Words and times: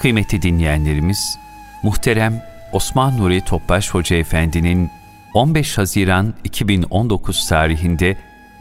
Kıymetli 0.00 0.42
dinleyenlerimiz, 0.42 1.38
muhterem 1.82 2.42
Osman 2.72 3.18
Nuri 3.18 3.40
Topbaş 3.40 3.90
Hoca 3.90 4.16
Efendi'nin 4.16 4.90
15 5.34 5.78
Haziran 5.78 6.34
2019 6.44 7.48
tarihinde 7.48 8.16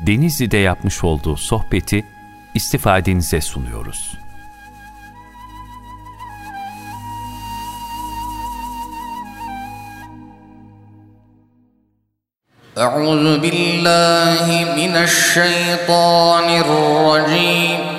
Denizli'de 0.07 0.57
yapmış 0.57 1.03
olduğu 1.03 1.37
sohbeti 1.37 2.05
istifadenize 2.53 3.41
sunuyoruz. 3.41 4.17
أعوذ 12.77 13.39
بالله 13.39 14.47
من 14.75 14.93
الشيطان 15.07 16.47
الرجيم 16.63 17.98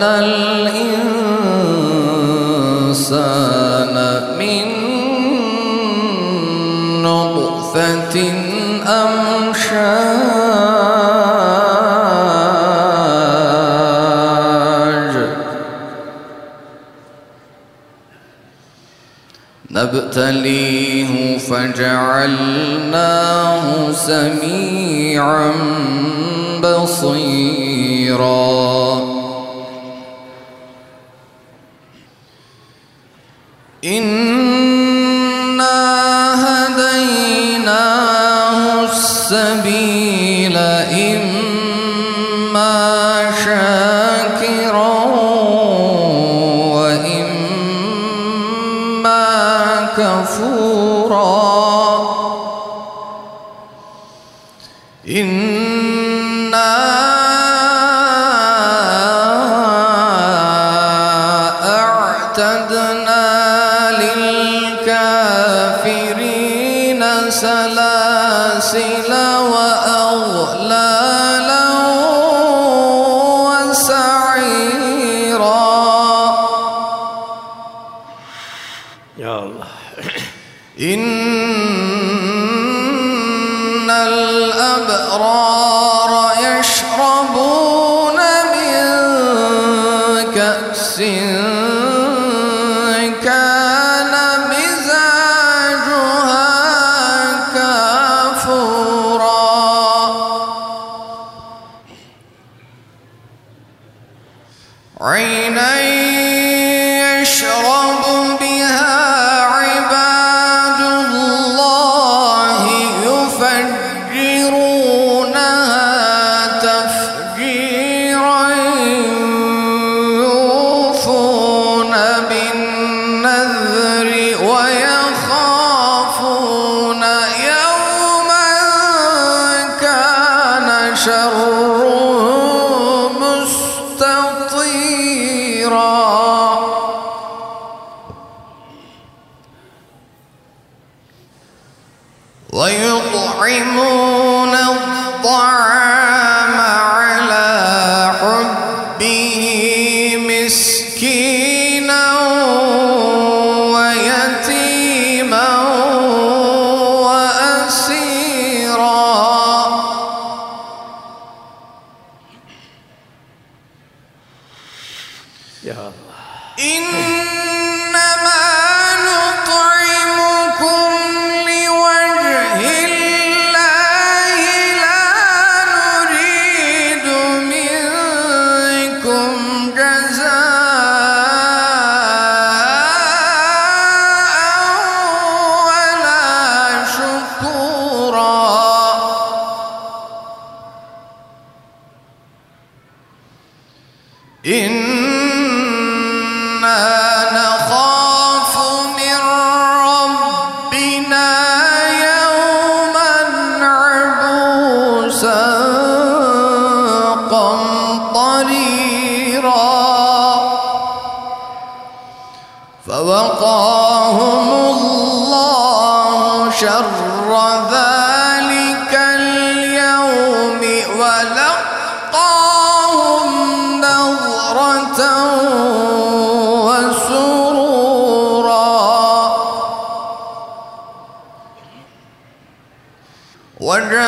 خلقنا 0.00 0.18
الإنسان 0.18 1.16
من 4.38 4.66
نطفة 7.02 8.14
أمشاج. 8.86 9.90
نبتليه 19.70 21.38
فجعلناه 21.38 22.82
سميعا 23.92 25.52
بصيرا. 26.62 27.70
السبيل 39.39 39.78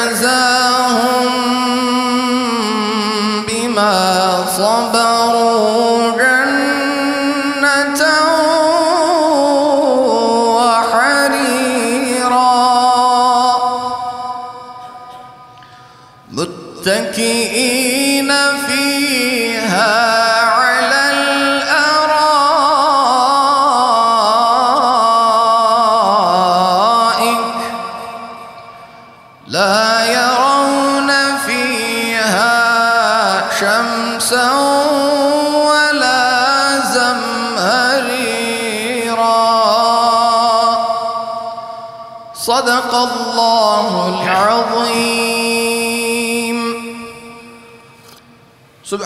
فجزاهم 0.02 1.26
بما 3.48 4.46
صبروا. 4.56 5.01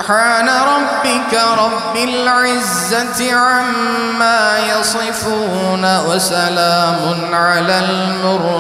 سبحان 0.05 0.49
ربك 0.73 1.33
رب 1.63 1.95
العزة 2.09 3.33
عما 3.33 4.41
يصفون 4.73 5.83
وسلام 6.07 7.01
على 7.33 7.79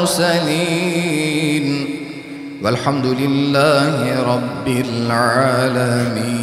المرسلين 0.09 1.65
والحمد 2.63 3.05
لله 3.05 4.23
رب 4.33 4.67
العالمين 4.67 6.41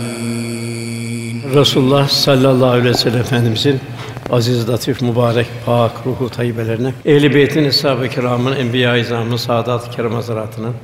Resulullah 1.55 2.09
sallallahu 2.09 2.71
aleyhi 2.71 2.89
ve 2.89 2.95
sellem 2.95 3.21
Efendimizin 3.21 3.81
aziz, 4.31 4.69
latif, 4.69 5.03
mübarek, 5.03 5.47
pak 5.67 5.93
ruhu 6.07 6.31
tayyibelerine, 6.31 6.93
ehl-i 7.07 7.35
beytin, 7.35 7.65
eshab-ı 7.65 8.09
kiramın, 8.09 8.57
enbiya-i 8.57 9.01
izamın, 9.01 9.37
saadat-ı 9.37 9.91
kiram 9.91 10.15
hazaratının, 10.15 10.75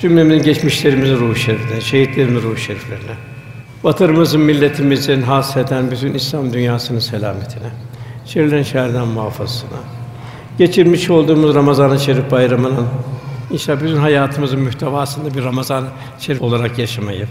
cümlemizin 0.00 0.42
geçmişlerimizin 0.42 1.16
ruhu 1.16 1.34
şeriflerine, 1.36 1.80
şehitlerimizin 1.80 2.48
ruhu 2.48 2.56
şeriflerine, 2.56 3.12
vatanımızın, 3.83 4.41
milletimizin, 4.41 5.21
hasreten 5.21 5.91
bütün 5.91 6.13
İslam 6.13 6.53
dünyasının 6.53 6.99
selametine, 6.99 7.69
şerlerin 8.25 8.63
şerden 8.63 9.07
muhafazasına, 9.07 9.79
geçirmiş 10.57 11.09
olduğumuz 11.09 11.55
Ramazan-ı 11.55 11.99
Şerif 11.99 12.31
bayramının 12.31 12.87
inşallah 13.51 13.81
bütün 13.81 13.97
hayatımızın 13.97 14.59
mühtevasında 14.59 15.33
bir 15.33 15.43
Ramazan-ı 15.43 15.87
Şerif 16.19 16.41
olarak 16.41 16.79
yaşamayı, 16.79 17.27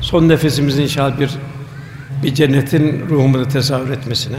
son 0.00 0.28
nefesimizin 0.28 0.82
inşallah 0.82 1.20
bir 1.20 1.30
bir 2.22 2.34
cennetin 2.34 3.08
ruhumuzu 3.08 3.48
tesavvür 3.48 3.90
etmesine, 3.90 4.36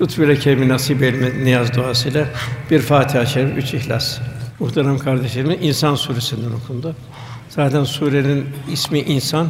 lütfuyla 0.00 0.34
kerimi 0.34 0.68
nasip 0.68 1.02
eyleme 1.02 1.44
niyaz 1.44 1.74
duasıyla 1.74 2.26
bir 2.70 2.80
Fatiha-i 2.80 3.26
Şerif, 3.26 3.56
üç 3.56 3.74
İhlas. 3.74 4.18
Muhterem 4.60 4.98
kardeşlerim, 4.98 5.58
İnsan 5.60 5.94
suresinden 5.94 6.50
okundu. 6.64 6.94
Zaten 7.48 7.84
surenin 7.84 8.46
ismi 8.72 8.98
insan, 9.00 9.46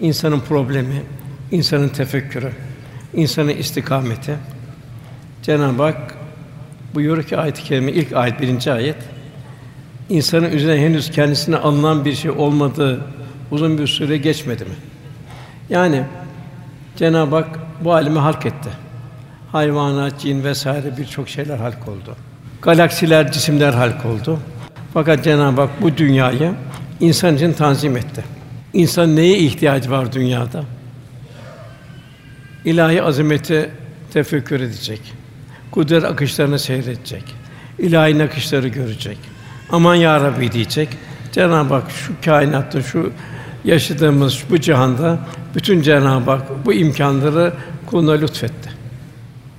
insanın 0.00 0.40
problemi, 0.40 1.02
insanın 1.50 1.88
tefekkürü, 1.88 2.50
insanın 3.14 3.48
istikameti. 3.48 4.36
Cenab-ı 5.42 5.82
Hak 5.82 6.14
buyuruyor 6.94 7.26
ki 7.26 7.36
ayet-i 7.36 7.62
kerime 7.64 7.92
ilk 7.92 8.12
ayet 8.12 8.40
birinci 8.40 8.72
ayet 8.72 8.96
insanın 10.08 10.52
üzerine 10.52 10.84
henüz 10.84 11.10
kendisine 11.10 11.56
alınan 11.56 12.04
bir 12.04 12.14
şey 12.14 12.30
olmadığı 12.30 13.00
uzun 13.50 13.78
bir 13.78 13.86
süre 13.86 14.16
geçmedi 14.16 14.64
mi? 14.64 14.74
Yani 15.70 16.02
Cenab-ı 16.96 17.36
Hak 17.36 17.58
bu 17.80 17.92
alemi 17.94 18.18
halk 18.18 18.46
etti. 18.46 18.70
Hayvanat, 19.52 20.20
cin 20.20 20.44
vesaire 20.44 20.96
birçok 20.98 21.28
şeyler 21.28 21.58
halk 21.58 21.88
oldu. 21.88 22.16
Galaksiler, 22.62 23.32
cisimler 23.32 23.72
halk 23.72 24.04
oldu. 24.04 24.38
Fakat 24.94 25.24
Cenab-ı 25.24 25.60
Hak 25.60 25.82
bu 25.82 25.96
dünyayı 25.96 26.52
insan 27.00 27.36
için 27.36 27.52
tanzim 27.52 27.96
etti. 27.96 28.24
İnsan 28.74 29.16
neye 29.16 29.38
ihtiyacı 29.38 29.90
var 29.90 30.12
dünyada? 30.12 30.64
İlahi 32.64 33.02
azameti 33.02 33.70
tefekkür 34.12 34.60
edecek. 34.60 35.00
Kudret 35.70 36.04
akışlarını 36.04 36.58
seyredecek. 36.58 37.24
İlahi 37.78 38.18
nakışları 38.18 38.68
görecek. 38.68 39.18
Aman 39.70 39.94
ya 39.94 40.20
Rabbi 40.20 40.52
diyecek. 40.52 40.88
Cenab-ı 41.32 41.74
Hak 41.74 41.90
şu 41.90 42.12
kainatta, 42.24 42.82
şu 42.82 43.12
yaşadığımız 43.64 44.44
bu 44.50 44.60
cihanda 44.60 45.18
bütün 45.54 45.82
Cenab-ı 45.82 46.30
Hak 46.30 46.66
bu 46.66 46.72
imkanları 46.72 47.52
kuluna 47.86 48.12
lütfetti. 48.12 48.70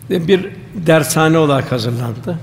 Ve 0.09 0.27
bir 0.27 0.49
dershane 0.73 1.37
olarak 1.37 1.71
hazırlandı. 1.71 2.39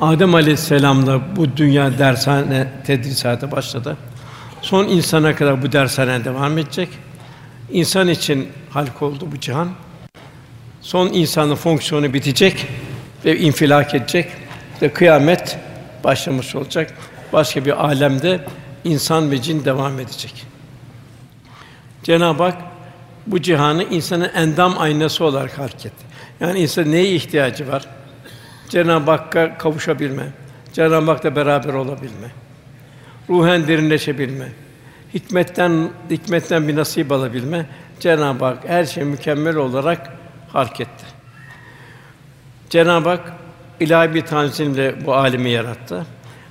Adem 0.00 0.34
Aleyhisselam'la 0.34 1.36
bu 1.36 1.56
dünya 1.56 1.98
dershane 1.98 2.72
tedrisatı 2.86 3.50
başladı. 3.50 3.96
Son 4.62 4.84
insana 4.84 5.34
kadar 5.34 5.62
bu 5.62 5.72
dershane 5.72 6.24
devam 6.24 6.58
edecek. 6.58 6.88
İnsan 7.72 8.08
için 8.08 8.48
halk 8.70 9.02
oldu 9.02 9.28
bu 9.32 9.40
cihan. 9.40 9.68
Son 10.80 11.08
insanın 11.08 11.54
fonksiyonu 11.54 12.14
bitecek 12.14 12.66
ve 13.24 13.38
infilak 13.38 13.94
edecek. 13.94 14.28
Ve 14.82 14.92
kıyamet 14.92 15.58
başlamış 16.04 16.54
olacak. 16.54 16.94
Başka 17.32 17.64
bir 17.64 17.84
alemde 17.84 18.40
insan 18.84 19.30
ve 19.30 19.42
cin 19.42 19.64
devam 19.64 20.00
edecek. 20.00 20.46
Cenab-ı 22.02 22.42
Hak 22.42 22.56
bu 23.26 23.42
cihanı 23.42 23.84
insanın 23.84 24.30
endam 24.34 24.74
aynası 24.78 25.24
olarak 25.24 25.58
halk 25.58 25.86
etti. 25.86 26.06
Yani 26.40 26.58
insan 26.58 26.92
neye 26.92 27.14
ihtiyacı 27.14 27.68
var? 27.68 27.86
Cenab-ı 28.68 29.10
Hakk'a 29.10 29.58
kavuşabilme, 29.58 30.26
Cenab-ı 30.72 31.10
Hak'la 31.10 31.36
beraber 31.36 31.74
olabilme, 31.74 32.30
ruhen 33.30 33.68
derinleşebilme, 33.68 34.48
hikmetten 35.14 35.90
hikmetten 36.10 36.68
bir 36.68 36.76
nasip 36.76 37.12
alabilme. 37.12 37.66
Cenab-ı 38.00 38.44
Hak 38.44 38.68
her 38.68 38.84
şey 38.84 39.04
mükemmel 39.04 39.56
olarak 39.56 40.12
halk 40.52 40.80
etti. 40.80 41.04
Cenab-ı 42.70 43.08
Hak 43.08 43.32
ilahi 43.80 44.14
bir 44.14 44.22
tanzimle 44.22 45.06
bu 45.06 45.14
alemi 45.14 45.50
yarattı. 45.50 46.06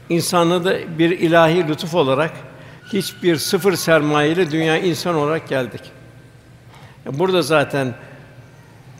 İnsanlığı 0.10 0.66
da 0.66 1.00
bir 1.00 1.20
ilahi 1.20 1.68
lütuf 1.68 1.96
olarak 1.96 2.32
hiçbir 2.94 3.36
sıfır 3.36 3.74
sermayeyle 3.74 4.52
dünya 4.52 4.78
insan 4.78 5.16
olarak 5.16 5.50
geldik. 5.50 5.82
Burada 7.06 7.42
zaten 7.42 7.94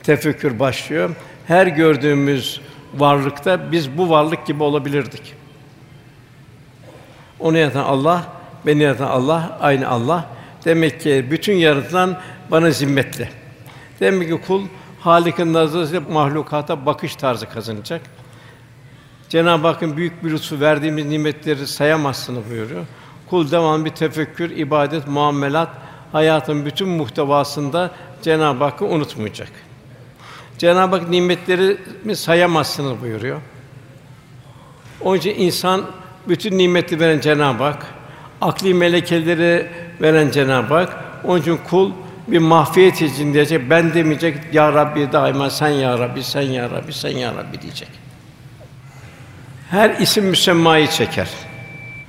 tefekkür 0.02 0.58
başlıyor. 0.58 1.10
Her 1.46 1.66
gördüğümüz 1.66 2.60
varlıkta 2.94 3.72
biz 3.72 3.98
bu 3.98 4.10
varlık 4.10 4.46
gibi 4.46 4.62
olabilirdik. 4.62 5.34
Onu 7.40 7.58
yaratan 7.58 7.84
Allah, 7.84 8.24
beni 8.66 8.82
yaratan 8.82 9.06
Allah, 9.06 9.58
aynı 9.60 9.88
Allah. 9.88 10.24
Demek 10.64 11.00
ki 11.00 11.26
bütün 11.30 11.54
yaratılan 11.54 12.20
bana 12.50 12.70
zimmetli. 12.70 13.28
Demek 14.00 14.28
ki 14.28 14.40
kul 14.46 14.62
Halik'in 15.00 15.52
nazarıyla 15.52 16.00
mahlukata 16.00 16.86
bakış 16.86 17.16
tarzı 17.16 17.48
kazanacak. 17.48 18.00
Cenab-ı 19.28 19.66
Hakk'ın 19.66 19.96
büyük 19.96 20.24
bir 20.24 20.30
lütfu 20.30 20.60
verdiğimiz 20.60 21.06
nimetleri 21.06 21.66
sayamazsınız 21.66 22.50
buyuruyor. 22.50 22.84
Kul 23.30 23.50
devam 23.50 23.84
bir 23.84 23.90
tefekkür, 23.90 24.50
ibadet, 24.50 25.06
muamelat 25.06 25.68
hayatın 26.12 26.66
bütün 26.66 26.88
muhtevasında 26.88 27.90
Cenab-ı 28.22 28.64
Hakk'ı 28.64 28.84
unutmayacak. 28.84 29.48
Cenab-ı 30.58 30.96
Hak 30.96 31.08
nimetleri 31.08 31.78
sayamazsınız 32.14 33.02
buyuruyor. 33.02 33.40
Onun 35.00 35.18
için 35.18 35.34
insan 35.36 35.82
bütün 36.28 36.58
nimeti 36.58 37.00
veren 37.00 37.20
Cenab-ı 37.20 37.64
Hak, 37.64 37.86
akli 38.40 38.74
melekeleri 38.74 39.66
veren 40.00 40.30
Cenab-ı 40.30 40.74
Hak. 40.74 40.96
Onun 41.24 41.40
için 41.40 41.58
kul 41.70 41.92
bir 42.28 42.38
mahfiyet 42.38 43.02
için 43.02 43.34
diyecek, 43.34 43.70
ben 43.70 43.94
demeyecek, 43.94 44.36
Ya 44.52 44.72
Rabbi 44.72 45.12
daima 45.12 45.50
sen 45.50 45.68
Ya 45.68 45.98
Rabbi, 45.98 46.22
sen 46.22 46.42
Ya 46.42 46.70
Rabbi, 46.70 46.92
sen 46.92 47.10
Ya 47.10 47.34
Rabbi 47.34 47.62
diyecek. 47.62 47.88
Her 49.70 49.90
isim 49.90 50.24
müsemmayı 50.24 50.88
çeker. 50.88 51.28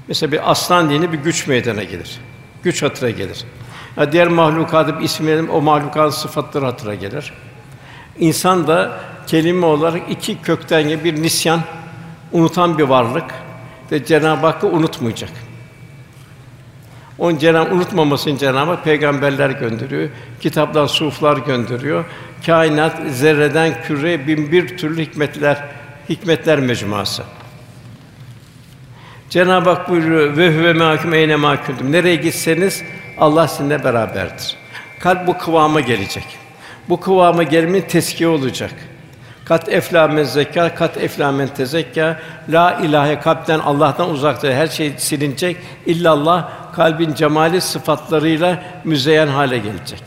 Mesela 0.08 0.32
bir 0.32 0.52
aslan 0.52 0.90
dini 0.90 1.12
bir 1.14 1.18
güç 1.18 1.48
meydana 1.48 1.84
gelir. 1.84 2.20
Güç 2.64 2.84
hatıra 2.84 3.10
gelir. 3.10 3.46
Ya 3.98 4.12
diğer 4.12 4.28
mahlukatı 4.28 5.00
bir 5.00 5.04
isim 5.04 5.28
verelim, 5.28 5.50
o 5.50 5.62
mahlukatın 5.62 6.10
sıfatları 6.10 6.66
hatıra 6.66 6.96
gelir. 6.96 7.34
İnsan 8.20 8.68
da 8.68 9.00
kelime 9.28 9.66
olarak 9.66 10.02
iki 10.10 10.42
kökten 10.42 11.04
bir 11.04 11.22
nisyan, 11.22 11.62
unutan 12.32 12.78
bir 12.78 12.84
varlık 12.84 13.34
ve 13.92 14.06
Cenab-ı 14.06 14.46
Hakk'ı 14.46 14.68
unutmayacak. 14.68 15.30
Onun 17.18 17.38
Cenab-ı 17.38 17.76
unutmamasını 17.76 18.38
Cenab-ı 18.38 18.72
Hak 18.72 18.84
peygamberler 18.84 19.50
gönderiyor, 19.50 20.10
kitaplar, 20.42 20.88
suflar 20.88 21.38
gönderiyor. 21.38 22.06
Kainat 22.46 22.98
zerreden 23.10 23.84
küreye 23.84 24.28
bin 24.28 24.52
bir 24.52 24.78
türlü 24.78 25.02
hikmetler, 25.02 25.64
hikmetler 26.10 26.60
mecmuası. 26.60 27.24
Cenab-ı 29.30 29.70
Hak 29.70 29.90
buyuruyor 29.90 30.38
ve 30.38 30.58
huve 30.58 30.74
mahkum 30.74 31.14
eyne 31.14 31.36
mahkumtum. 31.36 31.92
Nereye 31.92 32.16
gitseniz 32.16 32.84
Allah 33.18 33.48
sizinle 33.48 33.84
beraberdir. 33.84 34.56
Kalp 35.00 35.28
bu 35.28 35.38
kıvama 35.38 35.82
gelecek. 35.82 36.26
Bu 36.90 37.00
kıvama 37.00 37.44
gelmenin 37.44 37.82
teskiye 37.82 38.30
olacak. 38.30 38.72
Kat 39.48 39.70
eflamen 39.70 40.24
zekâ, 40.24 40.76
kat 40.76 40.98
eflamen 40.98 41.48
tezekka. 41.48 42.20
La 42.50 42.80
ilahe 42.84 43.20
kalpten 43.20 43.60
Allah'tan 43.60 44.10
uzakta 44.10 44.48
her 44.48 44.68
şey 44.68 44.94
silinecek. 44.98 45.58
İllallah 45.86 46.50
kalbin 46.76 47.14
cemali 47.14 47.62
sıfatlarıyla 47.62 48.64
müzeyyen 48.84 49.28
hale 49.28 49.58
gelecek. 49.58 50.04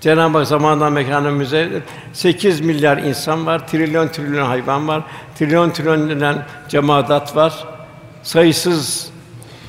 Cenab-ı 0.00 0.38
Hak 0.38 0.46
zamandan 0.46 0.92
mekana 0.92 1.30
müzeyyen 1.30 1.82
8 2.12 2.60
milyar 2.60 2.98
insan 2.98 3.46
var, 3.46 3.68
trilyon 3.68 4.08
trilyon 4.08 4.46
hayvan 4.46 4.88
var, 4.88 5.02
trilyon 5.38 5.70
trilyon 5.70 6.38
cemaat 6.68 7.36
var. 7.36 7.64
Sayısız 8.22 9.10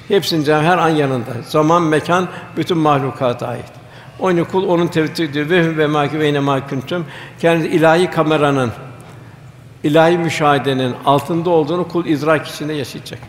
hepsinin 0.07 0.45
her 0.45 0.77
an 0.77 0.89
yanında. 0.89 1.31
Zaman, 1.47 1.81
mekan 1.81 2.27
bütün 2.57 2.77
mahlukata 2.77 3.47
ait. 3.47 3.84
Onun 4.19 4.43
kul 4.43 4.67
onun 4.67 4.87
tevhid 4.87 5.17
ediyor 5.17 5.49
ve 5.49 5.77
ve 5.77 5.87
mâkü 5.87 6.19
ve 6.19 6.39
mahkuntum. 6.39 7.05
Kendi 7.39 7.67
ilahi 7.67 8.11
kameranın 8.11 8.71
ilahi 9.83 10.17
müşahedenin 10.17 10.95
altında 11.05 11.49
olduğunu 11.49 11.87
kul 11.87 12.05
idrak 12.05 12.47
içinde 12.47 12.73
yaşayacak. 12.73 13.19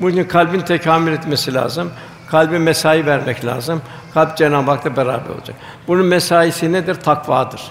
Bunun 0.00 0.24
kalbin 0.24 0.60
tekamül 0.60 1.12
etmesi 1.12 1.54
lazım. 1.54 1.92
Kalbe 2.30 2.58
mesai 2.58 3.06
vermek 3.06 3.44
lazım. 3.44 3.82
Kalp 4.14 4.36
Cenab-ı 4.36 4.70
Hak'la 4.70 4.96
beraber 4.96 5.30
olacak. 5.30 5.56
Bunun 5.88 6.06
mesaisi 6.06 6.72
nedir? 6.72 6.94
Takvadır. 6.94 7.62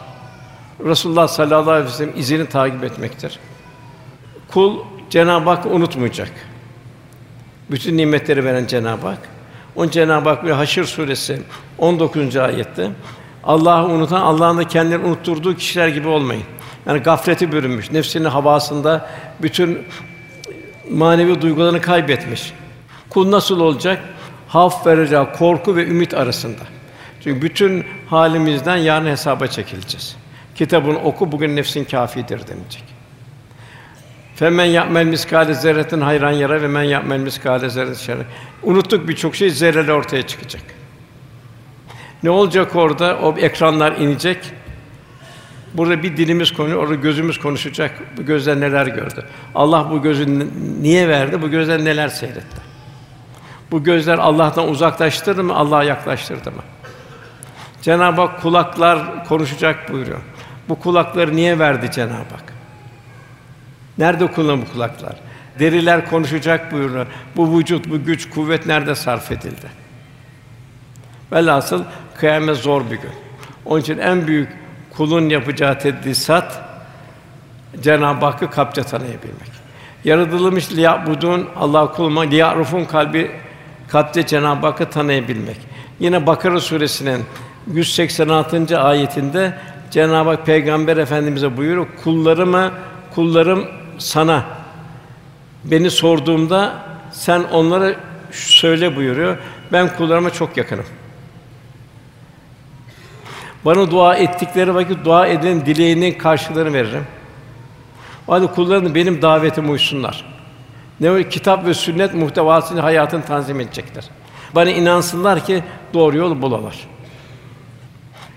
Resulullah 0.86 1.28
sallallahu 1.28 1.72
aleyhi 1.72 1.88
ve 1.88 1.92
sellem 1.92 2.20
izini 2.20 2.50
takip 2.50 2.84
etmektir. 2.84 3.40
Kul 4.52 4.80
Cenab-ı 5.10 5.50
Hakk'ı 5.50 5.70
unutmayacak. 5.70 6.32
Bütün 7.72 7.98
nimetleri 7.98 8.46
veren 8.46 8.68
Cenab-ı 8.68 9.08
Hak. 9.08 9.20
On 9.76 9.90
Cenab-ı 9.90 10.30
Hak 10.30 10.46
bir 10.46 10.52
Haşr 10.52 10.84
suresi 10.84 11.42
19. 11.78 12.38
ayette 12.38 12.92
Allah'ı 13.44 13.86
unutan 13.86 14.22
Allah'ın 14.22 14.58
da 14.58 14.68
kendilerini 14.68 15.06
unutturduğu 15.06 15.56
kişiler 15.56 15.88
gibi 15.88 16.08
olmayın. 16.08 16.44
Yani 16.86 17.00
gafleti 17.00 17.52
bürünmüş, 17.52 17.92
nefsinin 17.92 18.26
havasında 18.26 19.10
bütün 19.42 19.80
manevi 20.92 21.42
duygularını 21.42 21.82
kaybetmiş. 21.82 22.54
Kul 23.10 23.32
nasıl 23.32 23.60
olacak? 23.60 24.04
Haf 24.48 24.88
ve 24.88 25.28
korku 25.38 25.76
ve 25.76 25.88
ümit 25.88 26.14
arasında. 26.14 26.62
Çünkü 27.24 27.42
bütün 27.42 27.86
halimizden 28.10 28.78
yarın 28.78 29.06
hesaba 29.06 29.48
çekileceğiz. 29.48 30.16
Kitabını 30.56 31.00
oku, 31.00 31.32
bugün 31.32 31.56
nefsin 31.56 31.84
kâfidir 31.84 32.48
denilecek. 32.48 32.93
Femen 34.36 34.66
ya'mel 34.66 35.06
miskale 35.06 35.54
zerretin 35.54 36.02
hayran 36.02 36.32
yara 36.32 36.62
ve 36.62 36.68
men 36.68 36.84
ya'mel 36.84 37.20
miskale 37.20 37.70
zerretin 37.70 37.94
şerre. 38.06 38.26
Unuttuk 38.64 39.08
birçok 39.08 39.36
şey 39.36 39.50
zerreli 39.50 39.94
ortaya 39.94 40.28
çıkacak. 40.28 40.62
Ne 42.24 42.30
olacak 42.30 42.76
orada? 42.76 43.18
O 43.18 43.38
ekranlar 43.38 43.92
inecek. 43.92 44.38
Burada 45.74 46.04
bir 46.04 46.18
dilimiz 46.18 46.54
konu, 46.54 46.76
orada 46.76 46.96
gözümüz 46.96 47.40
konuşacak. 47.40 47.92
Bu 48.18 48.26
gözler 48.26 48.60
neler 48.60 48.88
gördü? 48.88 49.26
Allah 49.56 49.92
bu 49.92 50.02
gözü 50.02 50.48
niye 50.82 51.08
verdi? 51.08 51.42
Bu 51.42 51.50
gözler 51.50 51.86
neler 51.86 52.08
seyretti? 52.08 52.62
Bu 53.72 53.84
gözler 53.84 54.18
Allah'tan 54.18 54.70
uzaklaştırdı 54.70 55.44
mı? 55.44 55.56
Allah'a 55.56 55.84
yaklaştırdı 55.84 56.52
mı? 56.52 56.62
Cenab-ı 57.82 58.22
Hak 58.22 58.42
kulaklar 58.42 59.26
konuşacak 59.26 59.94
buyuruyor. 59.94 60.22
Bu 60.70 60.80
kulakları 60.80 61.36
niye 61.36 61.60
verdi 61.60 61.92
Cenab-ı 61.92 62.14
Hak? 62.14 62.53
Nerede 63.98 64.28
kullanılır 64.28 64.66
bu 64.68 64.74
kulaklar? 64.74 65.16
Deriler 65.60 66.10
konuşacak 66.10 66.72
buyuruyor. 66.72 67.08
Bu 67.36 67.58
vücut, 67.58 67.90
bu 67.90 68.04
güç, 68.04 68.30
kuvvet 68.30 68.66
nerede 68.66 68.96
sarf 68.96 69.32
edildi? 69.32 69.68
Velhasıl 71.32 71.84
kıyamet 72.18 72.58
zor 72.58 72.82
bir 72.86 72.96
gün. 72.96 73.12
Onun 73.66 73.82
için 73.82 73.98
en 73.98 74.28
büyük 74.28 74.50
kulun 74.98 75.30
yapacağı 75.30 75.80
tedrisat 75.80 76.62
Cenab-ı 77.82 78.26
Hakk'ı 78.26 78.50
kalpçe 78.50 78.84
tanıyabilmek. 78.84 79.54
Yaratılmış 80.04 80.72
liyabudun 80.72 81.50
Allah 81.56 81.92
kuluma 81.92 82.22
liyarufun 82.22 82.86
kalbi 82.86 83.32
kalpte 83.88 84.26
Cenab-ı 84.26 84.68
Hakk'ı 84.68 84.90
tanıyabilmek. 84.90 85.58
Yine 86.00 86.28
Bakara 86.28 86.60
suresinin 86.60 87.24
186. 87.74 88.80
ayetinde 88.80 89.58
Cenab-ı 89.92 90.30
Hak 90.30 90.46
Peygamber 90.46 90.98
Efendimize 90.98 91.58
buyuruyor: 91.58 91.88
"Kullarımı 92.04 92.72
kullarım 93.16 93.68
sana 93.98 94.46
beni 95.64 95.92
sorduğumda 95.92 96.74
sen 97.12 97.44
onlara 97.44 97.96
söyle 98.32 98.96
buyuruyor. 98.96 99.38
Ben 99.72 99.96
kullarıma 99.96 100.30
çok 100.30 100.58
yakınım. 100.58 100.86
Bana 103.66 103.92
dua 103.92 104.16
ettikleri 104.16 104.76
vakit 104.76 105.06
dua 105.06 105.28
eden 105.28 105.66
dileğinin 105.66 106.18
karşılığını 106.18 106.74
veririm. 106.74 107.08
O 108.28 108.34
halde 108.34 108.48
kullarım 108.48 108.96
benim 108.96 109.22
davetime 109.22 109.70
uysunlar. 109.70 110.26
Ne 111.00 111.12
o 111.12 111.30
kitap 111.30 111.66
ve 111.66 111.74
sünnet 111.74 112.14
muhtevasını 112.14 112.82
hayatını 112.82 113.26
tanzim 113.26 113.60
edecekler. 113.60 114.06
Bana 114.56 114.70
inansınlar 114.70 115.46
ki 115.46 115.64
doğru 115.94 116.18
yolu 116.18 116.42
bulalar. 116.42 116.88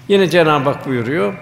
Yine 0.09 0.31
Cenab-ı 0.31 0.71
Hak 0.71 0.87
buyuruyor. 0.87 1.35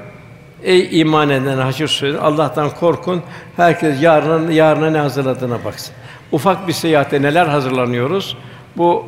Ey 0.64 1.00
iman 1.00 1.30
eden 1.30 1.58
Haşr 1.58 1.86
Suresi 1.86 2.18
Allah'tan 2.18 2.70
korkun. 2.70 3.22
Herkes 3.56 4.02
yarına 4.02 4.52
yarına 4.52 4.90
ne 4.90 4.98
hazırladığına 4.98 5.64
baksın. 5.64 5.94
Ufak 6.32 6.68
bir 6.68 6.72
seyahate 6.72 7.22
neler 7.22 7.46
hazırlanıyoruz? 7.46 8.36
Bu 8.76 9.04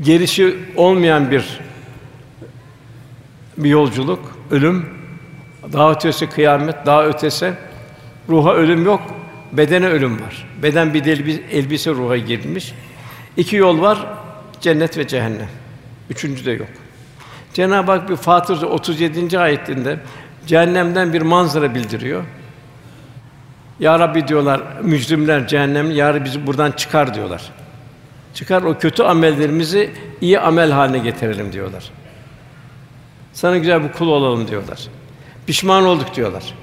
gelişi 0.00 0.56
olmayan 0.76 1.30
bir 1.30 1.60
bir 3.56 3.68
yolculuk, 3.68 4.38
ölüm, 4.50 4.86
daha 5.72 5.92
ötesi 5.92 6.28
kıyamet, 6.28 6.86
daha 6.86 7.06
ötesi 7.06 7.52
ruha 8.28 8.54
ölüm 8.54 8.84
yok, 8.84 9.00
bedene 9.52 9.86
ölüm 9.86 10.22
var. 10.22 10.48
Beden 10.62 10.94
bir 10.94 11.06
elbise, 11.06 11.42
elbise 11.50 11.90
ruha 11.90 12.16
girmiş. 12.16 12.74
İki 13.36 13.56
yol 13.56 13.80
var, 13.80 14.06
cennet 14.60 14.98
ve 14.98 15.06
cehennem. 15.06 15.48
Üçüncü 16.10 16.44
de 16.44 16.52
yok. 16.52 16.68
Cenab-ı 17.52 17.92
Hak 17.92 18.10
bir 18.10 18.16
Fatır 18.16 18.62
37. 18.62 19.38
ayetinde 19.38 19.98
cehennemden 20.46 21.12
bir 21.12 21.22
manzara 21.22 21.74
bildiriyor. 21.74 22.24
Ya 23.80 23.98
Rabbi 23.98 24.28
diyorlar 24.28 24.62
mücrimler 24.82 25.48
cehennem 25.48 25.90
ya 25.90 26.14
Rabbi 26.14 26.24
bizi 26.24 26.46
buradan 26.46 26.72
çıkar 26.72 27.14
diyorlar. 27.14 27.42
Çıkar 28.34 28.62
o 28.62 28.78
kötü 28.78 29.02
amellerimizi 29.02 29.90
iyi 30.20 30.40
amel 30.40 30.70
haline 30.70 30.98
getirelim 30.98 31.52
diyorlar. 31.52 31.84
Sana 33.32 33.58
güzel 33.58 33.84
bir 33.84 33.92
kul 33.92 34.08
olalım 34.08 34.48
diyorlar. 34.48 34.78
Pişman 35.46 35.84
olduk 35.84 36.14
diyorlar. 36.14 36.54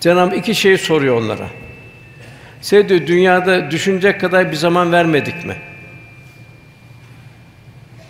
Cenab-ı 0.00 0.36
iki 0.36 0.54
şey 0.54 0.78
soruyor 0.78 1.22
onlara. 1.22 1.46
Size 2.60 2.88
diyor, 2.88 3.06
dünyada 3.06 3.70
düşünecek 3.70 4.20
kadar 4.20 4.50
bir 4.50 4.56
zaman 4.56 4.92
vermedik 4.92 5.44
mi? 5.44 5.56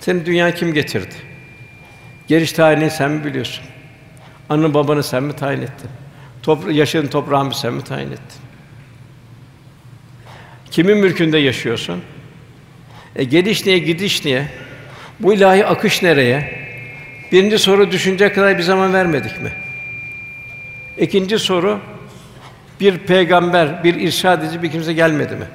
Seni 0.00 0.26
dünya 0.26 0.54
kim 0.54 0.74
getirdi? 0.74 1.14
Geliş 2.28 2.52
tarihini 2.52 2.90
sen 2.90 3.10
mi 3.10 3.24
biliyorsun? 3.24 3.64
Anı 4.52 4.74
babanı 4.74 5.02
sen 5.02 5.22
mi 5.22 5.32
tayin 5.32 5.62
ettin? 5.62 5.90
Topra 6.42 6.72
yaşadığın 6.72 7.06
toprağını 7.06 7.54
sen 7.54 7.72
mi 7.72 7.84
tayin 7.84 8.12
ettin? 8.12 8.40
Kimin 10.70 10.98
mülkünde 10.98 11.38
yaşıyorsun? 11.38 12.02
E 13.16 13.24
geliş 13.24 13.66
niye, 13.66 13.78
gidiş 13.78 14.24
niye? 14.24 14.48
Bu 15.20 15.32
ilahi 15.32 15.66
akış 15.66 16.02
nereye? 16.02 16.62
Birinci 17.32 17.58
soru 17.58 17.90
düşünecek 17.90 18.34
kadar 18.34 18.58
bir 18.58 18.62
zaman 18.62 18.92
vermedik 18.92 19.42
mi? 19.42 19.52
İkinci 20.98 21.38
soru 21.38 21.78
bir 22.80 22.98
peygamber, 22.98 23.84
bir 23.84 23.94
irşad 23.94 24.42
edici 24.42 24.62
bir 24.62 24.70
kimse 24.70 24.92
gelmedi 24.92 25.36
mi? 25.36 25.46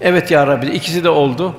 Evet 0.00 0.30
ya 0.30 0.46
Rabbi, 0.46 0.66
ikisi 0.66 1.04
de 1.04 1.08
oldu. 1.08 1.54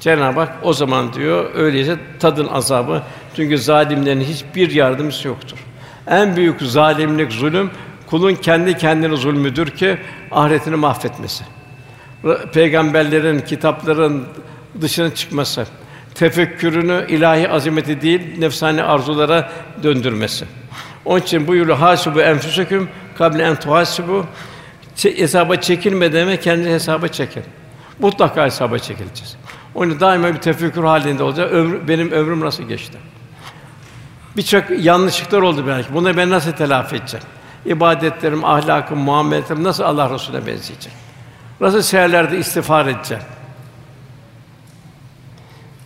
Cenab-ı 0.00 0.40
Hak 0.40 0.52
o 0.62 0.72
zaman 0.72 1.12
diyor, 1.12 1.54
öyleyse 1.54 1.96
tadın 2.20 2.48
azabı. 2.48 3.02
Çünkü 3.36 3.58
zalimlerin 3.58 4.20
hiçbir 4.20 4.70
yardımcısı 4.70 5.28
yoktur. 5.28 5.58
En 6.06 6.36
büyük 6.36 6.62
zalimlik, 6.62 7.32
zulüm 7.32 7.70
kulun 8.06 8.34
kendi 8.34 8.78
kendine 8.78 9.16
zulmüdür 9.16 9.70
ki 9.70 9.98
ahiretini 10.30 10.76
mahvetmesi. 10.76 11.44
Peygamberlerin, 12.52 13.40
kitapların 13.40 14.24
dışına 14.80 15.14
çıkması, 15.14 15.66
tefekkürünü 16.14 17.06
ilahi 17.08 17.48
azameti 17.48 18.00
değil 18.00 18.38
nefsani 18.38 18.82
arzulara 18.82 19.52
döndürmesi. 19.82 20.44
Onun 21.04 21.20
için 21.20 21.46
buyuruyor 21.46 21.78
hasibu 21.78 22.20
enfusukum 22.20 22.88
kable 23.18 23.42
en 23.42 23.56
tuhasibu 23.56 24.26
hesaba 25.02 25.56
çekilme 25.56 26.12
deme 26.12 26.36
kendi 26.40 26.68
hesaba 26.68 27.08
çekin. 27.08 27.42
Mutlaka 27.98 28.44
hesaba 28.44 28.78
çekileceğiz. 28.78 29.36
Onu 29.74 30.00
daima 30.00 30.34
bir 30.34 30.38
tefekkür 30.38 30.84
halinde 30.84 31.22
olacak. 31.22 31.52
Ömrü, 31.52 31.88
benim 31.88 32.10
ömrüm 32.10 32.40
nasıl 32.40 32.62
geçti? 32.62 32.98
Birçok 34.36 34.64
yanlışlıklar 34.70 35.42
oldu 35.42 35.64
belki. 35.66 35.94
Bunları 35.94 36.16
ben 36.16 36.30
nasıl 36.30 36.52
telafi 36.52 36.96
edeceğim? 36.96 37.26
İbadetlerim, 37.66 38.44
ahlakım, 38.44 38.98
muameletim 38.98 39.64
nasıl 39.64 39.84
Allah 39.84 40.14
Resulüne 40.14 40.46
benzeyecek? 40.46 40.92
Nasıl 41.60 41.82
seherlerde 41.82 42.38
istiğfar 42.38 42.86
edeceğim? 42.86 43.22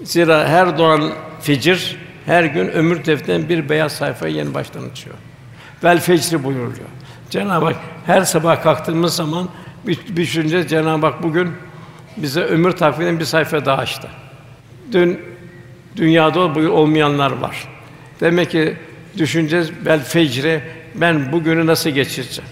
Zira 0.02 0.48
her 0.48 0.78
doğan 0.78 1.12
fecir 1.40 1.96
her 2.26 2.44
gün 2.44 2.68
ömür 2.68 3.04
defterinden 3.04 3.48
bir 3.48 3.68
beyaz 3.68 3.92
sayfayı 3.92 4.34
yeni 4.34 4.54
baştan 4.54 4.90
açıyor. 4.90 5.16
Vel 5.84 6.00
fecri 6.00 6.44
buyuruyor. 6.44 6.88
Cenab-ı 7.30 7.64
Hak 7.64 7.76
her 8.06 8.22
sabah 8.22 8.62
kalktığımız 8.62 9.16
zaman 9.16 9.48
bir 9.86 10.16
düşünce 10.16 10.68
Cenab-ı 10.68 11.06
Hak 11.06 11.22
bugün 11.22 11.52
bize 12.16 12.40
ömür 12.40 12.72
takviminin 12.72 13.20
bir 13.20 13.24
sayfa 13.24 13.64
daha 13.66 13.76
açtı. 13.76 14.08
Dün 14.92 15.20
dünyada 15.96 16.54
bugün 16.54 16.70
olmayanlar 16.70 17.32
var. 17.32 17.68
Demek 18.20 18.50
ki 18.50 18.76
düşüneceğiz 19.18 19.86
bel 19.86 20.04
fecre 20.04 20.62
ben 20.94 21.32
bugünü 21.32 21.66
nasıl 21.66 21.90
geçireceğim? 21.90 22.50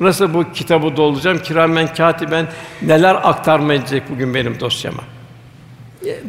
Nasıl 0.00 0.34
bu 0.34 0.52
kitabı 0.52 0.96
dolduracağım? 0.96 1.38
Kiramen 1.38 1.94
katiben 1.94 2.46
neler 2.82 3.14
aktarma 3.14 3.74
edecek 3.74 4.02
bugün 4.10 4.34
benim 4.34 4.60
dosyama? 4.60 5.02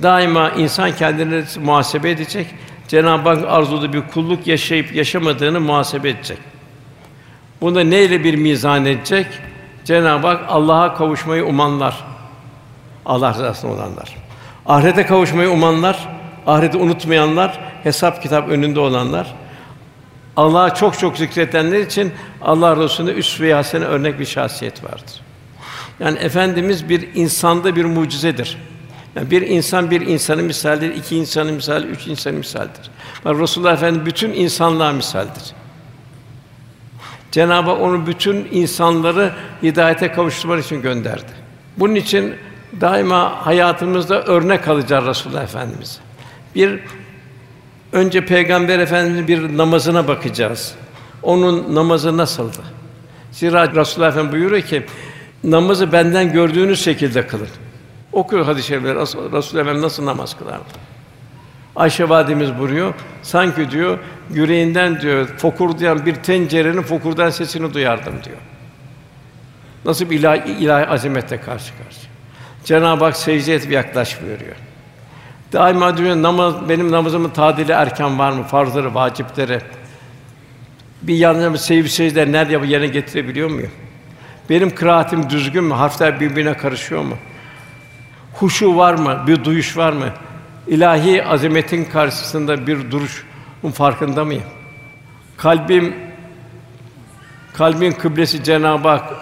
Daima 0.01 0.49
insan 0.49 0.95
kendini 0.95 1.43
muhasebe 1.63 2.09
edecek. 2.09 2.47
Cenab-ı 2.87 3.29
Hak 3.29 3.43
arzuda 3.47 3.93
bir 3.93 4.01
kulluk 4.01 4.47
yaşayıp 4.47 4.95
yaşamadığını 4.95 5.59
muhasebe 5.59 6.09
edecek. 6.09 6.37
Bunda 7.61 7.83
neyle 7.83 8.23
bir 8.23 8.35
mizan 8.35 8.85
edecek? 8.85 9.27
Cenab-ı 9.85 10.27
Hak 10.27 10.41
Allah'a 10.47 10.93
kavuşmayı 10.93 11.45
umanlar. 11.45 12.03
Allah 13.05 13.33
rızasına 13.33 13.71
olanlar. 13.71 14.15
Ahirete 14.65 15.05
kavuşmayı 15.05 15.49
umanlar, 15.49 16.09
ahireti 16.47 16.77
unutmayanlar, 16.77 17.59
hesap 17.83 18.21
kitap 18.21 18.49
önünde 18.49 18.79
olanlar. 18.79 19.35
Allah'a 20.37 20.73
çok 20.73 20.99
çok 20.99 21.17
zikredenler 21.17 21.79
için 21.79 22.13
Allah 22.41 22.77
Resulü'nde 22.77 23.13
üsve-i 23.13 23.53
hasene 23.53 23.85
örnek 23.85 24.19
bir 24.19 24.25
şahsiyet 24.25 24.83
vardır. 24.83 25.21
Yani 25.99 26.19
efendimiz 26.19 26.89
bir 26.89 27.09
insanda 27.15 27.75
bir 27.75 27.85
mucizedir. 27.85 28.57
Yani 29.15 29.31
bir 29.31 29.41
insan 29.41 29.91
bir 29.91 30.01
insanın 30.01 30.45
misalidir, 30.45 30.95
iki 30.95 31.15
insanın 31.15 31.53
misali, 31.53 31.87
üç 31.87 32.07
insanın 32.07 32.37
misaldir. 32.37 32.91
Yani 33.25 33.39
Resulullah 33.39 33.73
Efendimiz 33.73 34.05
bütün 34.05 34.33
insanlığa 34.33 34.91
misaldir. 34.91 35.43
Cenab-ı 37.31 37.69
Hak 37.69 37.81
onu 37.81 38.07
bütün 38.07 38.47
insanları 38.51 39.33
hidayete 39.63 40.11
kavuşturmak 40.11 40.65
için 40.65 40.81
gönderdi. 40.81 41.31
Bunun 41.77 41.95
için 41.95 42.35
daima 42.81 43.45
hayatımızda 43.45 44.23
örnek 44.23 44.67
alacağız 44.67 45.05
Resulullah 45.05 45.43
Efendimiz. 45.43 45.99
Bir 46.55 46.79
önce 47.91 48.25
Peygamber 48.25 48.79
Efendimiz'in 48.79 49.27
bir 49.27 49.57
namazına 49.57 50.07
bakacağız. 50.07 50.75
Onun 51.23 51.75
namazı 51.75 52.17
nasıldı? 52.17 52.59
Zira 53.31 53.75
Resulullah 53.75 54.09
Efendimiz 54.09 54.33
buyuruyor 54.33 54.61
ki 54.61 54.85
namazı 55.43 55.91
benden 55.91 56.33
gördüğünüz 56.33 56.83
şekilde 56.83 57.27
kılın. 57.27 57.47
Okuyor 58.11 58.45
hadis-i 58.45 58.67
şerifler 58.67 58.95
Resulullah 58.95 59.39
Efendimiz 59.39 59.81
nasıl 59.81 60.05
namaz 60.05 60.37
kılardı? 60.37 60.63
Ayşe 61.75 62.09
validemiz 62.09 62.59
buyuruyor. 62.59 62.93
Sanki 63.21 63.71
diyor 63.71 63.99
yüreğinden 64.33 65.01
diyor 65.01 65.27
fokurdayan 65.27 66.05
bir 66.05 66.15
tencerenin 66.15 66.81
fokurdayan 66.81 67.29
sesini 67.29 67.73
duyardım 67.73 68.13
diyor. 68.23 68.37
Nasıl 69.85 70.09
bir 70.09 70.19
ilahi, 70.19 70.51
ilahi 70.51 70.87
azamette 70.87 71.37
karşı 71.41 71.73
karşıya. 71.83 72.13
Cenab-ı 72.65 73.03
Hak 73.03 73.17
secde 73.17 73.55
et 73.55 73.69
ve 73.69 73.73
yaklaş 73.73 74.21
buyuruyor. 74.21 74.55
Daima 75.53 75.97
diyor 75.97 76.15
namaz 76.15 76.53
benim 76.69 76.91
namazımın 76.91 77.29
tadili 77.29 77.71
erken 77.71 78.19
var 78.19 78.31
mı? 78.31 78.43
Farzları, 78.43 78.95
vacipleri. 78.95 79.61
Bir 81.01 81.15
yandan 81.15 81.55
sevip 81.55 81.89
secde 81.89 82.31
nerede 82.31 82.61
bu 82.61 82.65
yerine 82.65 82.87
getirebiliyor 82.87 83.49
muyum? 83.49 83.71
Benim 84.49 84.75
kıraatim 84.75 85.29
düzgün 85.29 85.63
mü? 85.63 85.73
Harfler 85.73 86.19
birbirine 86.19 86.57
karışıyor 86.57 87.01
mu? 87.01 87.15
Huşu 88.33 88.77
var 88.77 88.93
mı? 88.93 89.23
Bir 89.27 89.43
duyuş 89.43 89.77
var 89.77 89.93
mı? 89.93 90.09
İlahi 90.67 91.25
azametin 91.25 91.85
karşısında 91.85 92.67
bir 92.67 92.91
duruşun 92.91 93.71
farkında 93.73 94.25
mıyım? 94.25 94.43
Kalbim 95.37 95.95
kalbin 97.53 97.91
kıblesi 97.91 98.43
Cenab-ı 98.43 98.87
Hak, 98.87 99.13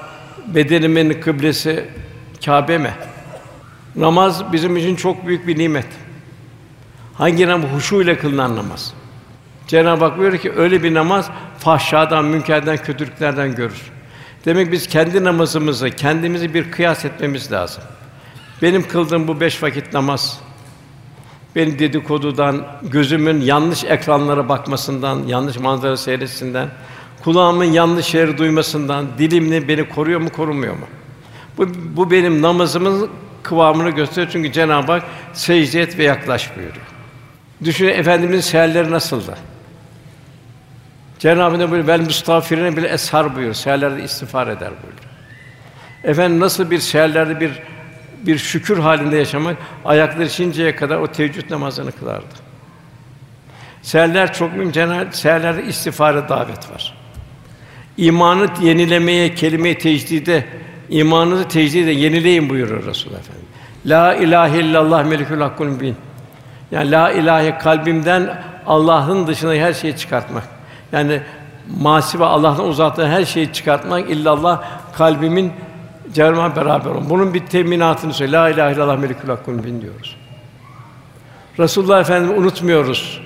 bedenimin 0.47 1.21
kıblesi 1.21 1.85
Kâbe 2.45 2.77
mi? 2.77 2.91
Namaz 3.95 4.53
bizim 4.53 4.77
için 4.77 4.95
çok 4.95 5.27
büyük 5.27 5.47
bir 5.47 5.57
nimet. 5.57 5.87
Hangi 7.21 7.47
namaz 7.47 7.69
huşu 7.75 8.01
ile 8.01 8.17
kılınan 8.17 8.55
namaz? 8.55 8.93
Cenab-ı 9.67 10.05
Hak 10.05 10.17
buyuruyor 10.17 10.41
ki 10.41 10.51
öyle 10.55 10.83
bir 10.83 10.93
namaz 10.93 11.29
fahşadan, 11.59 12.25
münkerden, 12.25 12.77
kötülüklerden 12.77 13.55
görür. 13.55 13.91
Demek 14.45 14.71
biz 14.71 14.87
kendi 14.87 15.23
namazımızı, 15.23 15.89
kendimizi 15.89 16.53
bir 16.53 16.71
kıyas 16.71 17.05
etmemiz 17.05 17.51
lazım. 17.51 17.83
Benim 18.61 18.87
kıldığım 18.87 19.27
bu 19.27 19.39
beş 19.39 19.63
vakit 19.63 19.93
namaz, 19.93 20.39
benim 21.55 21.79
dedikodudan, 21.79 22.67
gözümün 22.83 23.41
yanlış 23.41 23.83
ekranlara 23.83 24.49
bakmasından, 24.49 25.23
yanlış 25.27 25.59
manzara 25.59 25.97
seyretmesinden, 25.97 26.69
kulağımın 27.23 27.65
yanlış 27.65 28.05
şeyleri 28.05 28.37
duymasından, 28.37 29.05
dilimle 29.17 29.67
beni 29.67 29.89
koruyor 29.89 30.19
mu, 30.19 30.29
korumuyor 30.29 30.73
mu? 30.73 30.85
Bu, 31.57 31.67
bu 31.95 32.11
benim 32.11 32.41
namazımın 32.41 33.09
kıvamını 33.43 33.89
gösteriyor 33.89 34.31
çünkü 34.31 34.51
Cenab-ı 34.51 34.91
Hak 34.91 35.03
secde 35.33 35.81
et 35.81 35.97
ve 35.97 36.03
yaklaş 36.03 36.55
buyuruyor. 36.55 36.90
Düşünün 37.63 37.93
efendimizin 37.93 38.41
seherleri 38.41 38.91
nasıldı? 38.91 39.35
Cenab-ı 41.19 41.41
Hak 41.41 41.71
buyuruyor, 41.71 41.87
"Vel 41.87 42.01
mustafirine 42.01 42.77
bile 42.77 42.93
eshar" 42.93 43.35
buyuruyor. 43.35 43.53
Seherlerde 43.53 44.03
istiğfar 44.03 44.47
eder 44.47 44.69
buyuruyor. 44.69 45.11
Efendim 46.03 46.39
nasıl 46.39 46.71
bir 46.71 46.79
seherlerde 46.79 47.39
bir 47.39 47.51
bir 48.27 48.37
şükür 48.37 48.77
halinde 48.77 49.17
yaşamak, 49.17 49.57
ayakları 49.85 50.29
şinceye 50.29 50.75
kadar 50.75 50.97
o 50.97 51.07
teheccüd 51.07 51.51
namazını 51.51 51.91
kılardı. 51.91 52.35
Seherler 53.81 54.33
çok 54.33 54.55
mühim. 54.57 54.71
Cenab-ı 54.71 55.17
seherlerde 55.17 55.63
istiğfara 55.63 56.29
davet 56.29 56.71
var. 56.71 56.97
İmanı 57.97 58.47
yenilemeye, 58.61 59.35
kelime-i 59.35 59.77
tecdide, 59.77 60.45
imanınızı 60.89 61.47
tecdide 61.47 61.91
yenileyin 61.91 62.49
buyuruyor 62.49 62.85
Resulullah 62.85 63.19
Efendimiz. 63.19 63.49
La 63.85 64.15
ilahe 64.15 64.59
illallah 64.59 65.05
melikül 65.05 65.41
hakkul 65.41 65.79
bin. 65.79 65.95
Yani 66.71 66.91
la 66.91 67.11
ilahe 67.11 67.57
kalbimden 67.57 68.43
Allah'ın 68.67 69.27
dışında 69.27 69.53
her 69.53 69.73
şeyi 69.73 69.97
çıkartmak. 69.97 70.43
Yani 70.91 71.21
masive 71.79 72.25
Allah'tan 72.25 72.67
uzaktan 72.67 73.07
her 73.07 73.25
şeyi 73.25 73.53
çıkartmak 73.53 74.09
illallah 74.09 74.63
kalbimin 74.97 75.53
Cenab-ı 76.13 76.55
beraber 76.55 76.89
olun. 76.89 77.09
Bunun 77.09 77.33
bir 77.33 77.45
teminatını 77.45 78.13
söyle. 78.13 78.31
La 78.31 78.49
ilahe 78.49 78.73
illallah 78.73 78.97
melikül 78.97 79.29
hakkun 79.29 79.63
bin 79.63 79.81
diyoruz. 79.81 80.15
Resulullah 81.59 81.99
Efendimizi 81.99 82.39
unutmuyoruz. 82.39 83.21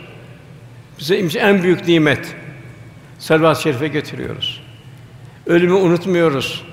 Bize 1.00 1.16
en 1.40 1.64
büyük 1.64 1.88
nimet. 1.88 2.36
Selvat-ı 3.20 3.62
Şerif'e 3.62 3.88
getiriyoruz. 3.88 4.62
Ölümü 5.46 5.74
unutmuyoruz. 5.74 6.64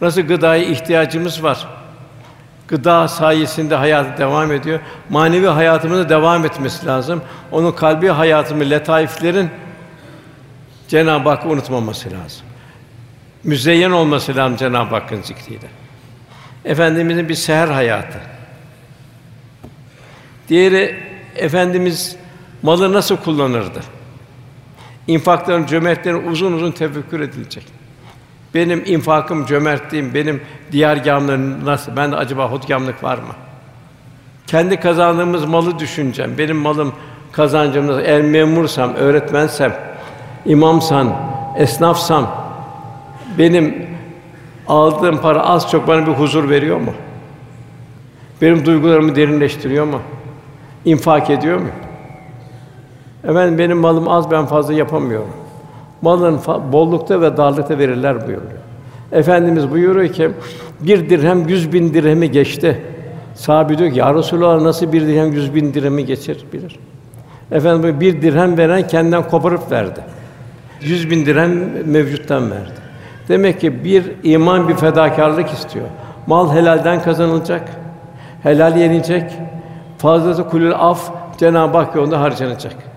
Nasıl 0.00 0.20
gıdaya 0.20 0.64
ihtiyacımız 0.64 1.42
var. 1.42 1.66
Gıda 2.68 3.08
sayesinde 3.08 3.74
hayat 3.74 4.18
devam 4.18 4.52
ediyor. 4.52 4.80
Manevi 5.10 5.46
hayatımızda 5.46 6.08
devam 6.08 6.44
etmesi 6.44 6.86
lazım. 6.86 7.22
Onun 7.52 7.72
kalbi 7.72 8.08
hayatımı 8.08 8.70
letaiflerin 8.70 9.50
Cenab-ı 10.88 11.28
Hakk'ı 11.28 11.48
unutmaması 11.48 12.10
lazım. 12.10 12.46
Müzeyyen 13.44 13.90
olması 13.90 14.36
lazım 14.36 14.56
Cenab-ı 14.56 14.94
Hakk'ın 14.94 15.22
zikriyle. 15.22 15.66
Efendimizin 16.64 17.28
bir 17.28 17.34
seher 17.34 17.68
hayatı. 17.68 18.18
Diğeri 20.48 21.02
efendimiz 21.36 22.16
malı 22.62 22.92
nasıl 22.92 23.16
kullanırdı? 23.16 23.80
İnfakların, 25.06 25.66
cömertlerin 25.66 26.26
uzun 26.30 26.52
uzun 26.52 26.70
tefekkür 26.72 27.20
edilecek. 27.20 27.83
Benim 28.54 28.82
infakım, 28.86 29.46
cömertliğim, 29.46 30.14
benim 30.14 30.40
diğer 30.72 30.96
gamlarım 30.96 31.64
nasıl? 31.64 31.96
Ben 31.96 32.12
de 32.12 32.16
acaba 32.16 32.52
hutgamlık 32.52 33.04
var 33.04 33.16
mı? 33.18 33.34
Kendi 34.46 34.80
kazandığımız 34.80 35.44
malı 35.44 35.78
düşüneceğim. 35.78 36.38
Benim 36.38 36.56
malım, 36.56 36.92
kazancım 37.32 37.86
nasıl? 37.86 38.00
Eğer 38.00 38.22
memursam, 38.22 38.94
öğretmensem, 38.94 39.76
imamsan, 40.46 41.16
esnafsam, 41.56 42.30
benim 43.38 43.86
aldığım 44.68 45.18
para 45.18 45.42
az 45.46 45.70
çok 45.70 45.88
bana 45.88 46.06
bir 46.06 46.12
huzur 46.12 46.50
veriyor 46.50 46.80
mu? 46.80 46.94
Benim 48.42 48.66
duygularımı 48.66 49.16
derinleştiriyor 49.16 49.84
mu? 49.84 50.00
İnfak 50.84 51.30
ediyor 51.30 51.58
mu? 51.58 51.68
Efendim 53.24 53.58
benim 53.58 53.78
malım 53.78 54.08
az 54.08 54.30
ben 54.30 54.46
fazla 54.46 54.74
yapamıyorum. 54.74 55.43
Malın 56.04 56.40
bollukta 56.72 57.20
ve 57.20 57.36
darlıkta 57.36 57.78
verirler 57.78 58.26
buyuruyor. 58.26 58.50
Efendimiz 59.12 59.70
buyuruyor 59.70 60.12
ki 60.12 60.30
bir 60.80 61.10
dirhem 61.10 61.48
yüz 61.48 61.72
bin 61.72 61.94
dirhemi 61.94 62.30
geçti. 62.30 62.80
Sahabe 63.34 63.78
diyor 63.78 63.92
ki 63.92 63.98
ya 63.98 64.14
Resulallah 64.14 64.62
nasıl 64.62 64.92
bir 64.92 65.06
dirhem 65.06 65.32
yüz 65.32 65.54
bin 65.54 65.74
dirhemi 65.74 66.06
geçir 66.06 66.44
bilir. 66.52 66.78
Efendim 67.52 68.00
bir 68.00 68.22
dirhem 68.22 68.58
veren 68.58 68.86
kendinden 68.86 69.28
koparıp 69.28 69.72
verdi. 69.72 70.00
Yüz 70.80 71.10
bin 71.10 71.26
dirhem 71.26 71.52
mevcuttan 71.84 72.50
verdi. 72.50 72.80
Demek 73.28 73.60
ki 73.60 73.84
bir 73.84 74.04
iman 74.22 74.68
bir 74.68 74.74
fedakarlık 74.74 75.50
istiyor. 75.50 75.86
Mal 76.26 76.54
helalden 76.54 77.02
kazanılacak. 77.02 77.68
Helal 78.42 78.76
yenilecek. 78.76 79.32
Fazlası 79.98 80.48
kulül 80.48 80.72
af 80.74 81.10
Cenab-ı 81.38 81.78
Hak 81.78 81.94
yolunda 81.94 82.20
harcanacak. 82.20 82.93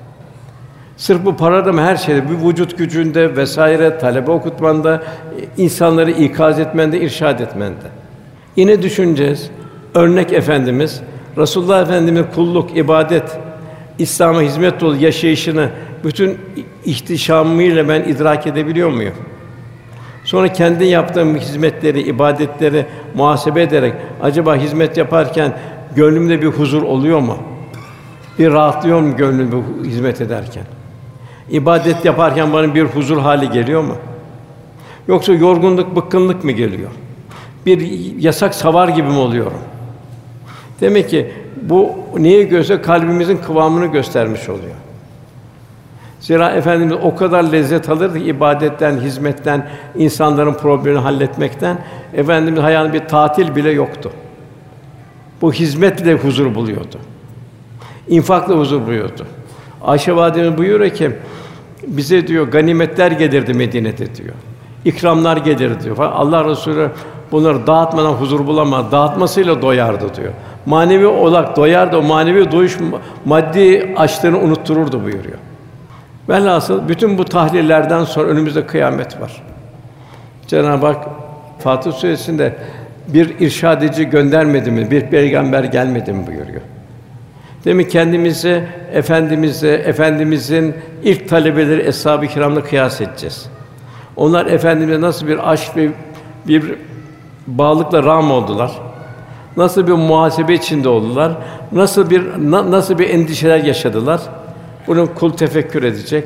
Sırf 0.98 1.26
bu 1.26 1.36
para 1.36 1.66
da 1.66 1.74
mı 1.74 1.82
her 1.82 1.98
şeyde, 1.98 2.24
bu 2.30 2.50
vücut 2.50 2.78
gücünde 2.78 3.36
vesaire, 3.36 3.98
talebe 3.98 4.32
okutmanda, 4.32 5.04
insanları 5.58 6.12
ikaz 6.12 6.60
etmende, 6.60 7.00
irşad 7.00 7.40
etmende. 7.40 7.86
Yine 8.56 8.82
düşüneceğiz. 8.82 9.50
Örnek 9.96 10.34
efendimiz 10.34 11.02
Resulullah 11.38 11.82
Efendimiz 11.82 12.26
kulluk, 12.36 12.78
ibadet, 12.78 13.38
İslam'a 14.00 14.42
hizmet 14.42 14.82
dolu 14.82 14.96
yaşayışını 14.96 15.70
bütün 16.04 16.38
ihtişamıyla 16.86 17.90
ben 17.90 18.02
idrak 18.02 18.48
edebiliyor 18.48 18.90
muyum? 18.90 19.14
Sonra 20.24 20.54
kendi 20.54 20.86
yaptığım 20.86 21.38
hizmetleri, 21.38 22.02
ibadetleri 22.02 22.86
muhasebe 23.16 23.62
ederek 23.62 23.94
acaba 24.22 24.56
hizmet 24.56 24.98
yaparken 24.98 25.58
gönlümde 25.96 26.42
bir 26.42 26.48
huzur 26.48 26.84
oluyor 26.84 27.20
mu? 27.20 27.38
Bir 28.40 28.52
rahatlıyor 28.52 29.02
mu 29.02 29.16
gönlüm 29.16 29.52
bu 29.52 29.86
hizmet 29.86 30.22
ederken? 30.22 30.64
İbadet 31.50 32.06
yaparken 32.06 32.54
bana 32.54 32.76
bir 32.76 32.84
huzur 32.84 33.18
hali 33.18 33.50
geliyor 33.50 33.82
mu? 33.84 33.96
Yoksa 35.08 35.34
yorgunluk, 35.34 35.96
bıkkınlık 35.96 36.44
mı 36.44 36.52
geliyor? 36.52 36.90
Bir 37.66 37.82
yasak 38.20 38.56
savar 38.56 38.88
gibi 38.88 39.08
mi 39.08 39.18
oluyorum? 39.18 39.60
Demek 40.82 41.10
ki 41.10 41.32
bu 41.62 41.92
neye 42.18 42.44
göze 42.44 42.82
kalbimizin 42.82 43.38
kıvamını 43.38 43.86
göstermiş 43.86 44.50
oluyor. 44.50 44.76
Zira 46.20 46.50
efendimiz 46.50 46.98
o 47.04 47.16
kadar 47.16 47.44
lezzet 47.44 47.90
alırdı 47.90 48.18
ibadetten, 48.18 48.98
hizmetten, 48.98 49.70
insanların 49.96 50.54
problemini 50.54 51.00
halletmekten. 51.00 51.78
Efendimiz 52.14 52.64
hayatında 52.64 52.94
bir 52.94 53.08
tatil 53.08 53.56
bile 53.56 53.72
yoktu. 53.72 54.12
Bu 55.42 55.54
hizmetle 55.54 56.14
huzur 56.14 56.56
buluyordu. 56.56 56.98
İnfakla 58.08 58.56
huzur 58.56 58.82
buluyordu. 58.82 59.26
Ayşe 59.84 60.16
validemiz 60.16 60.58
buyuruyor 60.58 60.92
ki 60.92 61.12
bize 61.88 62.28
diyor 62.28 62.48
ganimetler 62.48 63.12
gelirdi 63.12 63.54
Medine'de 63.54 64.16
diyor. 64.16 64.36
İkramlar 64.86 65.38
gelir 65.38 65.80
diyor. 65.84 65.98
Allah 65.98 66.46
Resulü 66.46 66.90
bunları 67.32 67.68
dağıtmadan 67.68 68.14
huzur 68.14 68.48
bulamaz. 68.48 68.92
Dağıtmasıyla 68.92 69.62
doyardı 69.62 70.16
diyor. 70.16 70.34
Manevi 70.66 71.06
olarak 71.06 71.56
doyardı. 71.56 71.98
O 71.98 72.02
manevi 72.02 72.52
doyuş 72.52 72.78
maddi 73.26 73.94
açlığını 73.98 74.40
unuttururdu 74.40 75.04
buyuruyor. 75.04 75.38
Velhasıl 76.30 76.88
bütün 76.88 77.18
bu 77.18 77.26
tahlillerden 77.26 78.04
sonra 78.04 78.28
önümüzde 78.28 78.68
kıyamet 78.68 79.22
var. 79.22 79.44
Cenab-ı 80.48 80.86
Hak 80.86 81.06
Fatih 81.60 81.92
Suresi'nde 81.92 82.56
bir 83.08 83.40
irşad 83.40 83.82
edici 83.82 84.06
göndermedi 84.06 84.72
mi, 84.72 84.92
bir 84.92 85.02
peygamber 85.02 85.64
gelmedi 85.64 86.14
mi 86.14 86.28
buyuruyor. 86.28 86.62
Demek 87.66 87.92
kendimizi 87.92 88.64
efendimize, 88.94 89.70
efendimizin 89.70 90.76
ilk 91.04 91.30
talebeleri 91.30 91.82
eshab-ı 91.82 92.28
kiramla 92.28 92.64
kıyas 92.64 93.02
edeceğiz. 93.02 93.50
Onlar 94.16 94.46
efendimize 94.46 95.02
nasıl 95.02 95.28
bir 95.28 95.52
aşk 95.52 95.78
ve 95.78 95.90
bir 96.48 96.76
bağlılıkla 97.48 98.04
ram 98.04 98.32
oldular. 98.32 98.72
Nasıl 99.58 99.88
bir 99.88 99.92
muhasebe 99.92 100.54
içinde 100.54 100.90
oldular? 100.90 101.32
Nasıl 101.72 102.10
bir 102.10 102.24
na, 102.52 102.72
nasıl 102.72 103.00
bir 103.00 103.10
endişeler 103.10 103.64
yaşadılar? 103.64 104.22
Bunu 104.88 105.16
kul 105.16 105.32
tefekkür 105.32 105.84
edecek. 105.84 106.24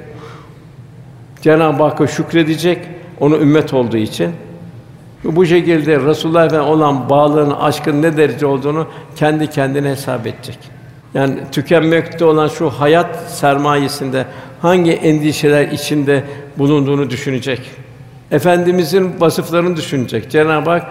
Cenab-ı 1.41 1.84
Hakk'a 1.84 2.08
şükredecek 2.08 2.88
onu 3.20 3.38
ümmet 3.38 3.74
olduğu 3.74 3.98
için. 3.98 4.32
Bu 5.24 5.46
şekilde 5.46 6.00
Resulullah 6.00 6.70
olan 6.70 7.10
bağlılığın, 7.10 7.52
aşkın 7.52 8.02
ne 8.02 8.17
derece 8.17 8.46
olduğunu 8.46 8.88
kendi 9.15 9.50
kendine 9.50 9.89
hesap 9.89 10.28
edecek. 10.28 10.70
Yani 11.13 11.36
tükenmekte 11.52 12.26
olan 12.26 12.47
şu 12.47 12.69
hayat 12.69 13.32
sermayesinde 13.32 14.26
hangi 14.62 14.91
endişeler 14.91 15.67
içinde 15.67 16.24
bulunduğunu 16.58 17.10
düşünecek. 17.10 17.62
Efendimizin 18.32 19.19
vasıflarını 19.19 19.76
düşünecek. 19.76 20.32
Cenab-ı 20.32 20.69
Hak 20.69 20.88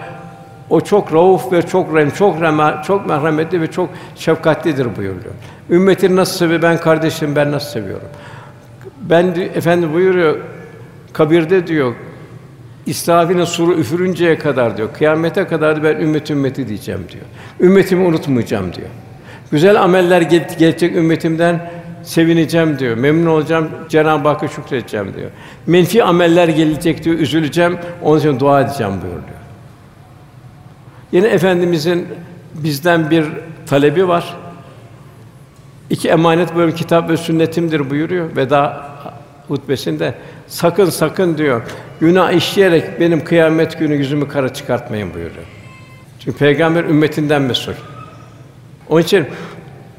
o 0.69 0.81
çok 0.81 1.13
rauf 1.13 1.51
ve 1.51 1.61
çok 1.61 1.95
rem, 1.95 2.09
çok 2.09 2.41
rema, 2.41 2.81
çok 2.87 3.05
merhametli 3.07 3.61
ve 3.61 3.71
çok 3.71 3.89
şefkatlidir 4.15 4.95
buyuruyor. 4.95 5.33
Ümmetini 5.69 6.15
nasıl 6.15 6.37
seviyor 6.37 6.61
ben 6.61 6.77
kardeşim 6.77 7.35
ben 7.35 7.51
nasıl 7.51 7.69
seviyorum. 7.69 8.07
Ben 9.01 9.25
efendi 9.55 9.93
buyuruyor 9.93 10.37
kabirde 11.13 11.67
diyor 11.67 11.93
İsrafil'in 12.85 13.43
suru 13.43 13.73
üfürünceye 13.73 14.37
kadar 14.37 14.77
diyor. 14.77 14.89
Kıyamete 14.93 15.47
kadar 15.47 15.83
ben 15.83 15.95
ümmet 15.95 16.29
ümmeti 16.29 16.67
diyeceğim 16.67 17.01
diyor. 17.11 17.25
Ümmetimi 17.59 18.05
unutmayacağım 18.05 18.73
diyor. 18.73 18.89
Güzel 19.51 19.81
ameller 19.81 20.21
gelecek 20.21 20.95
ümmetimden 20.95 21.71
sevineceğim 22.03 22.79
diyor. 22.79 22.97
Memnun 22.97 23.31
olacağım, 23.31 23.69
Cenab-ı 23.89 24.27
Hakk'a 24.27 24.47
şükredeceğim 24.47 25.13
diyor. 25.13 25.31
Menfi 25.67 26.03
ameller 26.03 26.47
gelecek 26.47 27.03
diyor, 27.03 27.19
üzüleceğim, 27.19 27.77
onun 28.01 28.19
için 28.19 28.39
dua 28.39 28.61
edeceğim 28.61 28.93
buyuruyor. 29.01 29.41
Yine 31.11 31.27
efendimizin 31.27 32.07
bizden 32.53 33.09
bir 33.09 33.25
talebi 33.65 34.07
var. 34.07 34.35
İki 35.89 36.09
emanet 36.09 36.55
böyle 36.55 36.75
kitap 36.75 37.09
ve 37.09 37.17
sünnetimdir 37.17 37.89
buyuruyor 37.89 38.35
veda 38.35 38.87
hutbesinde. 39.47 40.13
Sakın 40.47 40.85
sakın 40.85 41.37
diyor. 41.37 41.61
Günah 41.99 42.31
işleyerek 42.31 42.99
benim 42.99 43.23
kıyamet 43.23 43.79
günü 43.79 43.95
yüzümü 43.95 44.27
kara 44.27 44.53
çıkartmayın 44.53 45.13
buyuruyor. 45.13 45.45
Çünkü 46.19 46.37
peygamber 46.37 46.83
ümmetinden 46.83 47.41
mesul. 47.41 47.73
Onun 48.91 49.01
için 49.01 49.25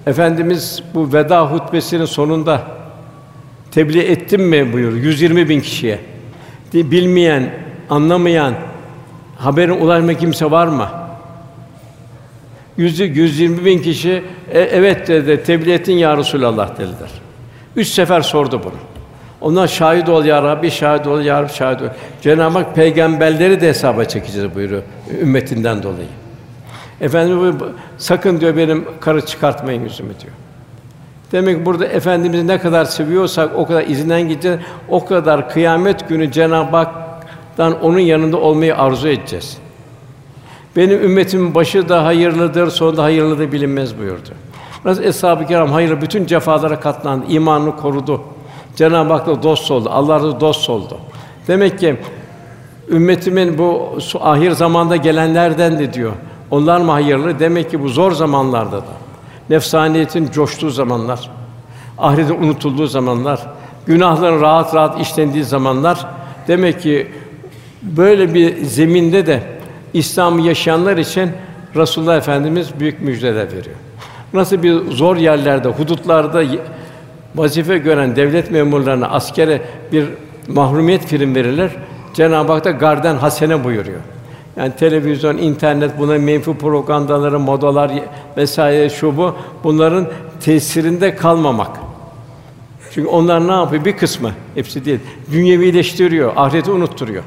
Efendimiz 0.07 0.83
bu 0.95 1.13
veda 1.13 1.53
hutbesinin 1.53 2.05
sonunda 2.05 2.63
tebliğ 3.71 4.01
ettim 4.01 4.43
mi 4.43 4.73
buyuruyor 4.73 5.03
120 5.03 5.49
bin 5.49 5.61
kişiye. 5.61 5.99
Bilmeyen, 6.75 7.51
anlamayan, 7.91 8.55
haberin 9.39 9.81
ulaşma 9.81 10.15
kimse 10.15 10.51
var 10.51 10.67
mı? 10.67 10.89
Yüzü 12.77 13.05
120 13.05 13.65
bin 13.65 13.79
kişi 13.83 14.25
e, 14.53 14.61
evet 14.61 15.09
dedi, 15.09 15.43
tebliğ 15.43 15.73
ettin 15.73 15.93
ya 15.93 16.17
Resulallah 16.17 16.79
dediler. 16.79 17.11
Üç 17.77 17.89
sefer 17.89 18.21
sordu 18.21 18.61
bunu. 18.65 18.79
Onlar 19.41 19.69
şahit 19.69 20.09
ol 20.09 20.25
ya 20.25 20.43
Rabbi, 20.43 20.71
şahit 20.71 21.07
ol 21.07 21.21
ya 21.21 21.43
Rabbi, 21.43 21.53
şahit 21.53 21.83
ol. 21.83 21.87
Cenab-ı 22.23 22.59
Hak 22.59 22.75
peygamberleri 22.75 23.61
de 23.61 23.69
hesaba 23.69 24.05
çekeceğiz 24.05 24.55
buyuruyor 24.55 24.83
ümmetinden 25.21 25.83
dolayı. 25.83 26.22
Efendim 27.03 27.59
sakın 27.99 28.41
diyor 28.41 28.57
benim 28.57 28.85
karı 29.01 29.27
çıkartmayın 29.27 29.85
yüzümü 29.85 30.21
diyor. 30.21 30.33
Demek 31.33 31.67
burada 31.67 31.87
efendimizi 31.87 32.47
ne 32.47 32.59
kadar 32.59 32.85
seviyorsak 32.85 33.51
o 33.57 33.67
kadar 33.67 33.87
izinden 33.87 34.29
gideceğiz. 34.29 34.59
O 34.89 35.05
kadar 35.05 35.51
kıyamet 35.51 36.09
günü 36.09 36.33
Cenab-ı 36.33 36.77
Hak'tan 36.77 37.83
onun 37.83 37.99
yanında 37.99 38.37
olmayı 38.37 38.77
arzu 38.77 39.09
edeceğiz. 39.09 39.59
Benim 40.77 41.03
ümmetimin 41.03 41.55
başı 41.55 41.89
da 41.89 42.05
hayırlıdır, 42.05 42.71
sonu 42.71 42.97
da 42.97 43.03
hayırlıdır 43.03 43.53
bilinmez 43.53 43.99
buyurdu. 43.99 44.29
Nasıl 44.85 45.03
eshab-ı 45.03 45.47
kiram 45.47 45.71
hayırlı 45.73 46.01
bütün 46.01 46.27
cefalara 46.27 46.81
katlandı, 46.81 47.27
imanını 47.29 47.77
korudu. 47.77 48.21
Cenab-ı 48.77 49.13
Hak'la 49.13 49.43
dost 49.43 49.71
oldu, 49.71 49.89
Allah'la 49.93 50.41
dost 50.41 50.71
oldu. 50.71 50.99
Demek 51.49 51.79
ki 51.79 51.97
ümmetimin 52.89 53.59
bu 53.59 53.99
ahir 54.21 54.51
zamanda 54.51 54.97
gelenlerden 54.97 55.79
de 55.79 55.93
diyor. 55.93 56.13
Onlar 56.53 56.81
mı 56.81 56.91
hayırlı? 56.93 57.39
Demek 57.39 57.71
ki 57.71 57.83
bu 57.83 57.89
zor 57.89 58.13
zamanlarda 58.13 58.77
da. 58.77 58.93
Nefsaniyetin 59.51 60.31
coştuğu 60.31 60.71
zamanlar, 60.71 61.31
ahiretin 61.99 62.43
unutulduğu 62.43 62.87
zamanlar, 62.87 63.47
günahların 63.87 64.41
rahat 64.41 64.75
rahat 64.75 65.01
işlendiği 65.01 65.45
zamanlar 65.45 66.07
demek 66.49 66.81
ki 66.81 67.09
böyle 67.83 68.35
bir 68.35 68.65
zeminde 68.65 69.27
de 69.27 69.43
İslam'ı 69.93 70.41
yaşayanlar 70.41 70.97
için 70.97 71.31
Resulullah 71.77 72.17
Efendimiz 72.17 72.81
büyük 72.81 73.01
müjdeler 73.01 73.47
veriyor. 73.47 73.77
Nasıl 74.33 74.63
bir 74.63 74.91
zor 74.91 75.17
yerlerde, 75.17 75.69
hudutlarda 75.69 76.43
vazife 77.35 77.79
gören 77.79 78.17
devlet 78.17 78.51
memurlarına, 78.51 79.09
askere 79.09 79.63
bir 79.93 80.09
mahrumiyet 80.49 81.11
prim 81.11 81.35
verilir. 81.35 81.71
Cenab-ı 82.15 82.53
Hak 82.53 82.65
da 82.65 82.71
garden 82.71 83.17
hasene 83.17 83.65
buyuruyor. 83.65 84.01
Yani 84.57 84.73
televizyon, 84.77 85.39
internet, 85.39 85.99
buna 85.99 86.19
menfi 86.19 86.55
propagandaları, 86.55 87.39
modalar 87.39 87.93
vesaire 88.37 88.91
şu 88.91 89.17
bu 89.17 89.35
bunların 89.65 90.09
tesirinde 90.41 91.17
kalmamak. 91.17 91.81
Çünkü 92.95 93.09
onlar 93.09 93.49
ne 93.49 93.53
yapıyor? 93.53 93.85
Bir 93.85 93.97
kısmı, 93.97 94.31
hepsi 94.55 94.85
değil. 94.85 95.01
Dünyevileştiriyor, 95.33 96.33
ahireti 96.37 96.71
unutturuyor. 96.71 97.23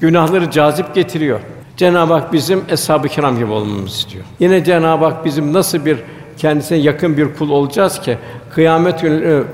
Günahları 0.00 0.50
cazip 0.50 0.94
getiriyor. 0.94 1.40
Cenab-ı 1.76 2.12
Hak 2.12 2.32
bizim 2.32 2.62
eshab-ı 2.68 3.08
kiram 3.08 3.38
gibi 3.38 3.52
olmamızı 3.52 3.96
istiyor. 3.98 4.24
Yine 4.40 4.64
Cenab-ı 4.64 5.04
Hak 5.04 5.24
bizim 5.24 5.52
nasıl 5.52 5.84
bir 5.84 5.98
kendisine 6.36 6.78
yakın 6.78 7.16
bir 7.16 7.34
kul 7.34 7.50
olacağız 7.50 8.00
ki 8.00 8.18
kıyamet 8.54 9.00
günü 9.00 9.44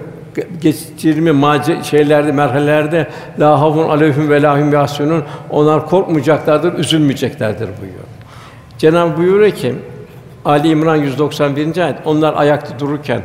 geçirme 0.61 1.33
mace 1.33 1.83
şeylerde 1.83 2.33
merhalelerde 2.33 3.09
la 3.41 3.61
havun 3.61 3.89
aleyhim 3.89 4.31
ve 4.31 4.43
lahum 4.43 4.73
yasunun 4.73 5.25
onlar 5.51 5.87
korkmayacaklardır, 5.87 6.79
üzülmeyeceklerdir 6.79 7.69
buyuruyor. 7.81 8.05
Cenab-ı 8.79 9.17
buyuruyor 9.17 9.51
ki 9.51 9.75
Ali 10.45 10.69
İmran 10.69 10.97
191. 10.97 11.77
ayet 11.77 11.97
onlar 12.05 12.35
ayakta 12.35 12.79
dururken, 12.79 13.23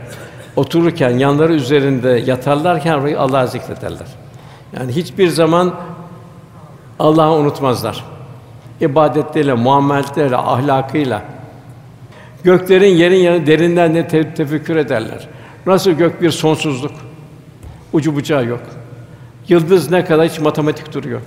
otururken, 0.56 1.10
yanları 1.10 1.54
üzerinde 1.54 2.10
yatarlarken 2.10 3.16
Allah'ı 3.16 3.48
zikrederler. 3.48 4.08
Yani 4.78 4.92
hiçbir 4.92 5.28
zaman 5.28 5.74
Allah'ı 7.00 7.32
unutmazlar. 7.32 8.06
İbadetleriyle, 8.82 9.54
muameletleriyle, 9.54 10.38
ahlakıyla. 10.38 11.22
Göklerin 12.44 12.96
yerin 12.96 13.18
yanı 13.18 13.48
derinden 13.48 13.96
de 13.96 14.08
te- 14.08 14.34
tefekkür 14.34 14.76
ederler. 14.76 15.28
Nasıl 15.66 15.92
gök 15.92 16.22
bir 16.22 16.32
sonsuzluk, 16.32 16.92
ucu 17.94 18.16
bucağı 18.16 18.46
yok. 18.46 18.62
Yıldız 19.48 19.92
ne 19.92 20.06
kadar 20.06 20.28
hiç 20.30 20.40
matematik 20.40 20.94
duruyor. 20.94 21.22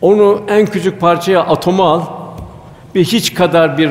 Onu 0.00 0.42
en 0.48 0.66
küçük 0.66 1.00
parçaya 1.00 1.40
atomu 1.40 1.82
al, 1.84 2.02
bir 2.94 3.04
hiç 3.04 3.34
kadar 3.34 3.78
bir 3.78 3.90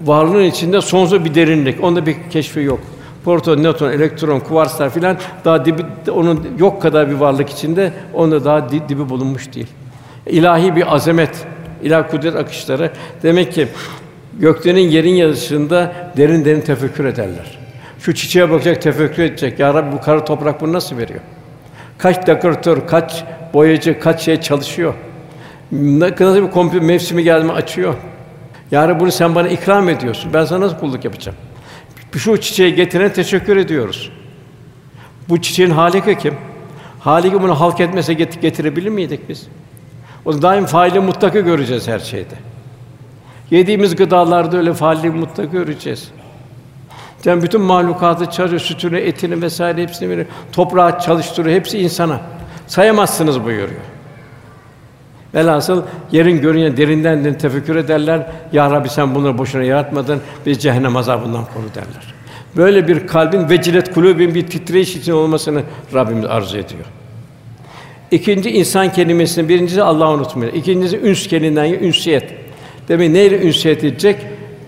varlığın 0.00 0.44
içinde 0.44 0.80
sonsuz 0.80 1.24
bir 1.24 1.34
derinlik. 1.34 1.84
Onda 1.84 2.06
bir 2.06 2.16
keşfi 2.30 2.60
yok. 2.60 2.80
Proton, 3.24 3.62
nötron, 3.62 3.90
elektron, 3.92 4.40
kuvarslar 4.40 4.90
filan 4.90 5.16
daha 5.44 5.64
dibi 5.64 5.82
onun 6.12 6.48
yok 6.58 6.82
kadar 6.82 7.10
bir 7.10 7.14
varlık 7.14 7.50
içinde 7.50 7.92
onda 8.14 8.44
daha 8.44 8.70
di- 8.70 8.88
dibi 8.88 9.08
bulunmuş 9.08 9.54
değil. 9.54 9.66
İlahi 10.26 10.76
bir 10.76 10.94
azamet, 10.94 11.46
ilahi 11.82 12.10
kudret 12.10 12.36
akışları 12.36 12.90
demek 13.22 13.52
ki 13.52 13.68
göklerin 14.38 14.88
yerin 14.88 15.14
yazısında 15.14 15.92
derin 16.16 16.44
derin 16.44 16.60
tefekkür 16.60 17.04
ederler. 17.04 17.58
Şu 18.00 18.14
çiçeğe 18.14 18.50
bakacak, 18.50 18.82
tefekkür 18.82 19.22
edecek. 19.22 19.58
Ya 19.58 19.74
Rabbi 19.74 19.92
bu 19.96 20.00
kara 20.00 20.24
toprak 20.24 20.60
bunu 20.60 20.72
nasıl 20.72 20.96
veriyor? 20.96 21.20
Kaç 21.98 22.26
dekoratör, 22.26 22.86
kaç 22.86 23.24
boyacı, 23.54 24.00
kaç 24.00 24.20
şey 24.22 24.40
çalışıyor. 24.40 24.94
Kadar 26.16 26.42
bir 26.42 26.50
kompü 26.50 26.80
mevsimi 26.80 27.22
geldi 27.22 27.44
mi 27.44 27.52
açıyor. 27.52 27.94
Yani 28.70 29.00
bunu 29.00 29.12
sen 29.12 29.34
bana 29.34 29.48
ikram 29.48 29.88
ediyorsun. 29.88 30.30
Ben 30.34 30.44
sana 30.44 30.60
nasıl 30.60 30.78
kulluk 30.78 31.04
yapacağım? 31.04 31.38
Şu 32.16 32.40
çiçeği 32.40 32.74
getiren 32.74 33.12
teşekkür 33.12 33.56
ediyoruz. 33.56 34.12
Bu 35.28 35.42
çiçeğin 35.42 35.70
haliki 35.70 36.18
kim? 36.18 36.34
Haliki 37.00 37.42
bunu 37.42 37.60
halk 37.60 37.80
etmese 37.80 38.12
get- 38.12 38.40
getirebilir 38.40 38.88
miydik 38.90 39.28
biz? 39.28 39.46
O 40.24 40.42
daim 40.42 40.66
faili 40.66 41.00
mutlakı 41.00 41.40
göreceğiz 41.40 41.88
her 41.88 41.98
şeyde. 41.98 42.34
Yediğimiz 43.50 43.96
gıdalarda 43.96 44.56
öyle 44.56 44.74
faili 44.74 45.10
mutlakı 45.10 45.50
göreceğiz. 45.50 46.10
Sen 47.24 47.42
bütün 47.42 47.60
mahlukatı 47.60 48.26
çalışıyor, 48.26 48.60
sütünü, 48.60 48.98
etini 48.98 49.42
vesaire 49.42 49.82
hepsini 49.82 50.08
veriyor. 50.08 50.26
Toprağı 50.52 51.00
çalıştırıyor, 51.00 51.56
hepsi 51.56 51.78
insana. 51.78 52.20
Sayamazsınız 52.66 53.44
buyuruyor. 53.44 53.80
Velhasıl 55.34 55.82
yerin 56.12 56.40
görünce 56.40 56.76
derinden 56.76 57.24
derin 57.24 57.34
tefekkür 57.34 57.76
ederler. 57.76 58.26
Ya 58.52 58.70
Rabbi 58.70 58.88
sen 58.88 59.14
bunları 59.14 59.38
boşuna 59.38 59.62
yaratmadın. 59.62 60.20
Biz 60.46 60.58
cehennem 60.58 60.96
azabından 60.96 61.44
koru 61.44 61.74
derler. 61.74 62.14
Böyle 62.56 62.88
bir 62.88 63.06
kalbin 63.06 63.50
vecilet 63.50 63.94
kulubin 63.94 64.34
bir 64.34 64.46
titreyiş 64.46 64.96
için 64.96 65.12
olmasını 65.12 65.62
Rabbimiz 65.94 66.24
arzu 66.24 66.58
ediyor. 66.58 66.84
İkinci 68.10 68.50
insan 68.50 68.92
kelimesinin 68.92 69.48
birincisi 69.48 69.82
Allah'ı 69.82 70.10
unutmuyor. 70.10 70.52
İkincisi 70.52 70.98
üns 71.00 71.26
kelimesinden 71.26 71.86
ünsiyet. 71.86 72.24
Demek 72.88 73.10
neyle 73.10 73.42
ünsiyet 73.42 73.84
edecek? 73.84 74.16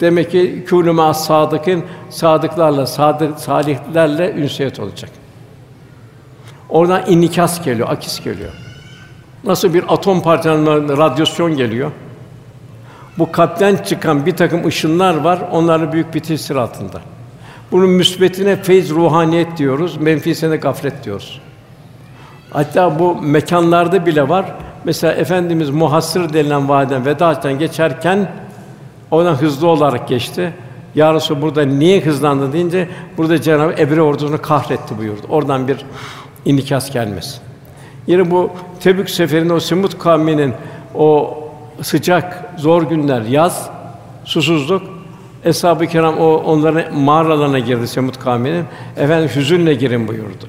Demek 0.03 0.31
ki 0.31 0.65
kûnû 0.69 0.93
mâ 0.93 1.15
sadıkın 1.15 1.85
sadıklarla, 2.11 2.87
sadık 2.87 3.39
salihlerle 3.39 4.33
ünsiyet 4.33 4.81
olacak. 4.81 5.11
Oradan 6.69 7.03
inikas 7.09 7.65
geliyor, 7.65 7.89
akis 7.89 8.25
geliyor. 8.25 8.51
Nasıl 9.45 9.75
bir 9.75 9.85
atom 9.89 10.23
parçalanma 10.23 10.97
radyasyon 10.97 11.57
geliyor. 11.57 11.91
Bu 13.19 13.33
kalpten 13.33 13.77
çıkan 13.77 14.27
bir 14.27 14.37
takım 14.37 14.67
ışınlar 14.67 15.15
var, 15.15 15.39
onların 15.53 15.93
büyük 15.93 16.15
bir 16.15 16.21
tesir 16.21 16.57
altında. 16.57 17.01
Bunun 17.73 17.91
müsbetine 17.91 18.57
feyz 18.57 18.91
ruhaniyet 18.91 19.57
diyoruz, 19.57 19.97
menfisine 19.97 20.57
gaflet 20.57 21.05
diyoruz. 21.05 21.41
Hatta 22.51 22.99
bu 22.99 23.23
mekanlarda 23.23 24.07
bile 24.07 24.29
var. 24.29 24.55
Mesela 24.85 25.13
efendimiz 25.13 25.71
muhassır 25.71 26.33
denilen 26.33 26.69
vadiden 26.69 27.07
Vedaat'tan 27.07 27.59
geçerken 27.59 28.29
oradan 29.13 29.35
hızlı 29.35 29.67
olarak 29.69 30.09
geçti. 30.09 30.53
Ya 30.95 31.15
Resulallah 31.15 31.43
burada 31.43 31.63
niye 31.63 32.01
hızlandı 32.01 32.53
deyince 32.53 32.89
burada 33.17 33.43
Cenab-ı 33.43 33.75
Ebre 33.79 34.03
ordusunu 34.03 34.43
kahretti 34.43 34.99
buyurdu. 34.99 35.27
Oradan 35.29 35.69
bir 35.69 35.85
inikas 36.45 36.91
gelmesi. 36.91 37.41
Yine 38.07 38.31
bu 38.31 38.51
Tebük 38.81 39.11
seferinde 39.11 39.53
o 39.53 39.61
Semut 39.61 39.99
kavminin 39.99 40.55
o 40.95 41.39
sıcak, 41.83 42.51
zor 42.57 42.83
günler, 42.83 43.23
yaz, 43.23 43.71
susuzluk, 44.25 44.83
Eshab-ı 45.45 45.87
Kiram 45.87 46.19
o 46.19 46.35
onların 46.35 46.99
mağaralarına 46.99 47.59
girdi 47.59 47.89
Semut 47.89 48.19
kavminin. 48.19 48.65
Efendim 48.97 49.31
hüzünle 49.35 49.75
girin 49.75 50.09
buyurdu. 50.09 50.47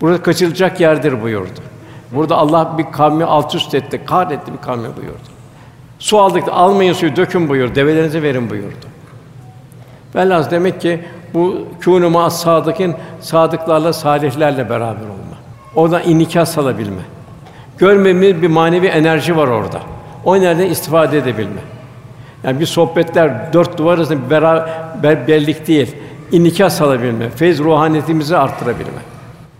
Burası 0.00 0.22
kaçılacak 0.22 0.80
yerdir 0.80 1.22
buyurdu. 1.22 1.60
Burada 2.12 2.36
Allah 2.36 2.78
bir 2.78 2.92
kavmi 2.92 3.24
alt 3.24 3.54
üst 3.54 3.74
etti, 3.74 4.04
kahretti 4.06 4.52
bir 4.52 4.58
kavmi 4.58 4.88
buyurdu. 4.96 5.37
Su 5.98 6.18
aldık 6.18 6.44
almayın 6.50 6.92
suyu 6.92 7.16
dökün 7.16 7.48
buyurdu, 7.48 7.74
develerinize 7.74 8.22
verin 8.22 8.50
buyurdu. 8.50 8.86
Velhâsıl 10.14 10.50
demek 10.50 10.80
ki 10.80 11.00
bu 11.34 11.66
kûnû 11.80 12.08
mâ 12.08 12.30
sadıkın 12.30 12.94
sadıklarla, 13.20 13.92
salihlerle 13.92 14.70
beraber 14.70 15.02
olma. 15.02 15.38
Oradan 15.74 16.02
inikas 16.04 16.58
alabilme. 16.58 17.02
Görmemiz 17.78 18.42
bir 18.42 18.48
manevi 18.48 18.86
enerji 18.86 19.36
var 19.36 19.48
orada. 19.48 19.80
O 20.24 20.36
enerjiden 20.36 20.70
istifade 20.70 21.18
edebilme. 21.18 21.60
Yani 22.44 22.60
bir 22.60 22.66
sohbetler 22.66 23.52
dört 23.52 23.78
duvar 23.78 23.94
arasında 23.94 24.30
beraber 24.30 25.28
bellik 25.28 25.66
değil. 25.66 25.96
İnikas 26.32 26.80
alabilme, 26.80 27.30
feyz 27.30 27.58
ruhaniyetimizi 27.58 28.36
arttırabilme. 28.36 29.00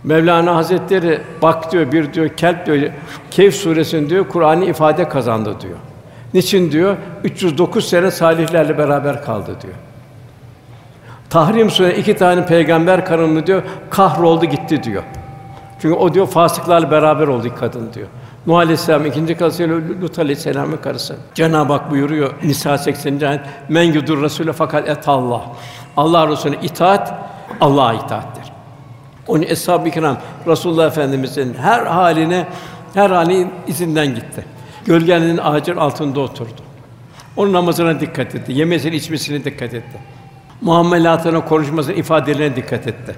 Mevlana 0.03 0.55
Hazretleri 0.55 1.19
bak 1.41 1.71
diyor 1.71 1.91
bir 1.91 2.13
diyor 2.13 2.29
kelp 2.29 2.65
diyor 2.65 2.91
Kehf 3.31 3.55
suresinde 3.55 4.09
diyor 4.09 4.27
Kur'an'ı 4.27 4.65
ifade 4.65 5.09
kazandı 5.09 5.55
diyor. 5.61 5.77
Niçin 6.33 6.71
diyor? 6.71 6.97
309 7.23 7.89
sene 7.89 8.11
salihlerle 8.11 8.77
beraber 8.77 9.23
kaldı 9.23 9.57
diyor. 9.61 9.73
Tahrim 11.29 11.69
suresi 11.69 11.99
iki 11.99 12.15
tane 12.15 12.45
peygamber 12.45 13.05
karını 13.05 13.47
diyor 13.47 13.63
kahroldu 13.89 14.45
gitti 14.45 14.83
diyor. 14.83 15.03
Çünkü 15.81 15.95
o 15.95 16.13
diyor 16.13 16.27
fasıklarla 16.27 16.91
beraber 16.91 17.27
oldu 17.27 17.47
kadın 17.59 17.93
diyor. 17.93 18.07
Nuh 18.47 18.57
Aleyhisselam 18.57 19.05
ikinci 19.05 19.37
karısıyla 19.37 19.75
Lut 20.01 20.19
Aleyhisselam'ın 20.19 20.77
karısı. 20.77 21.15
Cenab-ı 21.33 21.73
Hak 21.73 21.91
buyuruyor 21.91 22.33
Nisa 22.43 22.77
80. 22.77 23.21
ayet 23.21 23.41
men 23.69 23.83
yudur 23.83 24.23
Rasûle 24.23 24.53
fakat 24.53 24.89
et 24.89 25.07
Allah. 25.07 25.41
Allah 25.97 26.27
Resulüne 26.27 26.57
itaat 26.61 27.13
Allah'a 27.61 27.93
itaattir. 27.93 28.43
Onun 29.27 29.41
eshab-ı 29.41 29.91
kiram 29.91 30.17
Resulullah 30.47 30.87
Efendimizin 30.87 31.53
her 31.53 31.85
haline 31.85 32.47
her 32.93 33.09
hali 33.09 33.47
izinden 33.67 34.15
gitti. 34.15 34.45
Gölgenin 34.89 35.37
ağacın 35.37 35.77
altında 35.77 36.19
oturdu. 36.19 36.61
Onun 37.37 37.53
namazına 37.53 37.99
dikkat 37.99 38.35
etti. 38.35 38.51
Yemesine 38.51 38.95
içmesine 38.95 39.43
dikkat 39.43 39.73
etti. 39.73 39.97
Muamelatına, 40.61 41.45
konuşmasına, 41.45 41.95
ifadelerine 41.95 42.55
dikkat 42.55 42.87
etti. 42.87 43.15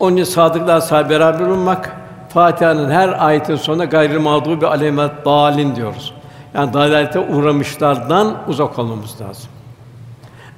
Onun 0.00 0.16
için 0.16 0.24
sadıklar 0.24 0.80
sahibi 0.80 1.10
beraber 1.10 1.46
olmak, 1.46 1.96
Fatiha'nın 2.28 2.90
her 2.90 3.26
ayetin 3.26 3.56
sonunda 3.56 3.84
gayrı 3.84 4.20
mağdubi 4.20 4.66
alemet 4.66 5.24
dalin 5.24 5.76
diyoruz. 5.76 6.14
Yani 6.54 6.72
dalalete 6.72 7.18
uğramışlardan 7.18 8.38
uzak 8.46 8.78
olmamız 8.78 9.20
lazım. 9.20 9.50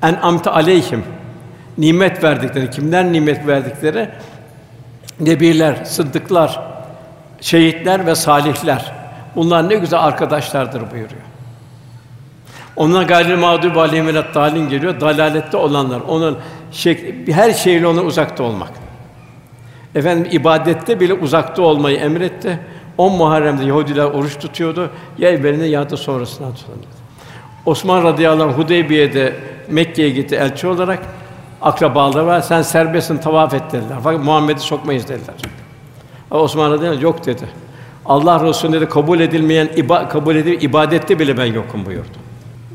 En 0.02 0.14
amte 0.14 0.50
aleyhim 0.50 1.04
nimet 1.78 2.24
verdikleri, 2.24 2.70
kimler 2.70 3.12
nimet 3.12 3.46
verdikleri? 3.46 4.08
Nebiler, 5.20 5.84
sıddıklar, 5.84 6.60
şehitler 7.40 8.06
ve 8.06 8.14
salihler. 8.14 8.99
Bunlar 9.40 9.68
ne 9.68 9.74
güzel 9.74 10.00
arkadaşlardır 10.00 10.80
buyuruyor. 10.80 11.22
Onlar 12.76 13.02
gayrı 13.02 13.38
mağdub 13.38 13.76
aleyhim 13.76 14.14
dalin 14.34 14.68
geliyor. 14.68 15.00
Dalalette 15.00 15.56
olanlar, 15.56 16.00
onun 16.00 16.38
şekli, 16.72 17.32
her 17.32 17.52
şeyle 17.52 17.86
ona 17.86 18.00
uzakta 18.00 18.42
olmak. 18.42 18.70
Efendim 19.94 20.28
ibadette 20.32 21.00
bile 21.00 21.14
uzakta 21.14 21.62
olmayı 21.62 21.96
emretti. 21.96 22.60
10 22.98 23.12
Muharrem'de 23.12 23.64
Yahudiler 23.64 24.04
oruç 24.04 24.38
tutuyordu. 24.38 24.90
Ya 25.18 25.30
evvelinde 25.30 25.64
ya 25.64 25.90
da 25.90 25.96
sonrasında 25.96 26.54
tutuyordu. 26.54 26.86
Osman 27.66 28.04
radıyallahu 28.04 28.48
anh 28.48 28.58
Hudeybiye'de 28.58 29.36
Mekke'ye 29.68 30.10
gitti 30.10 30.36
elçi 30.36 30.66
olarak. 30.66 30.98
Akrabaları 31.62 32.26
var. 32.26 32.40
Sen 32.40 32.62
serbestsin 32.62 33.18
tavaf 33.18 33.54
et 33.54 33.72
dediler. 33.72 33.98
Fakat 34.04 34.24
Muhammed'i 34.24 34.60
sokmayız 34.60 35.08
dediler. 35.08 35.34
Osman 36.30 36.70
radıyallahu 36.70 36.96
anh 36.96 37.02
yok 37.02 37.26
dedi. 37.26 37.69
Allah 38.10 38.48
Resulü 38.48 38.72
dedi 38.72 38.88
kabul 38.88 39.20
edilmeyen 39.20 39.68
iba, 39.76 40.08
kabul 40.08 40.36
edil 40.36 40.62
ibadette 40.62 41.18
bile 41.18 41.36
ben 41.36 41.44
yokum 41.44 41.86
buyurdu. 41.86 42.18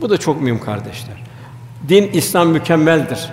Bu 0.02 0.10
da 0.10 0.18
çok 0.18 0.42
mühim 0.42 0.60
kardeşler. 0.60 1.16
Din 1.90 2.10
İslam 2.14 2.48
mükemmeldir. 2.48 3.30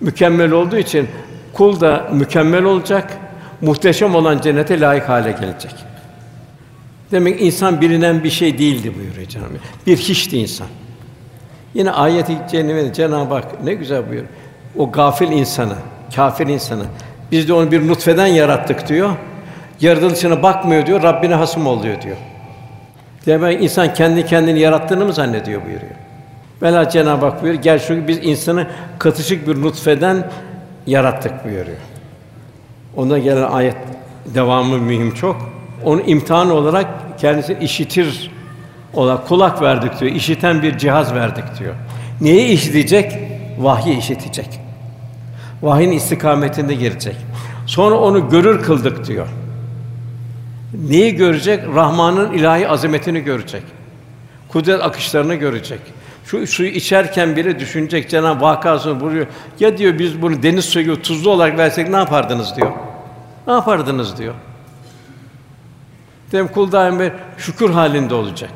Mükemmel 0.00 0.50
olduğu 0.50 0.76
için 0.76 1.08
kul 1.52 1.80
da 1.80 2.08
mükemmel 2.12 2.64
olacak, 2.64 3.18
muhteşem 3.60 4.14
olan 4.14 4.40
cennete 4.40 4.80
layık 4.80 5.08
hale 5.08 5.32
gelecek. 5.32 5.74
Demek 7.10 7.42
insan 7.42 7.80
bilinen 7.80 8.24
bir 8.24 8.30
şey 8.30 8.58
değildi 8.58 8.92
buyuruyor 8.98 9.28
Cenab-ı 9.28 9.48
Bir 9.86 9.96
hiçti 9.96 10.38
insan. 10.38 10.66
Yine 11.74 11.90
ayet-i 11.90 12.38
cennete 12.50 12.92
Cenab-ı 12.92 13.34
Hak 13.34 13.64
ne 13.64 13.74
güzel 13.74 14.02
buyuruyor. 14.02 14.28
O 14.76 14.92
gafil 14.92 15.30
insanı, 15.30 15.76
kafir 16.16 16.46
insanı 16.46 16.84
biz 17.32 17.48
de 17.48 17.52
onu 17.52 17.72
bir 17.72 17.88
nutfeden 17.88 18.26
yarattık 18.26 18.88
diyor. 18.88 19.10
Yaratılışına 19.80 20.42
bakmıyor 20.42 20.86
diyor. 20.86 21.02
Rabbine 21.02 21.34
hasım 21.34 21.66
oluyor 21.66 22.02
diyor. 22.02 22.16
Demek 23.26 23.62
insan 23.62 23.94
kendi 23.94 24.26
kendini 24.26 24.60
yarattığını 24.60 25.04
mı 25.04 25.12
zannediyor 25.12 25.64
buyuruyor. 25.64 25.92
Vela 26.62 26.88
Cenab-ı 26.88 27.26
Hak 27.26 27.42
buyuruyor. 27.42 27.62
Gel 27.62 27.78
çünkü 27.86 28.08
biz 28.08 28.18
insanı 28.22 28.66
katışık 28.98 29.48
bir 29.48 29.62
nutfeden 29.62 30.30
yarattık 30.86 31.44
buyuruyor. 31.44 31.76
Ona 32.96 33.18
gelen 33.18 33.50
ayet 33.50 33.76
devamı 34.34 34.78
mühim 34.78 35.14
çok. 35.14 35.36
Onu 35.84 36.00
imtihan 36.00 36.50
olarak 36.50 36.86
kendisi 37.18 37.56
işitir 37.60 38.30
olarak 38.94 39.28
kulak 39.28 39.62
verdik 39.62 40.00
diyor. 40.00 40.12
İşiten 40.12 40.62
bir 40.62 40.78
cihaz 40.78 41.14
verdik 41.14 41.44
diyor. 41.58 41.74
Neyi 42.20 42.46
işitecek? 42.46 43.12
Vahyi 43.58 43.98
işitecek. 43.98 44.60
Vahyin 45.62 45.92
istikametinde 45.92 46.74
girecek. 46.74 47.16
Sonra 47.66 47.94
onu 47.94 48.28
görür 48.28 48.62
kıldık 48.62 49.06
diyor. 49.06 49.26
Neyi 50.74 51.14
görecek? 51.14 51.64
Rahman'ın 51.74 52.32
ilahi 52.32 52.68
azametini 52.68 53.20
görecek. 53.20 53.62
Kudret 54.48 54.82
akışlarını 54.82 55.34
görecek. 55.34 55.80
Şu 56.24 56.46
suyu 56.46 56.68
içerken 56.68 57.36
bile 57.36 57.58
düşünecek 57.58 58.10
Cenab-ı 58.10 58.40
vakasını 58.40 59.00
buyuruyor. 59.00 59.26
Ya 59.60 59.78
diyor 59.78 59.98
biz 59.98 60.22
bunu 60.22 60.42
deniz 60.42 60.64
suyu 60.64 61.02
tuzlu 61.02 61.30
olarak 61.30 61.58
versek 61.58 61.88
ne 61.88 61.96
yapardınız 61.96 62.56
diyor. 62.56 62.72
Ne 63.46 63.52
yapardınız 63.52 64.18
diyor. 64.18 64.34
Dem 66.32 66.48
kul 66.48 66.72
daim 66.72 67.12
şükür 67.38 67.70
halinde 67.70 68.14
olacak. 68.14 68.50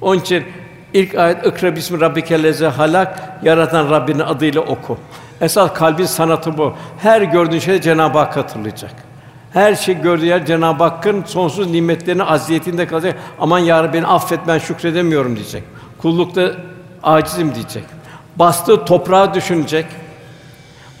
Onun 0.00 0.20
için 0.20 0.44
ilk 0.92 1.14
ayet 1.14 1.46
ikra 1.46 1.76
bismi 1.76 2.00
rabbikellezi 2.00 2.66
halak 2.66 3.38
yaratan 3.42 3.90
Rabbinin 3.90 4.18
adıyla 4.18 4.60
oku. 4.60 4.98
Esas 5.40 5.74
kalbin 5.74 6.04
sanatı 6.04 6.58
bu. 6.58 6.74
Her 6.98 7.22
gördüğün 7.22 7.58
şeyde 7.58 7.80
Cenab-ı 7.80 8.18
Hak 8.18 8.36
hatırlayacak. 8.36 9.09
Her 9.52 9.74
şey 9.74 10.00
gördüğü 10.00 10.26
yer 10.26 10.46
Cenab-ı 10.46 10.84
Hakk'ın 10.84 11.24
sonsuz 11.24 11.70
nimetlerini 11.70 12.24
aziyetinde 12.24 12.86
kalacak. 12.86 13.18
Aman 13.40 13.58
ya 13.58 13.84
Rabbi 13.84 13.92
beni 13.92 14.06
affet 14.06 14.40
ben 14.46 14.58
şükredemiyorum 14.58 15.36
diyecek. 15.36 15.62
Kullukta 15.98 16.52
acizim 17.02 17.54
diyecek. 17.54 17.84
Bastığı 18.36 18.84
toprağı 18.84 19.34
düşünecek. 19.34 19.86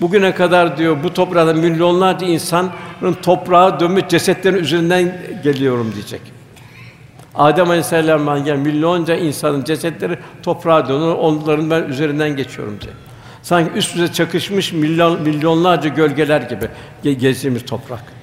Bugüne 0.00 0.34
kadar 0.34 0.76
diyor 0.78 0.96
bu 1.02 1.14
toprakta 1.14 1.52
milyonlarca 1.52 2.26
insanın 2.26 2.70
toprağa 3.22 3.80
dönmüş 3.80 4.04
cesetlerin 4.08 4.58
üzerinden 4.58 5.18
geliyorum 5.44 5.92
diyecek. 5.94 6.20
Adem 7.34 7.68
Aleyhisselam'dan 7.68 8.44
gelen 8.44 8.60
milyonca 8.60 9.14
insanın 9.16 9.64
cesetleri 9.64 10.18
toprağa 10.42 10.88
dönüyor, 10.88 11.16
onların 11.18 11.70
ben 11.70 11.82
üzerinden 11.82 12.36
geçiyorum 12.36 12.78
diye. 12.80 12.92
Sanki 13.42 13.70
üst 13.78 13.96
üste 13.96 14.12
çakışmış 14.12 14.72
milyon, 14.72 15.22
milyonlarca 15.22 15.88
gölgeler 15.88 16.40
gibi 16.40 16.68
ge- 17.04 17.12
gezdiğimiz 17.12 17.66
toprak. 17.66 18.19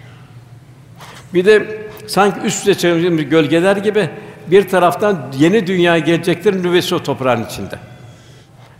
Bir 1.38 1.46
de 1.46 1.82
sanki 2.08 2.40
üst 2.40 2.58
üste 2.58 2.74
çakışmış 2.74 3.30
gölgeler 3.30 3.78
gibi 3.78 4.10
bir 4.48 4.68
taraftan 4.68 5.32
yeni 5.40 5.68
dünya 5.68 5.98
geleceklerin 5.98 6.64
nüvesi 6.64 6.96
o 6.96 7.04
toprağın 7.04 7.46
içinde. 7.46 7.76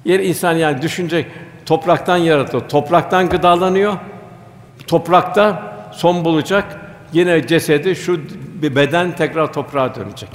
Yer 0.06 0.20
insan 0.20 0.54
yani 0.54 0.82
düşünecek 0.82 1.26
topraktan 1.66 2.18
yaratılıyor, 2.18 2.70
topraktan 2.70 3.30
gıdalanıyor. 3.30 3.98
Toprakta 4.88 5.74
son 5.94 6.26
bulacak. 6.26 6.82
Yine 7.14 7.48
cesedi 7.48 7.96
şu 7.96 8.22
bir 8.62 8.76
beden 8.76 9.16
tekrar 9.16 9.54
toprağa 9.54 9.96
dönecek. 9.96 10.30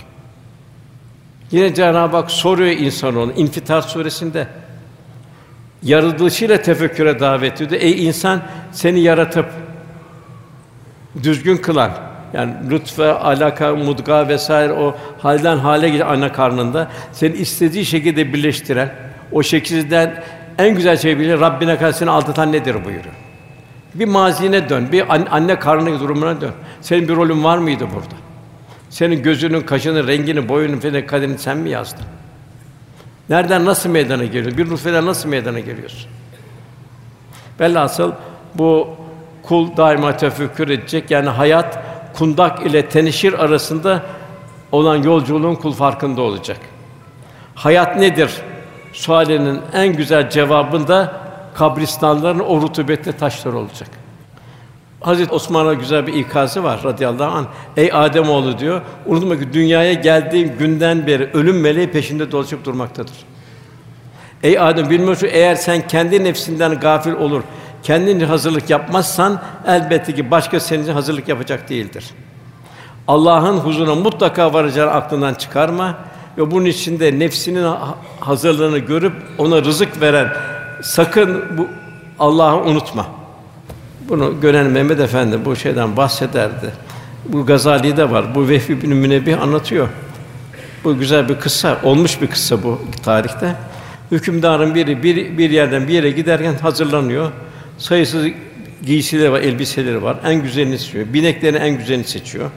Yine 1.51 1.75
Cenab-ı 1.75 2.17
Hak 2.17 2.31
soruyor 2.31 2.71
insanoğlu 2.71 3.33
İnfitar 3.33 3.83
suresinde 3.83 4.47
yaratılışıyla 5.83 6.63
tefekküre 6.63 7.21
davet 7.21 7.61
ediyor. 7.61 7.81
Ey 7.81 8.07
insan 8.07 8.41
seni 8.73 9.01
yaratıp 9.01 9.47
düzgün 11.23 11.57
kılan 11.57 12.12
yani 12.33 12.55
lütfe, 12.71 13.13
alaka, 13.13 13.75
mudga 13.77 14.29
vesaire 14.29 14.73
o 14.73 14.97
halden 15.19 15.57
hale 15.57 15.89
gelen 15.89 16.07
ana 16.07 16.33
karnında 16.33 16.89
seni 17.13 17.33
istediği 17.37 17.85
şekilde 17.85 18.33
birleştiren, 18.33 18.91
o 19.33 19.43
şekilden 19.43 20.23
en 20.59 20.75
güzel 20.75 20.97
şey 20.97 21.19
bilir 21.19 21.41
Rabbine 21.41 21.79
karşı 21.79 21.99
seni 21.99 22.11
aldatan 22.11 22.53
nedir 22.53 22.75
buyuruyor. 22.75 23.15
Bir 23.95 24.05
mazine 24.05 24.69
dön, 24.69 24.89
bir 24.93 25.05
anne 25.31 25.59
karnı 25.59 26.01
durumuna 26.01 26.41
dön. 26.41 26.53
Senin 26.81 27.09
bir 27.09 27.17
rolün 27.17 27.45
var 27.45 27.59
mıydı 27.59 27.85
burada? 27.95 28.15
Senin 28.91 29.23
gözünün, 29.23 29.61
kaşının, 29.61 30.09
rengini, 30.09 30.49
boyunun 30.49 30.81
falan 30.81 31.07
kaderini 31.07 31.39
sen 31.39 31.59
mi 31.59 31.71
yazdın? 31.71 32.05
Nereden 33.29 33.65
nasıl 33.65 33.91
meydana 33.91 34.25
geliyor? 34.25 34.57
Bir 34.57 34.71
nutfeden 34.71 35.07
nasıl 35.07 35.29
meydana 35.29 35.61
geliyorsun? 35.61 36.11
Velhasıl 37.61 38.13
bu 38.55 38.89
kul 39.43 39.77
daima 39.77 40.17
tefekkür 40.17 40.69
edecek. 40.69 41.11
Yani 41.11 41.29
hayat 41.29 41.79
kundak 42.15 42.67
ile 42.67 42.89
tenişir 42.89 43.45
arasında 43.45 44.03
olan 44.73 44.97
yolculuğun 44.97 45.55
kul 45.55 45.73
farkında 45.73 46.23
olacak. 46.23 46.59
Hayat 47.55 47.97
nedir? 47.97 48.31
Sualinin 48.93 49.61
en 49.73 49.97
güzel 49.97 50.31
cevabında 50.31 51.13
kabristanların 51.55 52.39
o 52.39 52.61
rutubetli 52.61 53.13
taşlar 53.13 53.53
olacak. 53.53 53.89
Hazreti 55.01 55.35
Osman'a 55.35 55.75
güzel 55.75 56.07
bir 56.07 56.13
ikazı 56.13 56.65
var 56.65 56.81
radıyallahu 56.85 57.37
anh. 57.37 57.47
Ey 57.77 57.91
Adem 57.93 58.31
oğlu 58.31 58.59
diyor, 58.59 58.83
unutma 59.07 59.39
ki 59.39 59.53
dünyaya 59.53 59.93
geldiğin 59.93 60.53
günden 60.59 61.07
beri 61.07 61.31
ölüm 61.35 61.61
meleği 61.61 61.91
peşinde 61.91 62.33
dolaşıp 62.33 62.65
durmaktadır. 62.65 63.15
Ey 64.43 64.59
Adem 64.59 64.91
bilmiyorsun 64.91 65.29
eğer 65.33 65.55
sen 65.55 65.87
kendi 65.89 66.25
nefsinden 66.25 66.81
gafil 66.81 67.13
olur, 67.13 67.43
kendin 67.83 68.21
hazırlık 68.21 68.71
yapmazsan 68.71 69.43
elbette 69.67 70.15
ki 70.15 70.31
başka 70.31 70.61
senin 70.61 70.83
için 70.83 70.93
hazırlık 70.93 71.29
yapacak 71.29 71.69
değildir. 71.69 72.05
Allah'ın 73.09 73.59
huzuruna 73.59 73.95
mutlaka 73.95 74.53
varacağını 74.53 74.91
aklından 74.91 75.35
çıkarma 75.35 75.95
ve 76.39 76.51
bunun 76.51 76.65
içinde 76.65 77.19
nefsinin 77.19 77.75
hazırlığını 78.21 78.79
görüp 78.79 79.13
ona 79.39 79.65
rızık 79.65 80.01
veren 80.01 80.29
sakın 80.83 81.59
bu 81.59 81.67
Allah'ı 82.19 82.57
unutma. 82.57 83.07
Bunu 84.09 84.41
gören 84.41 84.67
Mehmet 84.67 85.01
Efendi 85.01 85.45
bu 85.45 85.57
şeyden 85.57 85.97
bahsederdi. 85.97 86.73
Bu 87.29 87.47
Gazali'de 87.47 88.11
var. 88.11 88.35
Bu 88.35 88.49
Vehbi 88.49 88.83
bin 88.83 88.97
Münebbih 88.97 89.43
anlatıyor. 89.43 89.89
Bu 90.85 90.99
güzel 90.99 91.29
bir 91.29 91.41
kıssa, 91.41 91.79
olmuş 91.83 92.23
bir 92.23 92.27
kıssa 92.27 92.63
bu 92.63 92.81
tarihte. 93.05 93.55
Hükümdarın 94.11 94.75
biri 94.75 95.03
bir, 95.03 95.39
bir 95.39 95.51
yerden 95.51 95.89
bir 95.89 95.93
yere 95.93 96.11
giderken 96.11 96.55
hazırlanıyor. 96.55 97.31
Sayısız 97.83 98.27
giysileri 98.83 99.33
var, 99.33 99.41
elbiseleri 99.41 100.03
var. 100.03 100.17
En 100.25 100.43
güzelini 100.43 100.79
seçiyor. 100.79 101.07
Bineklerin 101.13 101.61
en 101.61 101.79
güzelini 101.79 102.05
seçiyor. 102.05 102.51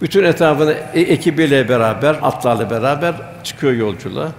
Bütün 0.00 0.24
etrafında 0.24 0.72
e, 0.72 1.00
ekibiyle 1.00 1.68
beraber, 1.68 2.18
atlarla 2.22 2.70
beraber 2.70 3.14
çıkıyor 3.44 3.72
yolculuğa. 3.72 4.32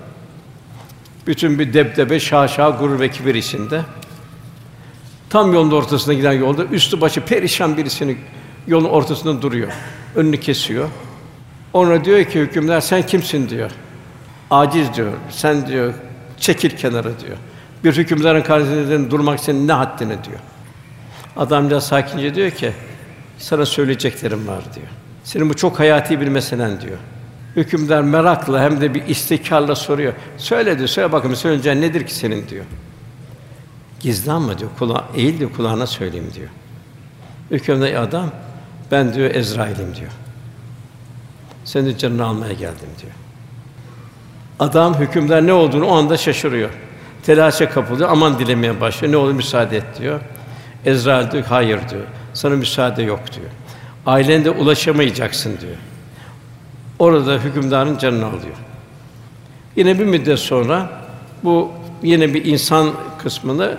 Bütün 1.28 1.60
bir 1.60 1.74
debdebe, 1.74 2.20
şaşa, 2.20 2.70
gurur 2.70 3.00
ve 3.00 3.10
kibir 3.10 3.36
içinde. 3.36 3.82
Tam 5.30 5.54
yolun 5.54 5.72
ortasına 5.72 6.14
giden 6.14 6.34
yolda 6.34 6.66
üstü 6.66 7.02
başı 7.02 7.22
perişan 7.22 7.78
birisini 7.78 8.18
yolun 8.68 8.90
ortasında 8.90 9.42
duruyor. 9.42 9.72
Önünü 10.16 10.40
kesiyor. 10.40 10.90
Ona 11.74 12.06
diyor 12.06 12.24
ki 12.24 12.40
hükümdar 12.40 12.82
sen 12.82 13.06
kimsin 13.06 13.50
diyor. 13.50 13.72
Aciz 14.52 14.94
diyor. 14.94 15.12
Sen 15.30 15.68
diyor 15.68 15.94
çekil 16.38 16.70
kenara 16.70 17.20
diyor. 17.20 17.38
Bir 17.84 17.98
hükümdarın 17.98 18.42
karşısında 18.42 19.12
durmak 19.12 19.40
senin 19.40 19.68
ne 19.68 19.74
haddine 19.74 20.24
diyor. 20.24 20.40
Adamca 21.38 21.82
sakince 21.82 22.36
diyor 22.36 22.52
ki 22.52 22.72
sana 23.38 23.66
söyleyeceklerim 23.66 24.48
var 24.48 24.62
diyor. 24.76 24.88
Senin 25.24 25.50
bu 25.50 25.54
çok 25.54 25.80
hayati 25.80 26.22
bir 26.22 26.28
meselen 26.28 26.82
diyor. 26.82 26.98
Hükümdar 27.56 28.02
merakla 28.02 28.62
hem 28.62 28.82
de 28.82 28.94
bir 28.94 29.08
istikarla 29.08 29.76
soruyor. 29.76 30.14
Söyle 30.38 30.78
diyor, 30.78 30.88
söyle 30.88 31.12
bakalım 31.12 31.36
söyleyeceğin 31.36 31.82
nedir 31.82 32.06
ki 32.06 32.16
senin 32.16 32.48
diyor. 32.48 32.66
Gizlenme 34.00 34.58
diyor, 34.58 34.70
kula 34.80 35.06
eğil 35.16 35.40
diyor, 35.40 35.52
kulağına 35.54 35.88
söyleyeyim 35.88 36.32
diyor. 36.36 36.50
Hükümdar 37.52 37.94
adam, 37.94 38.32
ben 38.92 39.14
diyor 39.14 39.36
Ezrail'im 39.36 39.96
diyor. 39.96 40.12
Senin 41.66 41.98
canını 41.98 42.26
almaya 42.26 42.54
geldim 42.54 42.90
diyor. 43.02 43.12
Adam 44.60 45.00
hükümdar 45.00 45.48
ne 45.48 45.54
olduğunu 45.54 45.86
o 45.86 45.96
anda 45.96 46.18
şaşırıyor. 46.18 46.70
Telaşa 47.24 47.70
kapılıyor, 47.70 48.10
aman 48.10 48.40
dilemeye 48.40 48.82
başlıyor. 48.82 49.14
Ne 49.14 49.18
olur 49.18 49.32
müsaade 49.32 49.78
et 49.78 49.86
diyor. 50.00 50.20
Ezrail 50.86 51.32
diyor, 51.32 51.44
hayır 51.44 51.90
diyor. 51.90 52.04
Sana 52.34 52.56
müsaade 52.56 53.04
yok 53.04 53.20
diyor. 53.36 53.50
Ailende 54.06 54.50
ulaşamayacaksın 54.50 55.58
diyor. 55.62 55.76
Orada 57.00 57.34
hükümdarın 57.34 57.98
canını 57.98 58.26
alıyor. 58.26 58.56
Yine 59.76 60.00
bir 60.00 60.06
müddet 60.06 60.40
sonra 60.40 60.90
bu 61.44 61.72
yine 62.04 62.34
bir 62.34 62.46
insan 62.46 62.92
kısmında 63.24 63.78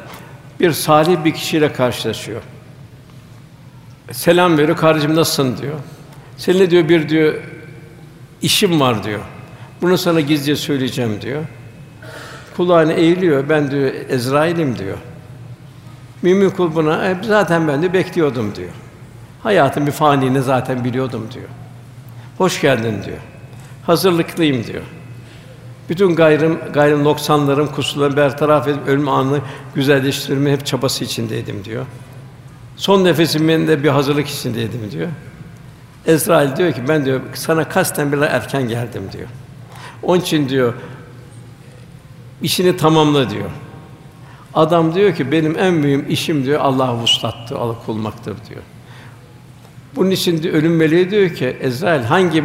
bir 0.60 0.72
salih 0.72 1.24
bir 1.24 1.34
kişiyle 1.34 1.72
karşılaşıyor. 1.72 2.42
Selam 4.12 4.58
veriyor, 4.58 4.76
kardeşim 4.76 5.16
nasılsın 5.16 5.56
diyor. 5.62 5.74
Seninle 6.36 6.70
diyor 6.70 6.88
bir 6.88 7.08
diyor 7.08 7.34
işim 8.42 8.80
var 8.80 9.04
diyor. 9.04 9.20
Bunu 9.82 9.98
sana 9.98 10.20
gizlice 10.20 10.56
söyleyeceğim 10.56 11.20
diyor. 11.20 11.42
Kulağını 12.56 12.92
eğiliyor. 12.92 13.48
Ben 13.48 13.70
diyor 13.70 13.92
Ezrail'im 14.08 14.78
diyor. 14.78 14.98
Mümin 16.22 16.50
kul 16.50 16.74
buna 16.74 17.08
e, 17.08 17.16
zaten 17.22 17.68
ben 17.68 17.82
de 17.82 17.92
bekliyordum 17.92 18.54
diyor. 18.54 18.70
Hayatın 19.42 19.86
bir 19.86 19.92
faniliğini 19.92 20.42
zaten 20.42 20.84
biliyordum 20.84 21.28
diyor. 21.34 21.48
Hoş 22.38 22.60
geldin 22.60 23.02
diyor. 23.04 23.18
Hazırlıklıyım 23.86 24.64
diyor. 24.64 24.82
Bütün 25.88 26.14
gayrım, 26.14 26.58
gayrım 26.72 27.04
noksanlarım, 27.04 27.66
kusurlarımı 27.66 28.16
bertaraf 28.16 28.68
edip 28.68 28.88
ölüm 28.88 29.08
anını 29.08 29.40
güzelleştirme 29.74 30.52
hep 30.52 30.66
çabası 30.66 31.04
içindeydim 31.04 31.64
diyor. 31.64 31.86
Son 32.76 33.04
nefesimin 33.04 33.68
de 33.68 33.84
bir 33.84 33.88
hazırlık 33.88 34.28
içindeydim 34.28 34.90
diyor. 34.90 35.08
Ezrail 36.06 36.56
diyor 36.56 36.72
ki 36.72 36.82
ben 36.88 37.04
diyor 37.04 37.20
sana 37.34 37.68
kasten 37.68 38.12
biraz 38.12 38.22
erken 38.32 38.68
geldim 38.68 39.02
diyor. 39.12 39.28
Onun 40.02 40.20
için 40.20 40.48
diyor 40.48 40.74
işini 42.44 42.76
tamamla 42.76 43.30
diyor. 43.30 43.50
Adam 44.54 44.94
diyor 44.94 45.14
ki 45.14 45.32
benim 45.32 45.58
en 45.58 45.74
mühim 45.74 46.06
işim 46.08 46.44
diyor 46.44 46.60
Allah'ı 46.60 46.94
vuslattı, 46.94 47.58
Allah'ı 47.58 47.76
kulmaktır 47.86 48.36
diyor. 48.48 48.62
Bunun 49.96 50.10
için 50.10 50.42
diyor, 50.42 50.54
ölüm 50.54 50.76
meleği 50.76 51.10
diyor 51.10 51.30
ki 51.30 51.56
Ezrail 51.60 52.02
hangi 52.02 52.44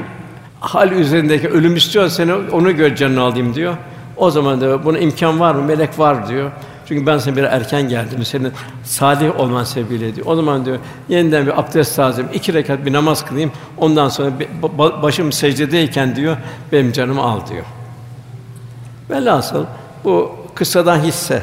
hal 0.59 0.91
üzerindeki 0.91 1.49
ölüm 1.49 1.75
istiyorsan 1.75 2.15
seni 2.15 2.33
onu 2.33 2.75
gör 2.75 2.95
canını 2.95 3.21
alayım 3.21 3.55
diyor. 3.55 3.77
O 4.17 4.31
zaman 4.31 4.61
diyor 4.61 4.85
buna 4.85 4.97
imkan 4.97 5.39
var 5.39 5.55
mı? 5.55 5.63
Melek 5.63 5.99
var 5.99 6.29
diyor. 6.29 6.51
Çünkü 6.87 7.05
ben 7.05 7.17
sana 7.17 7.35
bir 7.35 7.43
erken 7.43 7.89
geldim. 7.89 8.25
Senin 8.25 8.51
salih 8.83 9.39
olman 9.39 9.63
sebebiyle 9.63 10.15
diyor. 10.15 10.27
O 10.27 10.35
zaman 10.35 10.65
diyor 10.65 10.77
yeniden 11.09 11.45
bir 11.45 11.59
abdest 11.59 11.95
tazim, 11.95 12.25
iki 12.33 12.53
rekat 12.53 12.85
bir 12.85 12.93
namaz 12.93 13.25
kılayım. 13.25 13.51
Ondan 13.77 14.09
sonra 14.09 14.31
başım 15.01 15.31
secdedeyken 15.31 16.15
diyor 16.15 16.37
benim 16.71 16.91
canımı 16.91 17.21
al 17.21 17.39
diyor. 17.49 17.65
Velhasıl 19.09 19.65
bu 20.03 20.35
kıssadan 20.55 20.99
hisse. 20.99 21.41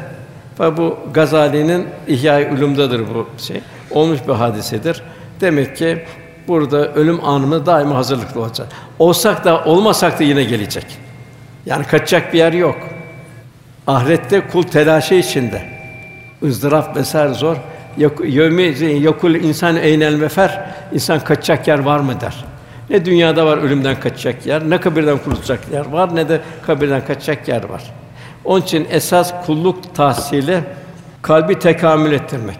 Ve 0.60 0.76
bu 0.76 0.98
Gazali'nin 1.14 1.86
İhya-i 2.08 2.52
Ulum'dadır 2.52 3.00
bu 3.00 3.26
şey. 3.42 3.60
Olmuş 3.90 4.20
bir 4.28 4.32
hadisedir. 4.32 5.02
Demek 5.40 5.76
ki 5.76 6.04
burada 6.48 6.92
ölüm 6.92 7.24
anımı 7.24 7.66
daima 7.66 7.94
hazırlıklı 7.96 8.40
olacak. 8.40 8.68
Olsak 8.98 9.44
da 9.44 9.64
olmasak 9.64 10.18
da 10.18 10.24
yine 10.24 10.44
gelecek. 10.44 10.86
Yani 11.66 11.84
kaçacak 11.84 12.32
bir 12.32 12.38
yer 12.38 12.52
yok. 12.52 12.76
Ahirette 13.86 14.40
kul 14.52 14.62
telaşı 14.62 15.14
içinde. 15.14 15.62
ızdırap 16.42 16.96
vesaire 16.96 17.34
zor. 17.34 17.56
Yevmi 18.24 18.94
yakul 19.02 19.34
insan 19.34 19.76
eynel 19.76 20.14
mefer. 20.14 20.66
İnsan 20.92 21.20
kaçacak 21.20 21.68
yer 21.68 21.78
var 21.78 22.00
mı 22.00 22.20
der. 22.20 22.44
Ne 22.90 23.04
dünyada 23.04 23.46
var 23.46 23.58
ölümden 23.58 24.00
kaçacak 24.00 24.46
yer, 24.46 24.70
ne 24.70 24.80
kabirden 24.80 25.18
kurtulacak 25.18 25.60
yer 25.72 25.86
var, 25.86 26.16
ne 26.16 26.28
de 26.28 26.40
kabirden 26.66 27.06
kaçacak 27.06 27.48
yer 27.48 27.64
var. 27.64 27.82
Onun 28.46 28.62
için 28.62 28.86
esas 28.90 29.46
kulluk 29.46 29.94
tahsili 29.94 30.60
kalbi 31.22 31.58
tekamül 31.58 32.12
ettirmek. 32.12 32.58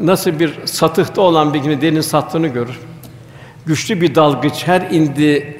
Nasıl 0.00 0.38
bir 0.38 0.66
satıhta 0.66 1.20
olan 1.20 1.54
bir 1.54 1.58
gibi 1.58 1.80
derin 1.80 2.00
sattığını 2.00 2.48
görür. 2.48 2.78
Güçlü 3.66 4.00
bir 4.00 4.14
dalgıç 4.14 4.66
her 4.66 4.80
indi 4.80 5.56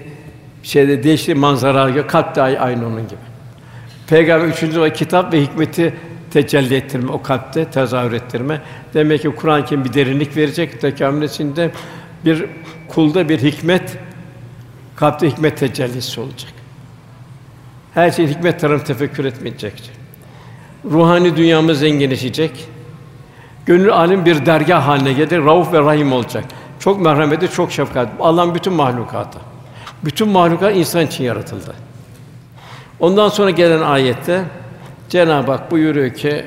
şeyde 0.63 1.03
değişti 1.03 1.35
manzara 1.35 2.07
kalp 2.07 2.37
dahi 2.37 2.61
aynı 2.61 2.87
onun 2.87 3.03
gibi. 3.03 3.21
Peygamber 4.07 4.49
üçüncü 4.49 4.81
o 4.81 4.91
kitap 4.91 5.33
ve 5.33 5.43
hikmeti 5.43 5.95
tecelli 6.31 6.75
ettirme, 6.75 7.13
o 7.13 7.23
kalpte 7.23 7.65
tezahür 7.65 8.13
ettirme. 8.13 8.61
Demek 8.95 9.23
ki 9.23 9.31
Kur'an 9.31 9.65
kim 9.65 9.85
bir 9.85 9.93
derinlik 9.93 10.37
verecek, 10.37 10.81
tekamül 10.81 11.23
içinde 11.23 11.71
bir 12.25 12.47
kulda 12.89 13.29
bir 13.29 13.43
hikmet, 13.43 13.99
kalpte 14.97 15.31
hikmet 15.31 15.59
tecellisi 15.59 16.21
olacak. 16.21 16.53
Her 17.95 18.11
şey 18.11 18.27
hikmet 18.27 18.61
tarafı 18.61 18.85
tefekkür 18.85 19.25
etmeyecek. 19.25 19.91
Ruhani 20.85 21.37
dünyamız 21.37 21.79
zenginleşecek. 21.79 22.69
Gönül 23.67 23.93
alim 23.93 24.25
bir 24.25 24.47
dergah 24.47 24.87
haline 24.87 25.13
gelir, 25.13 25.45
rauf 25.45 25.73
ve 25.73 25.79
rahim 25.79 26.13
olacak. 26.13 26.45
Çok 26.79 27.01
merhameti, 27.01 27.51
çok 27.51 27.73
şefkat. 27.73 28.09
Allah'ın 28.21 28.55
bütün 28.55 28.73
mahlukatı. 28.73 29.39
Bütün 30.05 30.29
mahlukat 30.29 30.77
insan 30.77 31.07
için 31.07 31.25
yaratıldı. 31.25 31.75
Ondan 33.01 33.29
sonra 33.29 33.51
gelen 33.51 33.81
ayette 33.83 34.45
Cenab-ı 35.09 35.53
Hak 35.53 35.71
buyuruyor 35.71 36.15
ki 36.15 36.45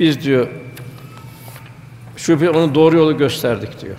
biz 0.00 0.22
diyor 0.22 0.48
şüphe 2.16 2.50
onu 2.50 2.74
doğru 2.74 2.96
yolu 2.96 3.18
gösterdik 3.18 3.80
diyor. 3.80 3.96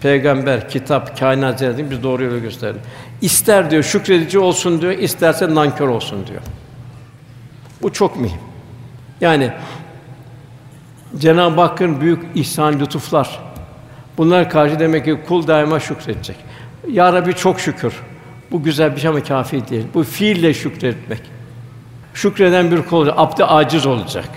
Peygamber, 0.00 0.68
kitap, 0.68 1.18
kainat 1.20 1.58
cennetin 1.58 1.90
biz 1.90 2.02
doğru 2.02 2.24
yolu 2.24 2.40
gösterdi. 2.40 2.78
İster 3.24 3.70
diyor 3.70 3.82
şükredici 3.82 4.38
olsun 4.38 4.80
diyor, 4.80 4.92
isterse 4.92 5.54
nankör 5.54 5.88
olsun 5.88 6.26
diyor. 6.26 6.40
Bu 7.82 7.92
çok 7.92 8.20
mühim. 8.20 8.40
Yani 9.20 9.52
Cenab-ı 11.18 11.60
Hakk'ın 11.60 12.00
büyük 12.00 12.24
ihsan 12.34 12.80
lütuflar. 12.80 13.40
Bunlar 14.18 14.50
karşı 14.50 14.78
demek 14.78 15.04
ki 15.04 15.18
kul 15.28 15.46
daima 15.46 15.80
şükredecek. 15.80 16.36
Ya 16.90 17.12
Rabbi 17.12 17.34
çok 17.34 17.60
şükür. 17.60 17.94
Bu 18.50 18.62
güzel 18.62 18.96
bir 18.96 19.00
şey 19.00 19.10
ama 19.10 19.22
kâfi 19.22 19.68
değil. 19.68 19.86
Bu 19.94 20.04
fiille 20.04 20.54
şükretmek. 20.54 21.22
Şükreden 22.14 22.70
bir 22.70 22.82
kul 22.82 22.96
olacak, 22.96 23.14
abd 23.18 23.40
aciz 23.48 23.86
olacak. 23.86 24.28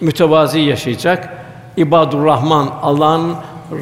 Mütevazi 0.00 0.60
yaşayacak. 0.60 1.28
İbadur 1.76 2.24
Rahman 2.24 2.70
Allah'ın 2.82 3.34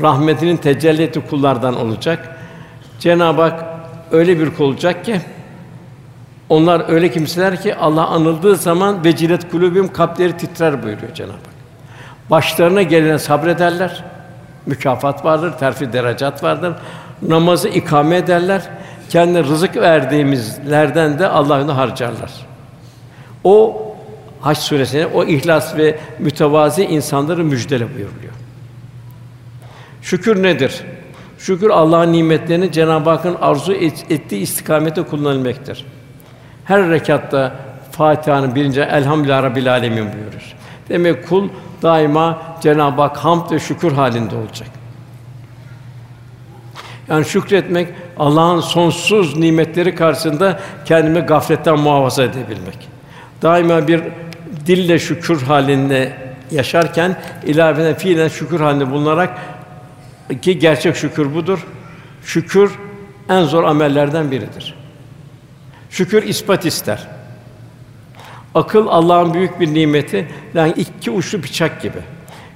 rahmetinin 0.02 0.56
tecelli 0.56 1.02
ettiği 1.02 1.20
kullardan 1.20 1.76
olacak. 1.80 2.38
Cenab-ı 2.98 3.42
Hak 3.42 3.71
öyle 4.12 4.38
bir 4.38 4.50
kul 4.50 4.64
olacak 4.64 5.04
ki 5.04 5.20
onlar 6.48 6.84
öyle 6.88 7.10
kimseler 7.10 7.62
ki 7.62 7.74
Allah 7.76 8.06
anıldığı 8.06 8.56
zaman 8.56 9.04
vecilet 9.04 9.50
kulubüm 9.50 9.92
kalpleri 9.92 10.36
titrer 10.36 10.82
buyuruyor 10.82 11.14
Cenab-ı 11.14 11.32
Hak. 11.32 11.52
Başlarına 12.30 12.82
gelene 12.82 13.18
sabrederler. 13.18 14.04
Mükafat 14.66 15.24
vardır, 15.24 15.52
terfi 15.58 15.92
derecat 15.92 16.42
vardır. 16.42 16.74
Namazı 17.22 17.68
ikame 17.68 18.16
ederler. 18.16 18.62
Kendi 19.08 19.44
rızık 19.44 19.76
verdiğimizlerden 19.76 21.18
de 21.18 21.28
Allah'ını 21.28 21.72
harcarlar. 21.72 22.30
O 23.44 23.82
Hac 24.40 24.58
suresinde 24.58 25.06
o 25.06 25.24
ihlas 25.24 25.76
ve 25.76 25.98
mütevazi 26.18 26.84
insanları 26.84 27.44
müjdele 27.44 27.94
buyuruluyor. 27.94 28.32
Şükür 30.02 30.42
nedir? 30.42 30.82
Şükür 31.42 31.70
Allah'ın 31.70 32.12
nimetlerini 32.12 32.72
Cenab-ı 32.72 33.10
Hakk'ın 33.10 33.34
arzu 33.40 33.72
ettiği 33.72 34.40
istikamete 34.40 35.02
kullanılmaktır. 35.02 35.84
Her 36.64 36.90
rekatta 36.90 37.54
Fatiha'nın 37.90 38.54
birinci 38.54 38.80
Elhamdülillah 38.80 39.42
Rabbil 39.42 39.72
Alemin 39.72 40.12
buyurur. 40.12 40.54
Demek 40.88 41.28
kul 41.28 41.48
daima 41.82 42.42
Cenab-ı 42.60 43.02
Hak 43.02 43.16
hamd 43.16 43.50
ve 43.50 43.58
şükür 43.58 43.92
halinde 43.92 44.36
olacak. 44.36 44.68
Yani 47.08 47.24
şükretmek 47.24 47.88
Allah'ın 48.18 48.60
sonsuz 48.60 49.38
nimetleri 49.38 49.94
karşısında 49.94 50.60
kendimi 50.84 51.20
gafletten 51.20 51.78
muhafaza 51.78 52.22
edebilmek. 52.22 52.88
Daima 53.42 53.88
bir 53.88 54.02
dille 54.66 54.98
şükür 54.98 55.42
halinde 55.42 56.12
yaşarken 56.50 57.16
ilaveten 57.44 57.94
fiilen 57.94 58.28
şükür 58.28 58.60
halinde 58.60 58.90
bulunarak 58.90 59.38
ki 60.40 60.58
gerçek 60.58 60.96
şükür 60.96 61.34
budur. 61.34 61.66
Şükür 62.24 62.72
en 63.28 63.44
zor 63.44 63.64
amellerden 63.64 64.30
biridir. 64.30 64.74
Şükür 65.90 66.22
ispat 66.22 66.66
ister. 66.66 67.08
Akıl 68.54 68.86
Allah'ın 68.86 69.34
büyük 69.34 69.60
bir 69.60 69.74
nimeti. 69.74 70.28
Yani 70.54 70.72
iki 70.76 71.10
uçlu 71.10 71.42
bıçak 71.42 71.82
gibi. 71.82 71.98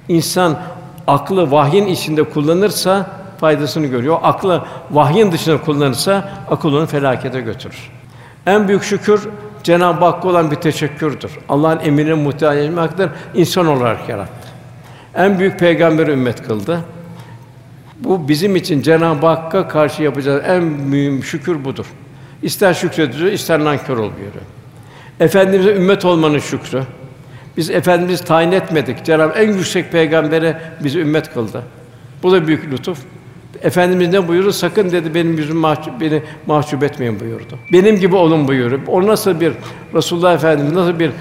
İnsan 0.07 0.59
aklı 1.07 1.51
vahyin 1.51 1.87
içinde 1.87 2.23
kullanırsa 2.23 3.09
faydasını 3.39 3.87
görüyor. 3.87 4.17
Aklı 4.23 4.65
vahyin 4.91 5.31
dışında 5.31 5.61
kullanırsa 5.61 6.29
akıl 6.49 6.73
onu 6.73 6.85
felakete 6.85 7.41
götürür. 7.41 7.91
En 8.45 8.67
büyük 8.67 8.83
şükür 8.83 9.29
Cenab-ı 9.63 10.05
Hakk'a 10.05 10.27
olan 10.27 10.51
bir 10.51 10.55
teşekkürdür. 10.55 11.31
Allah'ın 11.49 11.79
emrine 11.79 12.13
muhtaç 12.13 12.69
olmaktır. 12.69 13.09
İnsan 13.33 13.67
olarak 13.67 14.09
yarattı. 14.09 14.47
En 15.15 15.39
büyük 15.39 15.59
peygamber 15.59 16.07
ümmet 16.07 16.47
kıldı. 16.47 16.79
Bu 17.99 18.27
bizim 18.27 18.55
için 18.55 18.81
Cenab-ı 18.81 19.27
Hakk'a 19.27 19.67
karşı 19.67 20.03
yapacağımız 20.03 20.43
en 20.47 20.63
mühim 20.63 21.23
şükür 21.23 21.65
budur. 21.65 21.85
İster 22.41 22.73
şükrediyor, 22.73 23.31
ister 23.31 23.59
nankör 23.63 23.97
ol 23.97 24.11
buyuruyor. 24.11 24.45
Efendimize 25.19 25.75
ümmet 25.75 26.05
olmanın 26.05 26.39
şükrü. 26.39 26.83
Biz 27.57 27.69
efendimiz 27.69 28.21
tayin 28.21 28.51
etmedik. 28.51 29.05
Cenab-ı 29.05 29.39
en 29.39 29.53
yüksek 29.53 29.91
peygambere 29.91 30.61
bizi 30.83 30.99
ümmet 30.99 31.33
kıldı. 31.33 31.63
Bu 32.23 32.31
da 32.31 32.47
büyük 32.47 32.71
lütuf. 32.71 32.99
Efendimiz 33.61 34.09
ne 34.09 34.27
buyurdu? 34.27 34.51
Sakın 34.51 34.91
dedi 34.91 35.15
benim 35.15 35.37
yüzüm 35.37 35.57
mahcup, 35.57 36.01
beni 36.01 36.21
mahcup 36.47 36.83
etmeyin 36.83 37.19
buyurdu. 37.19 37.59
Benim 37.73 37.99
gibi 37.99 38.15
olun 38.15 38.47
buyuruyor. 38.47 38.81
O 38.87 39.07
nasıl 39.07 39.39
bir 39.39 39.53
Resulullah 39.93 40.33
Efendimiz 40.33 40.73
nasıl 40.73 40.99
bir 40.99 41.11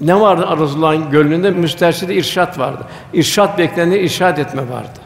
ne 0.00 0.20
vardı 0.20 0.48
Resulullah'ın 0.60 1.10
gönlünde 1.10 1.50
müsterşide 1.50 2.14
irşat 2.14 2.58
vardı. 2.58 2.86
İrşat 3.12 3.58
bekleneni 3.58 3.98
irşat 3.98 4.38
etme 4.38 4.62
vardı. 4.62 5.03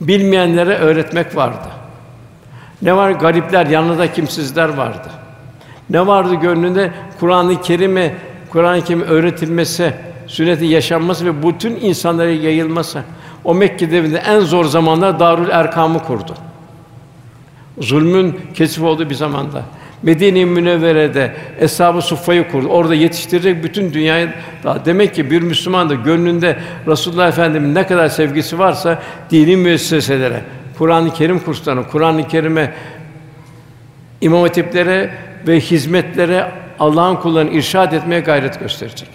Bilmeyenlere 0.00 0.74
öğretmek 0.74 1.36
vardı. 1.36 1.68
Ne 2.82 2.96
var? 2.96 3.10
Garipler, 3.10 3.66
yanında 3.66 4.12
kimsizler 4.12 4.68
vardı. 4.68 5.08
Ne 5.90 6.06
vardı 6.06 6.34
gönlünde? 6.34 6.92
Kur'an-ı 7.20 7.62
Kerim'i, 7.62 8.14
Kur'an-ı 8.50 8.84
Kerim 8.84 9.02
öğretilmesi, 9.02 9.94
sünneti 10.26 10.64
yaşanması 10.64 11.26
ve 11.26 11.42
bütün 11.42 11.76
insanlara 11.76 12.30
yayılması. 12.30 13.02
O 13.44 13.54
Mekke 13.54 13.90
devrinde 13.90 14.18
en 14.18 14.40
zor 14.40 14.64
zamanlar 14.64 15.20
Darül 15.20 15.48
Erkam'ı 15.48 15.98
kurdu. 15.98 16.34
Zulmün 17.78 18.40
kesif 18.54 18.84
olduğu 18.84 19.10
bir 19.10 19.14
zamanda. 19.14 19.62
Medine-i 20.04 20.46
Münevvere'de 20.46 21.32
Eshab-ı 21.60 22.02
Suffa'yı 22.02 22.48
kurdu. 22.48 22.68
Orada 22.68 22.94
yetiştirecek 22.94 23.64
bütün 23.64 23.92
dünyayı 23.92 24.32
daha 24.64 24.84
demek 24.84 25.14
ki 25.14 25.30
bir 25.30 25.42
Müslüman 25.42 25.90
da 25.90 25.94
gönlünde 25.94 26.58
Resulullah 26.86 27.28
Efendimiz 27.28 27.74
ne 27.74 27.86
kadar 27.86 28.08
sevgisi 28.08 28.58
varsa 28.58 29.02
dini 29.30 29.56
müesseselere, 29.56 30.40
Kur'an-ı 30.78 31.12
Kerim 31.12 31.38
kurslarına, 31.38 31.86
Kur'an-ı 31.86 32.28
Kerim'e 32.28 32.72
imam 34.20 34.42
hatiplere 34.42 35.10
ve 35.46 35.60
hizmetlere 35.60 36.52
Allah'ın 36.80 37.16
kullarını 37.16 37.50
irşad 37.50 37.92
etmeye 37.92 38.20
gayret 38.20 38.60
gösterecek. 38.60 39.08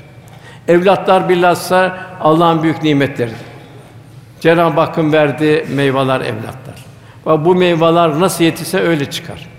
Evlatlar 0.67 1.29
bilhassa 1.29 1.97
Allah'ın 2.21 2.63
büyük 2.63 2.83
nimetleri. 2.83 3.31
Cenab-ı 4.39 4.79
Hakk'ın 4.79 5.13
verdiği 5.13 5.65
meyveler 5.75 6.21
evlatlar. 6.21 6.85
Ve 7.27 7.45
bu 7.45 7.55
meyveler 7.55 8.19
nasıl 8.19 8.43
yetişse 8.43 8.79
öyle 8.79 9.05
çıkar. 9.05 9.58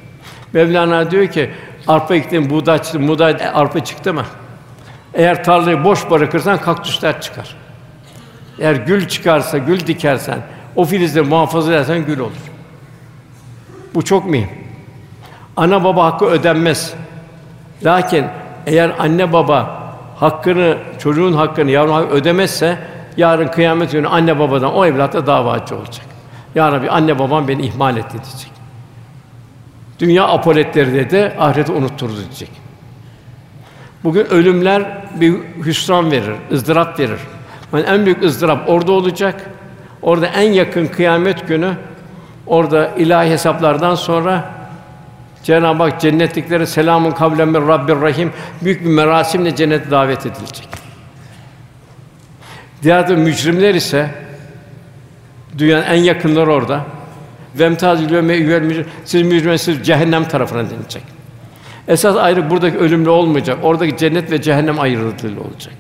Mevlana 0.53 1.11
diyor 1.11 1.27
ki 1.27 1.51
arpa 1.89 2.15
ektin, 2.15 2.51
buğday 2.51 2.79
çıktı, 2.83 3.09
buğday 3.09 3.37
arpa 3.55 3.85
çıktı 3.85 4.15
mı? 4.15 4.25
Eğer 5.15 5.45
tarlayı 5.45 5.85
boş 5.85 6.11
bırakırsan 6.11 6.59
kaktüsler 6.59 7.21
çıkar. 7.21 7.57
Eğer 8.59 8.75
gül 8.75 9.09
çıkarsa, 9.09 9.59
gül 9.59 9.87
dikersen, 9.87 10.39
o 10.77 10.85
filizleri 10.85 11.25
muhafaza 11.25 11.73
edersen 11.73 12.05
gül 12.07 12.19
olur. 12.19 12.51
Bu 13.95 14.05
çok 14.05 14.27
mühim. 14.27 14.49
Ana 15.57 15.85
baba 15.85 16.05
hakkı 16.05 16.25
ödenmez. 16.25 16.95
Lakin 17.85 18.27
eğer 18.67 18.93
anne 18.99 19.33
baba 19.33 19.81
hakkını, 20.17 20.79
çocuğun 20.99 21.33
hakkını, 21.33 21.71
yavrun 21.71 21.93
hakkını 21.93 22.11
ödemezse 22.11 22.79
yarın 23.17 23.49
kıyamet 23.49 23.93
günü 23.93 24.09
anne 24.09 24.39
babadan 24.39 24.75
o 24.75 24.87
evlata 24.87 25.27
davacı 25.27 25.77
olacak. 25.77 26.07
Ya 26.55 26.73
Rabbi 26.73 26.91
anne 26.91 27.19
babam 27.19 27.49
beni 27.49 27.63
ihmal 27.63 27.97
etti 27.97 28.13
diyecek. 28.13 28.60
Dünya 30.01 30.25
apoletleri 30.29 30.95
dedi, 30.95 31.33
ahireti 31.39 31.73
unutturdu 31.73 32.17
diyecek. 32.17 32.51
Bugün 34.05 34.25
ölümler 34.25 34.83
bir 35.21 35.35
hüsran 35.65 36.11
verir, 36.11 36.35
ızdırap 36.53 36.99
verir. 36.99 37.21
Yani 37.73 37.85
en 37.85 38.05
büyük 38.05 38.23
ızdırap 38.23 38.69
orada 38.69 38.93
olacak. 38.93 39.51
Orada 40.03 40.27
en 40.27 40.53
yakın 40.53 40.87
kıyamet 40.87 41.49
günü 41.49 41.75
orada 42.47 42.89
ilahi 42.89 43.31
hesaplardan 43.31 43.95
sonra 43.95 44.51
Cenab-ı 45.43 45.83
Hak 45.83 46.01
cennetliklere 46.01 46.67
selamun 46.67 47.11
kavlen 47.11 47.49
min 47.49 47.69
Rabbir 47.69 48.01
Rahim 48.01 48.33
büyük 48.63 48.85
bir 48.85 48.91
merasimle 48.91 49.57
cennete 49.57 49.91
davet 49.91 50.27
edilecek. 50.27 50.69
Diğer 52.83 53.17
mücrimler 53.17 53.75
ise 53.75 54.11
dünyanın 55.59 55.85
en 55.85 55.97
yakınları 56.03 56.53
orada. 56.53 56.85
Vemtaz 57.55 58.13
yevme 58.13 58.85
siz 59.05 59.23
mücrimler 59.23 59.57
siz 59.57 59.87
cehennem 59.87 60.25
tarafına 60.25 60.71
denilecek. 60.71 61.03
Esas 61.89 62.17
ayrı 62.17 62.51
buradaki 62.51 62.79
ölümlü 62.79 63.09
olmayacak. 63.11 63.59
Oradaki 63.63 63.97
cennet 63.97 64.31
ve 64.31 64.43
cehennem 64.43 64.81
ayrılığı 64.81 65.15
olacak. 65.41 65.75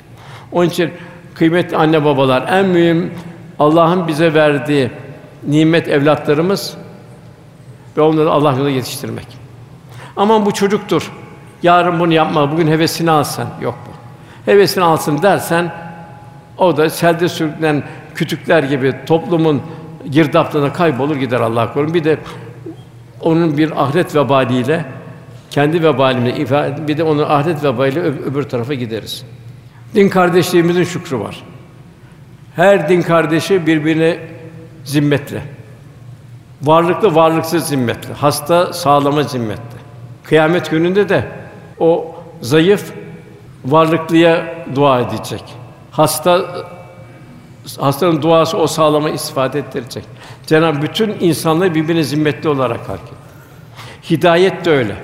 Onun 0.52 0.68
için 0.68 0.90
kıymetli 1.34 1.76
anne 1.76 2.04
babalar 2.04 2.48
en 2.48 2.66
mühim 2.66 3.12
Allah'ın 3.58 4.08
bize 4.08 4.34
verdiği 4.34 4.90
nimet 5.46 5.88
evlatlarımız 5.88 6.74
ve 7.96 8.00
onları 8.00 8.30
Allah 8.30 8.50
yolunda 8.50 8.70
yetiştirmek. 8.70 9.26
Aman 10.16 10.46
bu 10.46 10.52
çocuktur. 10.52 11.12
Yarın 11.62 12.00
bunu 12.00 12.12
yapma. 12.12 12.52
Bugün 12.52 12.66
hevesini 12.66 13.10
alsan. 13.10 13.48
Yok 13.60 13.78
bu. 13.86 13.90
Hevesini 14.52 14.84
alsın 14.84 15.22
dersen 15.22 15.72
o 16.58 16.76
da 16.76 16.90
selde 16.90 17.28
sürüklenen 17.28 17.82
kütükler 18.14 18.62
gibi 18.62 18.94
toplumun 19.06 19.62
girdaplarına 20.10 20.72
kaybolur 20.72 21.16
gider 21.16 21.40
Allah 21.40 21.72
korusun. 21.72 21.94
Bir 21.94 22.04
de 22.04 22.18
onun 23.20 23.58
bir 23.58 23.82
ahiret 23.82 24.14
vebaliyle 24.14 24.84
kendi 25.50 25.82
vebalimle 25.82 26.36
bir 26.88 26.98
de 26.98 27.02
onun 27.02 27.22
ahiret 27.22 27.64
vebaliyle 27.64 28.00
öbür 28.00 28.42
tarafa 28.42 28.74
gideriz. 28.74 29.24
Din 29.94 30.08
kardeşliğimizin 30.08 30.84
şükrü 30.84 31.18
var. 31.18 31.42
Her 32.56 32.88
din 32.88 33.02
kardeşi 33.02 33.66
birbirine 33.66 34.18
zimmetli. 34.84 35.42
Varlıklı 36.62 37.14
varlıksız 37.14 37.68
zimmetli. 37.68 38.14
Hasta 38.14 38.72
sağlama 38.72 39.22
zimmetli. 39.22 39.80
Kıyamet 40.24 40.70
gününde 40.70 41.08
de 41.08 41.24
o 41.78 42.14
zayıf 42.40 42.92
varlıklıya 43.64 44.54
dua 44.74 45.00
edecek. 45.00 45.44
Hasta 45.90 46.40
hastanın 47.78 48.22
duası 48.22 48.58
o 48.58 48.66
sağlama 48.66 49.10
istifade 49.10 49.58
ettirecek. 49.58 50.04
Cenab 50.46 50.82
bütün 50.82 51.16
insanları 51.20 51.74
birbirine 51.74 52.02
zimmetli 52.02 52.48
olarak 52.48 52.88
hak 52.88 53.00
Hidayet 54.10 54.64
de 54.64 54.70
öyle. 54.70 54.96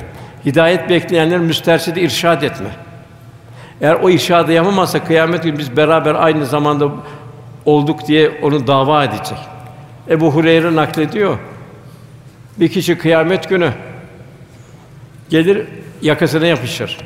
Hidayet 0.46 0.90
bekleyenler 0.90 1.38
müsterşidi 1.38 2.00
irşad 2.00 2.42
etme. 2.42 2.70
Eğer 3.80 3.94
o 3.94 4.11
irşadı 4.11 4.52
yapamazsa 4.52 5.04
kıyamet 5.04 5.42
günü 5.42 5.59
biz 5.59 5.76
beraber 5.76 6.14
aynı 6.14 6.46
zamanda 6.46 6.90
olduk 7.64 8.07
diye 8.07 8.40
onu 8.42 8.66
dava 8.66 9.04
edecek. 9.04 9.38
Ebu 10.09 10.30
Hureyre 10.30 10.74
naklediyor. 10.74 11.38
Bir 12.61 12.68
kişi 12.68 12.98
kıyamet 12.98 13.48
günü 13.48 13.72
gelir 15.30 15.66
yakasına 16.02 16.46
yapışır. 16.46 16.98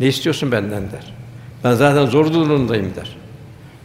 Ne 0.00 0.06
istiyorsun 0.06 0.52
benden 0.52 0.82
der. 0.82 1.12
Ben 1.64 1.72
zaten 1.72 2.06
zor 2.06 2.32
durumdayım 2.32 2.92
der. 2.96 3.16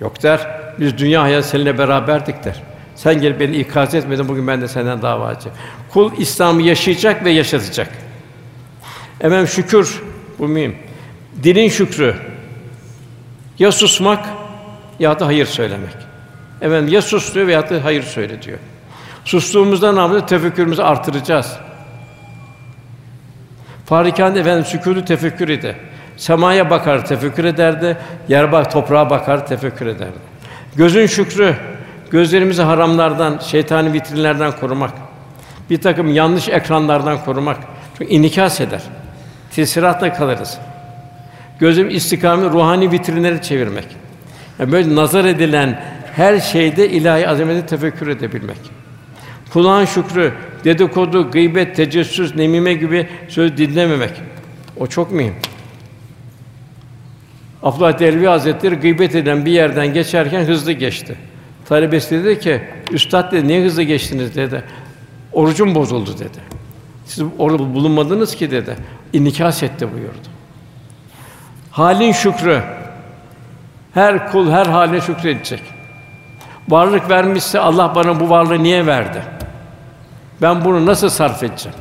Yok 0.01 0.23
der. 0.23 0.60
Biz 0.79 0.97
dünya 0.97 1.21
hayatı 1.21 1.47
seninle 1.47 1.77
beraberdik 1.77 2.43
der. 2.43 2.61
Sen 2.95 3.21
gelip 3.21 3.39
beni 3.39 3.57
ikaz 3.57 3.95
etmedin 3.95 4.27
bugün 4.27 4.47
ben 4.47 4.61
de 4.61 4.67
senden 4.67 5.01
davacı. 5.01 5.49
Kul 5.89 6.11
İslam'ı 6.17 6.61
yaşayacak 6.61 7.25
ve 7.25 7.31
yaşatacak. 7.31 7.89
Efendim 9.21 9.47
şükür 9.47 10.01
bu 10.39 10.47
mühim. 10.47 10.75
Dilin 11.43 11.69
şükrü. 11.69 12.15
Ya 13.59 13.71
susmak 13.71 14.25
ya 14.99 15.19
da 15.19 15.27
hayır 15.27 15.45
söylemek. 15.45 15.97
Efendim 16.61 16.93
ya 16.93 17.01
sus 17.01 17.35
diyor 17.35 17.47
veya 17.47 17.69
da 17.69 17.83
hayır 17.83 18.03
söyle 18.03 18.41
diyor. 18.41 18.57
Sustuğumuzda 19.25 19.91
ne 19.91 19.99
yapacağız? 19.99 20.25
Tefekkürümüzü 20.29 20.81
artıracağız. 20.81 21.57
Farikan 23.85 24.35
efendim 24.35 24.65
sükûnü 24.65 25.05
tefekkür 25.05 25.49
idi. 25.49 25.75
Semaya 26.17 26.69
bakar, 26.69 27.05
tefekkür 27.05 27.45
ederdi. 27.45 27.97
Yer 28.27 28.51
bak, 28.51 28.71
toprağa 28.71 29.09
bakar, 29.09 29.47
tefekkür 29.47 29.85
ederdi. 29.85 30.30
Gözün 30.75 31.05
şükrü, 31.05 31.55
gözlerimizi 32.11 32.61
haramlardan, 32.61 33.39
şeytani 33.39 33.93
vitrinlerden 33.93 34.51
korumak. 34.51 34.91
Bir 35.69 35.81
takım 35.81 36.13
yanlış 36.13 36.49
ekranlardan 36.49 37.25
korumak. 37.25 37.57
Çünkü 37.97 38.13
inikas 38.13 38.61
eder. 38.61 38.81
Tesiratla 39.55 40.13
kalırız. 40.13 40.57
Gözüm 41.59 41.89
istikamı 41.89 42.51
ruhani 42.51 42.91
vitrinleri 42.91 43.41
çevirmek. 43.41 43.85
Yani 44.59 44.71
böyle 44.71 44.95
nazar 44.95 45.25
edilen 45.25 45.83
her 46.15 46.39
şeyde 46.39 46.89
ilahi 46.89 47.29
azameti 47.29 47.65
tefekkür 47.65 48.07
edebilmek. 48.07 48.57
Kulağın 49.53 49.85
şükrü, 49.85 50.33
dedikodu, 50.63 51.31
gıybet, 51.31 51.75
tecessüs, 51.75 52.35
nemime 52.35 52.73
gibi 52.73 53.07
söz 53.27 53.57
dinlememek. 53.57 54.11
O 54.77 54.87
çok 54.87 55.11
mühim. 55.11 55.35
Abdullah 57.63 57.99
Dervi 57.99 58.25
Hazretleri 58.25 58.75
gıybet 58.75 59.15
eden 59.15 59.45
bir 59.45 59.51
yerden 59.51 59.93
geçerken 59.93 60.43
hızlı 60.43 60.71
geçti. 60.71 61.15
Talebesi 61.65 62.23
dedi 62.23 62.39
ki, 62.39 62.61
"Üstad 62.91 63.31
dedi, 63.31 63.47
niye 63.47 63.65
hızlı 63.65 63.83
geçtiniz?" 63.83 64.35
dedi. 64.35 64.63
"Orucum 65.31 65.75
bozuldu." 65.75 66.13
dedi. 66.19 66.37
"Siz 67.05 67.23
orada 67.37 67.73
bulunmadınız 67.73 68.35
ki." 68.35 68.51
dedi. 68.51 68.75
İnikas 69.13 69.63
etti 69.63 69.93
buyurdu. 69.93 70.27
Halin 71.71 72.11
şükrü. 72.11 72.61
Her 73.93 74.31
kul 74.31 74.51
her 74.51 74.65
haline 74.65 75.01
şükredecek. 75.01 75.61
Varlık 76.69 77.09
vermişse 77.09 77.59
Allah 77.59 77.95
bana 77.95 78.19
bu 78.19 78.29
varlığı 78.29 78.63
niye 78.63 78.85
verdi? 78.85 79.21
Ben 80.41 80.65
bunu 80.65 80.85
nasıl 80.85 81.09
sarf 81.09 81.43
edeceğim? 81.43 81.77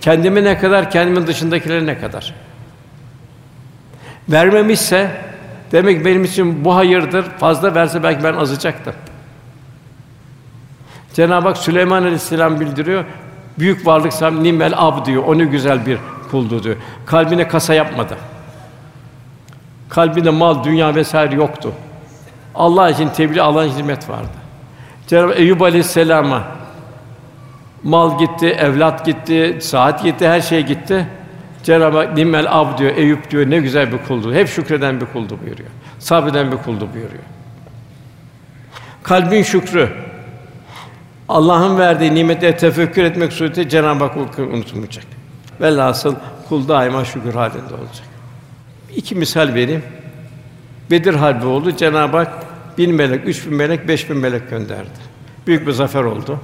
Kendime 0.00 0.44
ne 0.44 0.58
kadar, 0.58 0.90
kendimin 0.90 1.26
dışındakilere 1.26 1.86
ne 1.86 1.98
kadar? 1.98 2.34
Vermemişse 4.28 5.10
demek 5.72 6.04
benim 6.04 6.24
için 6.24 6.64
bu 6.64 6.76
hayırdır. 6.76 7.22
Fazla 7.22 7.74
verse 7.74 8.02
belki 8.02 8.24
ben 8.24 8.34
azacaktım. 8.34 8.94
Cenab-ı 11.14 11.48
Hak 11.48 11.58
Süleyman 11.58 12.02
Aleyhisselam 12.02 12.60
bildiriyor. 12.60 13.04
Büyük 13.58 13.86
varlık 13.86 14.12
sam 14.12 14.42
nimel 14.42 14.72
ab 14.76 15.04
diyor. 15.04 15.22
O 15.26 15.38
ne 15.38 15.44
güzel 15.44 15.86
bir 15.86 15.98
kuldu 16.30 16.62
diyor. 16.62 16.76
Kalbine 17.06 17.48
kasa 17.48 17.74
yapmadı. 17.74 18.16
Kalbinde 19.88 20.30
mal, 20.30 20.64
dünya 20.64 20.94
vesaire 20.94 21.34
yoktu. 21.34 21.72
Allah 22.54 22.90
için 22.90 23.08
tebliğ, 23.08 23.42
Allah'ın 23.42 23.68
hizmet 23.68 24.08
vardı. 24.08 24.28
Cenab-ı 25.06 25.32
Eyüp 25.32 25.62
Aleyhisselam'a 25.62 26.42
mal 27.82 28.18
gitti, 28.18 28.46
evlat 28.46 29.06
gitti, 29.06 29.58
saat 29.62 30.02
gitti, 30.02 30.28
her 30.28 30.40
şey 30.40 30.66
gitti. 30.66 31.06
Cenab-ı 31.64 31.96
Hak 31.96 32.16
nimmel 32.16 32.46
ab 32.48 32.78
diyor, 32.78 32.96
Eyüp 32.96 33.30
diyor, 33.30 33.50
ne 33.50 33.58
güzel 33.58 33.92
bir 33.92 33.98
kuldu. 33.98 34.34
Hep 34.34 34.48
şükreden 34.48 35.00
bir 35.00 35.06
kuldu 35.06 35.38
buyuruyor. 35.44 35.68
Sabreden 35.98 36.52
bir 36.52 36.56
kuldu 36.56 36.88
buyuruyor. 36.94 37.22
Kalbin 39.02 39.42
şükrü, 39.42 39.88
Allah'ın 41.28 41.78
verdiği 41.78 42.14
nimetlere 42.14 42.56
tefekkür 42.56 43.04
etmek 43.04 43.32
suretiyle 43.32 43.68
Cenab-ı 43.68 44.04
Hak 44.04 44.16
unutulmayacak. 44.38 45.04
Velhasıl 45.60 46.14
kul 46.48 46.68
daima 46.68 47.04
şükür 47.04 47.34
halinde 47.34 47.74
olacak. 47.74 48.06
İki 48.96 49.14
misal 49.14 49.54
vereyim. 49.54 49.82
Bedir 50.90 51.14
Harbi 51.14 51.46
oldu. 51.46 51.76
Cenab-ı 51.76 52.16
Hak 52.16 52.32
bin 52.78 52.94
melek, 52.94 53.28
üç 53.28 53.46
bin 53.46 53.54
melek, 53.54 53.88
beş 53.88 54.10
bin 54.10 54.16
melek 54.16 54.50
gönderdi. 54.50 54.88
Büyük 55.46 55.66
bir 55.66 55.72
zafer 55.72 56.02
oldu. 56.02 56.40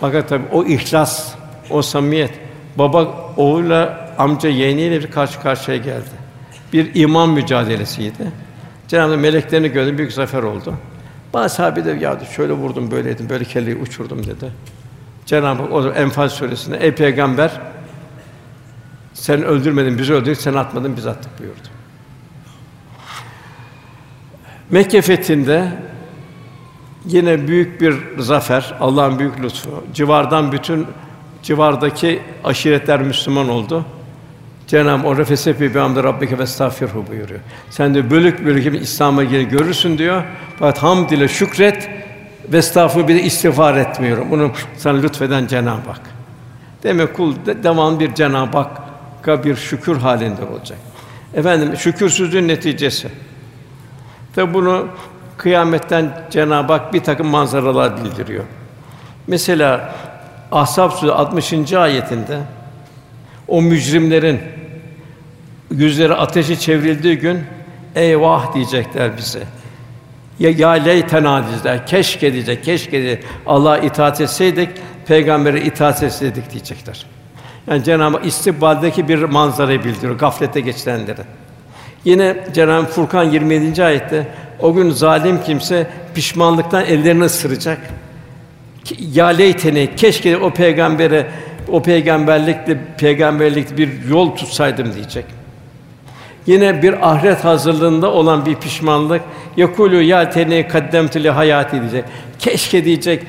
Fakat 0.00 0.28
tabi 0.28 0.42
o 0.52 0.64
ihlas, 0.64 1.34
o 1.70 1.82
samimiyet, 1.82 2.47
baba 2.76 3.32
oğluyla, 3.36 4.08
amca 4.18 4.48
yeğeniyle 4.48 5.00
bir 5.00 5.10
karşı 5.10 5.40
karşıya 5.40 5.76
geldi. 5.76 6.10
Bir 6.72 6.94
iman 6.94 7.30
mücadelesiydi. 7.30 8.32
Cenab-ı 8.88 9.12
Hak 9.12 9.20
meleklerini 9.20 9.68
gönderdi, 9.68 9.98
büyük 9.98 10.12
zafer 10.12 10.42
oldu. 10.42 10.74
Bazı 11.34 11.54
sahabe 11.54 11.84
de 11.84 11.90
ya 11.90 12.18
şöyle 12.36 12.52
vurdum, 12.52 12.90
böyle 12.90 13.10
ettim, 13.10 13.26
böyle 13.30 13.44
kelleyi 13.44 13.76
uçurdum 13.76 14.26
dedi. 14.26 14.52
Cenab-ı 15.26 15.62
Hak 15.62 15.72
o 15.72 15.82
zaman 15.82 15.96
Enfal 15.96 16.28
suresinde 16.28 16.76
ey 16.76 16.94
peygamber 16.94 17.50
sen 19.14 19.42
öldürmedin, 19.42 19.98
bizi 19.98 20.12
öldürdük, 20.12 20.40
sen 20.40 20.54
atmadın, 20.54 20.96
biz 20.96 21.06
attık 21.06 21.38
buyurdu. 21.38 21.68
Mekke 24.70 25.02
fethinde 25.02 25.72
yine 27.04 27.48
büyük 27.48 27.80
bir 27.80 27.96
zafer, 28.18 28.74
Allah'ın 28.80 29.18
büyük 29.18 29.40
lütfu. 29.40 29.84
Civardan 29.94 30.52
bütün 30.52 30.86
civardaki 31.42 32.22
aşiretler 32.44 33.02
Müslüman 33.02 33.48
oldu. 33.48 33.84
Cenab-ı 34.66 35.08
Hak 35.08 35.18
"Refesefi 35.18 35.74
bi 35.74 35.78
hamdi 35.78 36.02
rabbike 36.02 36.38
ve 36.38 36.42
estağfirhu" 36.42 37.06
buyuruyor. 37.10 37.40
Sen 37.70 37.94
de 37.94 38.10
bölük 38.10 38.46
bölük 38.46 38.82
İslam'a 38.82 39.24
gir 39.24 39.40
görürsün 39.40 39.98
diyor. 39.98 40.22
Fakat 40.58 40.82
hamd 40.82 41.10
ile 41.10 41.28
şükret 41.28 41.90
ve 42.52 42.56
estağfurullah 42.56 43.08
bir 43.08 43.14
de 43.14 43.22
istiğfar 43.22 43.76
etmiyorum. 43.76 44.30
Bunu 44.30 44.50
sana 44.76 44.98
lütfeden 44.98 45.46
Cenab-ı 45.46 45.90
Hak. 45.90 46.00
Demek 46.82 47.16
kul 47.16 47.34
de, 47.46 47.62
devam 47.62 48.00
bir 48.00 48.14
Cenab-ı 48.14 48.58
Hakk'a 48.58 49.44
bir 49.44 49.56
şükür 49.56 49.96
halinde 49.96 50.44
olacak. 50.44 50.78
Efendim 51.34 51.76
şükürsüzlüğün 51.76 52.48
neticesi. 52.48 53.08
Tabi 54.34 54.54
bunu 54.54 54.86
kıyametten 55.36 56.26
Cenab-ı 56.30 56.72
Hak 56.72 56.94
bir 56.94 57.00
takım 57.00 57.26
manzaralar 57.26 58.04
bildiriyor. 58.04 58.44
Mesela 59.26 59.94
Ahzab 60.52 60.90
Suresi 60.90 61.12
60. 61.12 61.72
ayetinde 61.72 62.38
o 63.48 63.62
mücrimlerin 63.62 64.40
yüzleri 65.70 66.14
ateşe 66.14 66.56
çevrildiği 66.56 67.18
gün 67.18 67.40
eyvah 67.94 68.54
diyecekler 68.54 69.16
bize. 69.16 69.42
Ya 70.38 70.50
ya 70.50 70.70
leytena 70.70 71.44
diyecekler. 71.46 71.86
Keşke 71.86 72.32
diyecek. 72.32 72.64
Keşke 72.64 73.02
diyecek. 73.02 73.24
Allah'a 73.46 73.78
itaat 73.78 74.20
etseydik, 74.20 74.68
peygambere 75.06 75.60
itaat 75.60 76.02
etseydik 76.02 76.50
diyecekler. 76.50 77.06
Yani 77.66 77.84
Cenab-ı 77.84 78.18
Hak 78.66 79.08
bir 79.08 79.22
manzarayı 79.22 79.84
bildiriyor 79.84 80.18
gaflete 80.18 80.60
geçirenlere. 80.60 81.22
Yine 82.04 82.36
Cenab-ı 82.54 82.86
Furkan 82.86 83.24
27. 83.24 83.84
ayette 83.84 84.26
o 84.60 84.74
gün 84.74 84.90
zalim 84.90 85.42
kimse 85.42 85.90
pişmanlıktan 86.14 86.84
ellerini 86.84 87.24
ısıracak. 87.24 87.78
Ya 89.12 89.26
leyteni 89.26 89.96
keşke 89.96 90.36
o 90.36 90.50
peygambere 90.50 91.26
o 91.68 91.82
peygamberlikle 91.82 92.78
peygamberlik 92.98 93.78
bir 93.78 94.04
yol 94.08 94.36
tutsaydım 94.36 94.94
diyecek. 94.94 95.24
Yine 96.46 96.82
bir 96.82 97.10
ahiret 97.10 97.44
hazırlığında 97.44 98.12
olan 98.12 98.46
bir 98.46 98.54
pişmanlık 98.54 99.22
yakulu 99.56 100.02
ya 100.02 100.30
teni 100.30 100.68
kaddemtu 100.68 101.18
li 101.18 101.32
diyecek. 101.72 102.04
Keşke 102.38 102.84
diyecek. 102.84 103.26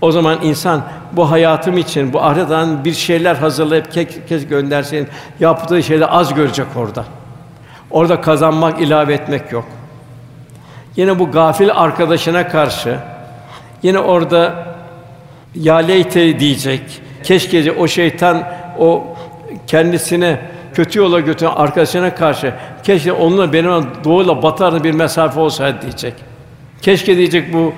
O 0.00 0.12
zaman 0.12 0.38
insan 0.42 0.84
bu 1.12 1.30
hayatım 1.30 1.78
için 1.78 2.12
bu 2.12 2.22
ahiretten 2.22 2.84
bir 2.84 2.92
şeyler 2.92 3.34
hazırlayıp 3.34 3.92
kek, 3.92 4.28
kez 4.28 4.48
göndersin. 4.48 5.08
Yaptığı 5.40 5.82
şeyleri 5.82 6.06
az 6.06 6.34
görecek 6.34 6.66
orada. 6.76 7.04
Orada 7.90 8.20
kazanmak, 8.20 8.80
ilave 8.80 9.14
etmek 9.14 9.52
yok. 9.52 9.64
Yine 10.96 11.18
bu 11.18 11.30
gafil 11.30 11.70
arkadaşına 11.72 12.48
karşı 12.48 12.98
yine 13.82 13.98
orada 13.98 14.66
ya 15.54 15.76
leyte 15.76 16.40
diyecek. 16.40 16.82
Keşke 17.22 17.72
o 17.72 17.88
şeytan 17.88 18.48
o 18.78 19.04
kendisine 19.66 20.40
kötü 20.74 20.98
yola 20.98 21.20
götüren 21.20 21.50
arkadaşına 21.50 22.14
karşı 22.14 22.54
keşke 22.82 23.12
onunla 23.12 23.52
benim 23.52 23.86
doğuyla 24.04 24.42
batarlı 24.42 24.84
bir 24.84 24.92
mesafe 24.92 25.40
olsaydı 25.40 25.82
diyecek. 25.82 26.14
Keşke 26.82 27.16
diyecek 27.16 27.52
bu 27.52 27.72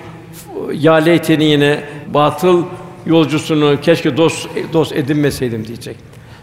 ya 0.73 0.95
leyteni 0.95 1.45
yine 1.45 1.81
batıl 2.15 2.65
yolcusunu 3.07 3.81
keşke 3.81 4.17
dost 4.17 4.49
dost 4.73 4.93
edinmeseydim 4.93 5.67
diyecek. 5.67 5.97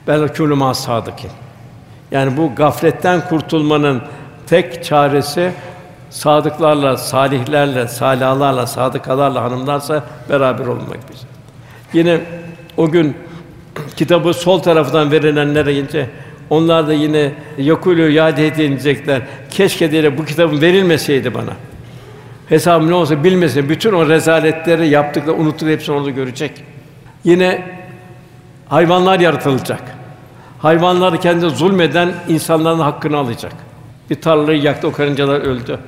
Ben 0.08 0.28
külüma 0.28 0.74
sadıkın. 0.74 1.30
Yani 2.12 2.38
bu 2.38 2.55
gafletten 2.55 3.30
kurtulmanın 3.30 4.01
tek 4.47 4.84
çaresi 4.84 5.51
sadıklarla, 6.10 6.97
salihlerle, 6.97 7.88
salalarla, 7.88 8.68
sadıkalarla, 8.68 9.43
hanımlarsa 9.43 10.03
beraber 10.30 10.66
olmak 10.66 10.97
biz. 11.12 11.22
Yine 11.93 12.20
o 12.78 12.89
gün 12.89 13.18
kitabı 13.95 14.34
sol 14.34 14.60
tarafından 14.60 15.12
verilenlere 15.12 15.74
gelince 15.74 16.10
onlar 16.49 16.88
da 16.88 16.93
yine 16.93 17.32
yakulü 17.58 18.12
yâd 18.12 18.38
edecekler. 18.38 19.22
Keşke 19.49 19.91
diye 19.91 20.18
bu 20.18 20.26
kitabın 20.26 20.62
verilmeseydi 20.62 21.34
bana. 21.34 21.53
Hesabım 22.49 22.89
ne 22.89 22.93
olsa 22.93 23.24
bilmesin. 23.24 23.70
Bütün 23.70 23.93
o 23.93 24.10
rezaletleri 24.10 24.88
yaptıkları 24.88 25.36
unuttuk 25.36 25.70
hepsini 25.70 25.95
orada 25.95 26.10
görecek. 26.10 26.51
Yine 27.24 27.66
hayvanlar 28.70 29.20
yaratılacak. 29.20 29.82
Hayvanlar 30.60 31.22
kendi 31.22 31.49
zulmeden 31.49 32.14
insanların 32.28 32.80
hakkını 32.80 33.18
alacak. 33.18 33.53
Bir 34.10 34.22
tarlayı 34.22 34.62
yaktı, 34.62 34.88
o 34.88 34.91
karıncalar 34.91 35.41
öldü. 35.41 35.80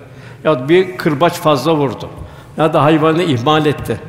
Ya 0.43 0.69
bir 0.69 0.97
kırbaç 0.97 1.33
fazla 1.33 1.75
vurdu. 1.75 2.09
Ya 2.57 2.73
da 2.73 2.83
hayvanı 2.83 3.23
ihmal 3.23 3.65
etti. 3.65 3.99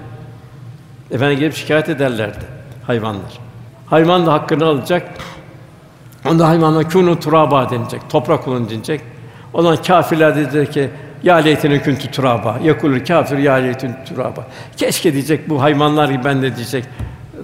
Efendim 1.11 1.39
gelip 1.39 1.55
şikayet 1.55 1.89
ederlerdi 1.89 2.45
hayvanlar. 2.87 3.39
Hayvan 3.87 4.27
da 4.27 4.33
hakkını 4.33 4.65
alacak. 4.65 5.09
Onda 6.29 6.49
hayvanlar 6.49 6.83
kûnû 6.83 7.21
turaba 7.21 7.71
denilecek. 7.71 8.01
Toprak 8.11 8.49
olun 8.49 8.69
denilecek. 8.69 9.01
O 9.53 9.63
zaman 9.63 9.83
kâfirler 9.83 10.35
diyecek 10.37 10.73
ki 10.73 10.91
ya 11.23 11.37
leytene 11.37 11.83
küntü 11.83 12.11
turaba. 12.11 12.59
Yakulur 12.65 13.05
kâfir 13.05 13.39
ya 13.39 13.55
leytün 13.55 13.95
turaba. 14.09 14.47
Keşke 14.77 15.13
diyecek 15.13 15.49
bu 15.49 15.63
hayvanlar 15.63 16.09
gibi 16.09 16.25
ben 16.25 16.43
de 16.43 16.57
diyecek 16.57 16.85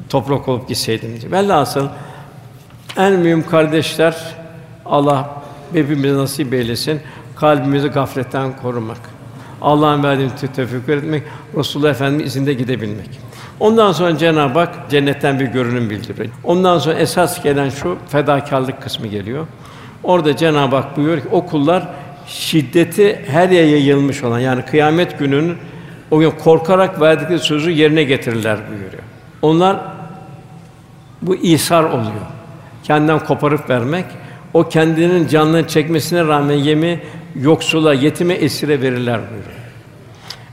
toprak 0.09 0.49
olup 0.49 0.69
gitseydim 0.69 1.09
diyecek. 1.09 1.33
Velhasıl 1.33 1.87
en 2.97 3.13
mühim 3.13 3.47
kardeşler 3.47 4.17
Allah 4.87 5.31
hepimize 5.73 6.15
nasip 6.15 6.55
eylesin. 6.55 7.01
Kalbimizi 7.37 7.89
gafletten 7.89 8.57
korumak. 8.63 9.01
Allah'ın 9.63 10.03
verdiği 10.03 10.31
tefekkür 10.57 10.97
etmek, 10.97 11.23
Resulullah 11.57 11.91
Efendimiz 11.91 12.27
izinde 12.27 12.55
gidebilmek. 12.55 13.21
Ondan 13.61 13.93
sonra 13.93 14.19
Cenab-ı 14.19 14.59
Hak 14.59 14.91
cennetten 14.91 15.41
bir 15.41 15.47
görünüm 15.47 15.91
bildiriyor. 15.91 16.29
Ondan 16.45 16.79
sonra 16.79 16.95
esas 16.95 17.43
gelen 17.43 17.71
şu 17.71 17.99
fedakarlık 18.09 18.83
kısmı 18.83 19.07
geliyor. 19.07 19.47
Orada 20.03 20.37
Cenab-ı 20.37 20.77
Hak 20.77 20.97
buyuruyor 20.97 21.21
ki 21.21 21.29
o 21.33 21.47
kullar 21.47 21.89
şiddeti 22.27 23.21
her 23.27 23.49
yere 23.49 23.67
yayılmış 23.67 24.25
olan 24.25 24.39
yani 24.39 24.63
kıyamet 24.63 25.19
gününün 25.19 25.57
o 26.11 26.19
gün 26.19 26.31
korkarak 26.31 27.01
verdikleri 27.01 27.39
sözü 27.39 27.71
yerine 27.71 28.05
getirirler 28.05 28.59
buyuruyor. 28.71 29.03
Onlar 29.43 29.77
bu 31.23 31.37
ihsar 31.37 31.85
oluyor. 31.85 32.27
Kendinden 32.85 33.19
koparıp 33.19 33.71
vermek, 33.71 34.05
o 34.55 34.69
kendinin 34.69 35.29
canını 35.29 35.69
çekmesine 35.69 36.25
rağmen 36.25 36.55
yemi 36.55 37.01
yoksula, 37.41 37.95
yetime, 37.95 38.35
esire 38.35 38.83
verirler 38.83 39.21
buyuruyor. 39.21 39.67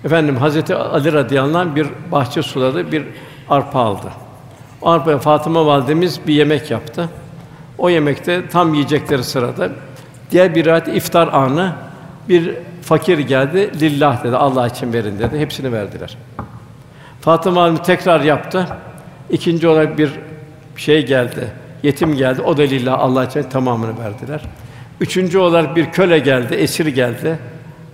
Efendim 0.06 0.38
Hazreti 0.38 0.76
Ali 0.76 1.14
radıyallahu 1.14 1.58
anh 1.58 1.76
bir 1.76 1.88
bahçe 2.12 2.42
suladı, 2.42 2.92
bir 2.92 3.04
arpa 3.50 3.80
aldı. 3.80 4.12
O 4.82 4.90
arpaya 4.90 5.18
Fatıma 5.18 5.66
validemiz 5.66 6.20
bir 6.28 6.34
yemek 6.34 6.72
yaptı. 6.72 7.10
O 7.78 7.90
yemekte 7.90 8.48
tam 8.48 8.74
yiyecekleri 8.74 9.24
sırada 9.24 9.70
diğer 10.32 10.56
bir 10.56 10.66
rivayet 10.66 10.88
iftar 10.88 11.28
anı 11.28 11.74
bir 12.30 12.56
fakir 12.82 13.20
geldi. 13.20 13.72
Lillah 13.80 14.24
dedi. 14.24 14.36
Allah 14.36 14.68
için 14.68 14.94
verin 14.94 15.20
dedi. 15.20 15.40
Hepsini 15.40 15.72
verdiler. 15.72 16.18
Fatıma 17.22 17.62
validemiz 17.62 17.84
tekrar 17.84 18.22
yaptı. 18.22 18.68
İkinci 19.30 19.68
olarak 19.68 19.98
bir 19.98 20.12
şey 20.76 21.06
geldi. 21.06 21.52
Yetim 21.84 22.16
geldi. 22.16 22.42
O 22.42 22.58
da 22.58 22.62
lillah 22.62 23.00
Allah 23.00 23.26
için 23.26 23.44
tamamını 23.44 24.00
verdiler. 24.00 24.42
Üçüncü 25.00 25.38
olarak 25.38 25.76
bir 25.76 25.92
köle 25.92 26.20
geldi, 26.20 26.54
esir 26.54 26.86
geldi. 26.86 27.40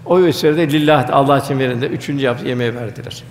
O 0.06 0.20
esirde 0.20 0.72
lillah 0.72 1.10
Allah 1.12 1.40
için 1.40 1.60
verin 1.60 1.82
de 1.82 1.88
üçüncü 1.88 2.26
yaptı 2.26 2.48
yemeği 2.48 2.76
verdiler. 2.76 3.24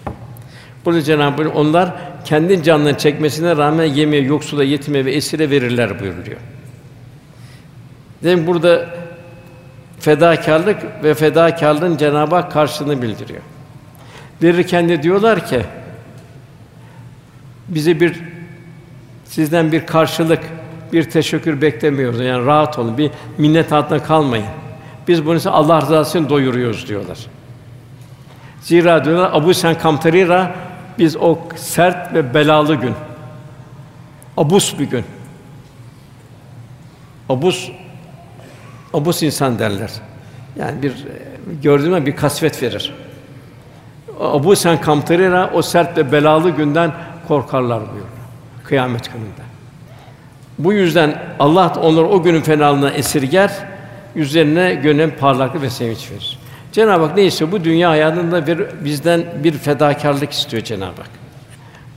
Burada 0.84 1.02
Cenab-ı 1.02 1.42
Hak 1.42 1.56
onlar 1.56 1.94
kendi 2.24 2.62
canlarını 2.62 2.98
çekmesine 2.98 3.56
rağmen 3.56 3.84
yemeğe, 3.84 4.22
yoksula, 4.22 4.64
yetime 4.64 5.04
ve 5.04 5.12
esire 5.12 5.50
verirler 5.50 6.00
buyuruyor. 6.00 6.38
Demek 8.22 8.46
burada 8.46 8.86
fedakarlık 10.00 11.04
ve 11.04 11.14
fedakarlığın 11.14 11.96
Cenab-ı 11.96 12.34
Hak 12.34 12.52
karşılığını 12.52 13.02
bildiriyor. 13.02 13.40
Verirken 14.42 14.88
de 14.88 15.02
diyorlar 15.02 15.46
ki 15.46 15.60
bize 17.68 18.00
bir 18.00 18.20
sizden 19.24 19.72
bir 19.72 19.86
karşılık, 19.86 20.40
bir 20.92 21.10
teşekkür 21.10 21.60
beklemiyoruz. 21.60 22.20
Yani 22.20 22.46
rahat 22.46 22.78
olun, 22.78 22.98
bir 22.98 23.10
minnet 23.38 23.72
altında 23.72 24.02
kalmayın. 24.02 24.46
Biz 25.08 25.26
bunu 25.26 25.38
size 25.38 25.50
Allah 25.50 25.80
rızası 25.80 26.18
için 26.18 26.28
doyuruyoruz 26.28 26.88
diyorlar. 26.88 27.18
Zira 28.60 29.04
diyorlar 29.04 29.30
Abu 29.32 29.54
Sen 29.54 29.78
Kamtarira 29.78 30.54
biz 30.98 31.16
o 31.16 31.38
sert 31.56 32.14
ve 32.14 32.34
belalı 32.34 32.74
gün 32.74 32.94
abus 34.36 34.78
bir 34.78 34.84
gün. 34.84 35.04
Abus 37.28 37.70
abus 38.94 39.22
insan 39.22 39.58
derler. 39.58 39.90
Yani 40.58 40.82
bir 40.82 40.94
gördüğüme 41.62 42.06
bir 42.06 42.16
kasvet 42.16 42.62
verir. 42.62 42.94
Abu 44.20 44.56
Sen 44.56 44.80
Kamtarira 44.80 45.50
o 45.54 45.62
sert 45.62 45.98
ve 45.98 46.12
belalı 46.12 46.50
günden 46.50 46.92
korkarlar 47.28 47.80
buyuruyor. 47.80 48.06
Kıyamet 48.64 49.12
gününde. 49.12 49.47
Bu 50.58 50.72
yüzden 50.72 51.22
Allah 51.38 51.72
onları 51.82 52.06
o 52.06 52.22
günün 52.22 52.40
fenalığına 52.40 52.90
esirger, 52.90 53.50
yüzlerine 54.14 54.74
gönül 54.74 55.10
parlaklık 55.10 55.62
ve 55.62 55.70
sevinç 55.70 56.10
verir. 56.10 56.38
Cenab-ı 56.72 57.04
Hak 57.04 57.16
neyse 57.16 57.52
bu 57.52 57.64
dünya 57.64 57.90
hayatında 57.90 58.46
bir 58.46 58.66
bizden 58.84 59.24
bir 59.44 59.52
fedakarlık 59.52 60.32
istiyor 60.32 60.62
Cenab-ı 60.62 61.00
Hak. 61.00 61.10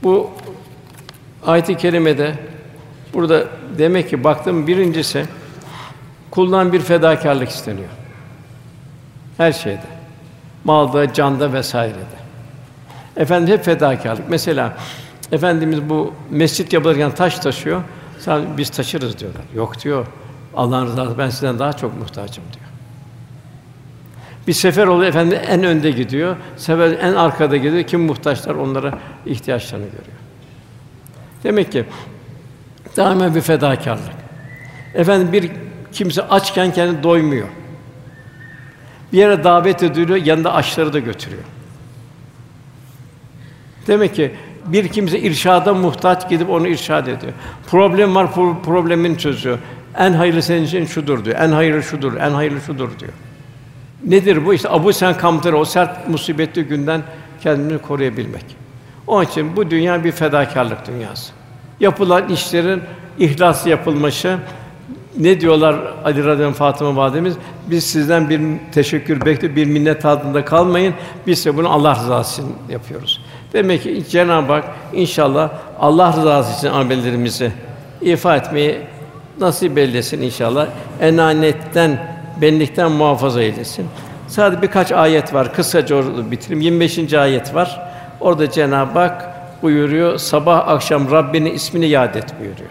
Bu 0.02 0.30
ayet-i 1.46 1.76
kerimede 1.76 2.34
burada 3.14 3.44
demek 3.78 4.10
ki 4.10 4.24
baktım 4.24 4.66
birincisi 4.66 5.24
kuldan 6.30 6.72
bir 6.72 6.80
fedakarlık 6.80 7.48
isteniyor. 7.48 7.88
Her 9.36 9.52
şeyde. 9.52 9.80
Malda, 10.64 11.12
canda 11.12 11.52
vesairede. 11.52 12.22
Efendim 13.16 13.54
hep 13.54 13.64
fedakarlık. 13.64 14.28
Mesela 14.28 14.76
efendimiz 15.32 15.88
bu 15.88 16.12
mescit 16.30 16.72
yapılırken 16.72 17.10
taş 17.10 17.38
taşıyor. 17.38 17.82
Sadece 18.22 18.56
biz 18.56 18.70
taşırız 18.70 19.18
diyorlar. 19.18 19.42
Yok 19.54 19.84
diyor. 19.84 20.06
Allah'ın 20.54 20.86
rızası 20.86 21.18
ben 21.18 21.30
sizden 21.30 21.58
daha 21.58 21.72
çok 21.72 21.98
muhtacım 21.98 22.44
diyor. 22.52 22.66
Bir 24.46 24.52
sefer 24.52 24.86
oluyor 24.86 25.08
efendim 25.08 25.38
en 25.48 25.64
önde 25.64 25.90
gidiyor. 25.90 26.36
Sefer 26.56 26.98
en 27.00 27.14
arkada 27.14 27.56
gidiyor. 27.56 27.82
Kim 27.82 28.00
muhtaçlar 28.00 28.54
onlara 28.54 28.98
ihtiyaçlarını 29.26 29.84
görüyor. 29.84 30.18
Demek 31.44 31.72
ki 31.72 31.84
daima 32.96 33.34
bir 33.34 33.40
fedakarlık. 33.40 34.14
Efendim 34.94 35.32
bir 35.32 35.50
kimse 35.92 36.22
açken 36.22 36.72
kendi 36.72 37.02
doymuyor. 37.02 37.48
Bir 39.12 39.18
yere 39.18 39.44
davet 39.44 39.82
ediliyor, 39.82 40.18
yanında 40.18 40.54
aşları 40.54 40.92
da 40.92 40.98
götürüyor. 40.98 41.42
Demek 43.86 44.14
ki 44.14 44.34
bir 44.66 44.88
kimse 44.88 45.18
irşada 45.18 45.74
muhtaç 45.74 46.28
gidip 46.28 46.50
onu 46.50 46.68
irşad 46.68 47.06
ediyor. 47.06 47.32
Problem 47.66 48.14
var, 48.14 48.28
problemini 48.64 49.18
çözüyor. 49.18 49.58
En 49.98 50.12
hayırlı 50.12 50.42
senin 50.42 50.64
için 50.64 50.84
şudur 50.84 51.24
diyor. 51.24 51.36
En 51.40 51.48
hayırlı 51.48 51.82
şudur, 51.82 52.16
en 52.16 52.30
hayırlı 52.30 52.60
şudur 52.60 52.98
diyor. 52.98 53.12
Nedir 54.04 54.46
bu? 54.46 54.54
İşte 54.54 54.68
Abu 54.70 54.92
Sen 54.92 55.16
Kamtır 55.16 55.52
o 55.52 55.64
sert 55.64 56.08
musibetli 56.08 56.64
günden 56.64 57.02
kendini 57.42 57.78
koruyabilmek. 57.78 58.44
Onun 59.06 59.24
için 59.24 59.56
bu 59.56 59.70
dünya 59.70 60.04
bir 60.04 60.12
fedakarlık 60.12 60.86
dünyası. 60.86 61.32
Yapılan 61.80 62.28
işlerin 62.28 62.82
ihlaslı 63.18 63.70
yapılması 63.70 64.38
ne 65.18 65.40
diyorlar 65.40 65.76
Ali 66.04 66.24
radıyallahu 66.24 66.56
Fatıma 66.56 66.96
validemiz? 66.96 67.34
Biz 67.70 67.84
sizden 67.84 68.30
bir 68.30 68.40
teşekkür 68.72 69.26
bekle, 69.26 69.56
bir 69.56 69.66
minnet 69.66 70.04
altında 70.04 70.44
kalmayın. 70.44 70.94
Biz 71.26 71.46
de 71.46 71.56
bunu 71.56 71.72
Allah 71.72 71.94
rızası 71.94 72.42
için 72.42 72.54
yapıyoruz. 72.68 73.21
Demek 73.52 73.82
ki 73.82 74.04
Cenab-ı 74.10 74.52
Hak 74.52 74.64
inşallah 74.92 75.50
Allah 75.80 76.12
rızası 76.16 76.58
için 76.58 76.76
amellerimizi 76.76 77.52
ifa 78.00 78.36
etmeyi 78.36 78.80
nasip 79.40 79.78
eylesin 79.78 80.22
inşallah. 80.22 80.66
Enanetten, 81.00 81.98
benlikten 82.40 82.92
muhafaza 82.92 83.42
eylesin. 83.42 83.86
Sadece 84.28 84.62
birkaç 84.62 84.92
ayet 84.92 85.34
var. 85.34 85.54
Kısaca 85.54 85.96
orada 85.96 86.30
bitireyim. 86.30 86.60
25. 86.60 87.14
ayet 87.14 87.54
var. 87.54 87.80
Orada 88.20 88.50
Cenab-ı 88.50 88.98
Hak 88.98 89.32
buyuruyor. 89.62 90.18
Sabah 90.18 90.68
akşam 90.68 91.10
Rabbinin 91.10 91.54
ismini 91.54 91.86
yad 91.86 92.14
et 92.14 92.40
buyuruyor. 92.40 92.70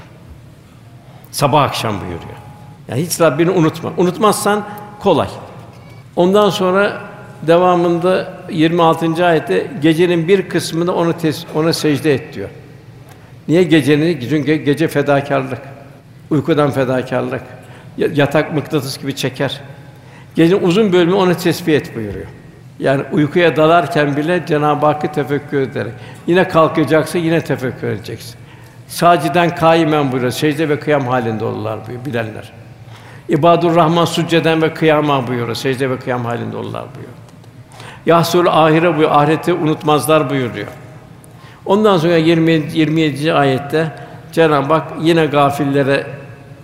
Sabah 1.31 1.63
akşam 1.63 1.99
buyuruyor. 2.01 2.41
Yani 2.87 3.01
hiç 3.01 3.21
Rabbini 3.21 3.49
unutma. 3.49 3.91
Unutmazsan 3.97 4.63
kolay. 4.99 5.27
Ondan 6.15 6.49
sonra 6.49 7.01
devamında 7.47 8.33
26. 8.49 9.25
ayette 9.25 9.67
gecenin 9.81 10.27
bir 10.27 10.49
kısmını 10.49 10.95
onu 10.95 11.11
tes- 11.11 11.43
ona 11.55 11.73
secde 11.73 12.13
et 12.13 12.33
diyor. 12.33 12.49
Niye 13.47 13.63
gecenin? 13.63 14.19
Çünkü 14.29 14.55
gece 14.55 14.87
fedakarlık. 14.87 15.61
Uykudan 16.29 16.71
fedakarlık. 16.71 17.41
Yatak 17.97 18.53
mıknatıs 18.53 18.97
gibi 19.01 19.15
çeker. 19.15 19.61
Gecenin 20.35 20.61
uzun 20.63 20.93
bölümü 20.93 21.13
ona 21.13 21.33
tesbih 21.37 21.73
et 21.75 21.95
buyuruyor. 21.95 22.25
Yani 22.79 23.01
uykuya 23.11 23.55
dalarken 23.55 24.17
bile 24.17 24.43
Cenab-ı 24.47 24.85
Hakk'ı 24.85 25.11
tefekkür 25.11 25.61
ederek. 25.61 25.91
Yine 26.27 26.47
kalkacaksa 26.47 27.17
yine 27.17 27.41
tefekkür 27.43 27.87
edeceksin. 27.87 28.35
Saciden 28.87 29.55
kaimen 29.55 30.11
buyuruyor. 30.11 30.31
Secde 30.31 30.69
ve 30.69 30.79
kıyam 30.79 31.07
halinde 31.07 31.45
olurlar 31.45 31.79
buyuruyor 31.87 32.05
bilenler. 32.05 32.51
İbadur 33.29 33.75
Rahman 33.75 34.05
succeden 34.05 34.61
ve 34.61 34.73
kıyama 34.73 35.27
buyuruyor. 35.27 35.55
Secde 35.55 35.89
ve 35.89 35.97
kıyam 35.99 36.25
halinde 36.25 36.57
olurlar 36.57 36.83
buyuruyor. 36.95 37.13
Yahsul 38.05 38.45
ahire 38.45 38.87
buyuruyor. 38.87 39.11
Ahireti 39.11 39.53
unutmazlar 39.53 40.29
buyuruyor. 40.29 40.67
Ondan 41.65 41.97
sonra 41.97 42.17
20 42.17 42.51
27. 42.73 43.33
ayette 43.33 43.91
Cenab-ı 44.31 44.73
Hak 44.73 44.83
yine 45.01 45.25
gafillere 45.25 46.07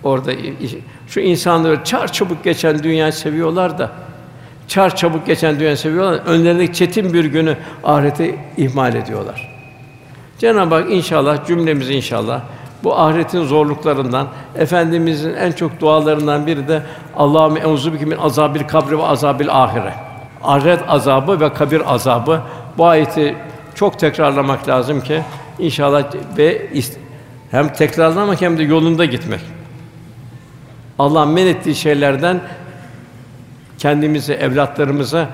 orada 0.04 0.32
şu 1.06 1.20
insanları 1.20 1.84
çar 1.84 2.12
çabuk 2.12 2.44
geçen 2.44 2.82
dünyayı 2.82 3.12
seviyorlar 3.12 3.78
da 3.78 3.90
çar 4.68 4.96
çabuk 4.96 5.26
geçen 5.26 5.60
dünyayı 5.60 5.76
seviyorlar. 5.76 6.20
Önlerindeki 6.26 6.72
çetin 6.72 7.12
bir 7.12 7.24
günü 7.24 7.56
ahireti 7.84 8.38
ihmal 8.56 8.94
ediyorlar. 8.94 9.54
Cenab-ı 10.38 10.74
Hak 10.74 10.90
inşallah 10.92 11.46
cümlemizi 11.46 11.94
inşallah 11.94 12.40
bu 12.84 12.98
ahiretin 12.98 13.44
zorluklarından 13.44 14.28
efendimizin 14.56 15.34
en 15.34 15.52
çok 15.52 15.80
dualarından 15.80 16.46
biri 16.46 16.68
de 16.68 16.82
Allahümme 17.16 17.60
enzubike 17.60 18.04
min 18.04 18.16
azabil 18.16 18.60
kabri 18.60 18.98
ve 18.98 19.02
azabil 19.02 19.48
ahire. 19.50 20.07
Ahiret 20.44 20.80
azabı 20.88 21.40
ve 21.40 21.52
kabir 21.52 21.94
azabı. 21.94 22.40
Bu 22.78 22.86
ayeti 22.86 23.36
çok 23.74 23.98
tekrarlamak 23.98 24.68
lazım 24.68 25.00
ki 25.00 25.22
inşallah 25.58 26.04
ve 26.38 26.66
hem 27.50 27.72
tekrarlamak 27.72 28.40
hem 28.40 28.58
de 28.58 28.62
yolunda 28.62 29.04
gitmek. 29.04 29.40
Allah 30.98 31.26
men 31.26 31.46
ettiği 31.46 31.74
şeylerden 31.74 32.40
kendimizi, 33.78 34.32
evlatlarımıza 34.32 35.28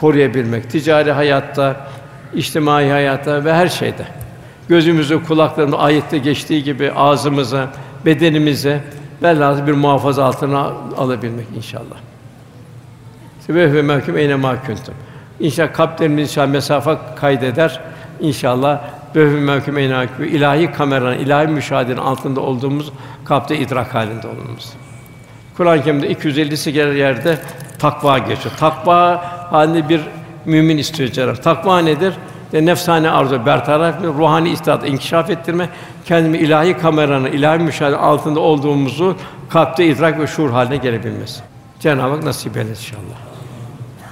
koruyabilmek. 0.00 0.70
Ticari 0.70 1.12
hayatta, 1.12 1.76
içtimai 2.34 2.90
hayatta 2.90 3.44
ve 3.44 3.54
her 3.54 3.68
şeyde. 3.68 4.06
Gözümüzü, 4.68 5.24
kulaklarımızı 5.24 5.78
ayette 5.78 6.18
geçtiği 6.18 6.64
gibi 6.64 6.92
ağzımıza, 6.92 7.66
bedenimize 8.04 8.80
velhâsıl 9.22 9.66
bir 9.66 9.72
muhafaza 9.72 10.24
altına 10.24 10.72
alabilmek 10.96 11.46
inşallah. 11.56 12.07
Sebep 13.48 13.74
ve 13.74 13.82
mehkum 13.82 14.18
eyne 14.18 14.34
mahkuntum. 14.34 14.94
İnşallah 15.40 15.72
kalplerimiz 15.72 16.30
inşallah 16.30 16.48
mesafe 16.48 16.98
kaydeder. 17.16 17.80
İnşallah 18.20 18.80
Böhü 19.14 19.40
mevküm 19.40 19.78
enâkû 19.78 20.26
ilahi 20.26 20.72
kameranın, 20.72 21.18
ilahi 21.18 21.46
müşahedenin 21.46 21.96
altında 21.96 22.40
olduğumuz 22.40 22.92
kalpte 23.24 23.58
idrak 23.58 23.94
halinde 23.94 24.28
olmamız. 24.28 24.72
Kur'an-ı 25.56 25.82
Kerim'de 25.82 26.12
250'si 26.12 26.96
yerde 26.96 27.38
takva 27.78 28.18
geçiyor. 28.18 28.54
Takva 28.58 29.24
halinde 29.50 29.88
bir 29.88 30.00
mümin 30.44 30.78
istiyor 30.78 31.10
Cenab-ı 31.10 31.40
Takva 31.40 31.78
nedir? 31.80 32.14
De 32.52 32.66
nefsane 32.66 33.10
arzu 33.10 33.46
bertaraf, 33.46 33.94
ruhani 34.02 34.50
istidat 34.50 34.88
inkişaf 34.88 35.30
ettirme, 35.30 35.68
kendimi 36.04 36.38
ilahi 36.38 36.78
kameranın, 36.78 37.32
ilahi 37.32 37.58
müşahedenin 37.58 38.02
altında 38.02 38.40
olduğumuzu 38.40 39.16
kalpte 39.50 39.86
idrak 39.86 40.20
ve 40.20 40.26
şuur 40.26 40.50
haline 40.50 40.76
gelebilmesi. 40.76 41.40
Cenab-ı 41.80 42.14
Hak 42.14 42.22
nasip 42.22 42.56
eylesin 42.56 42.72
inşallah. 42.72 43.27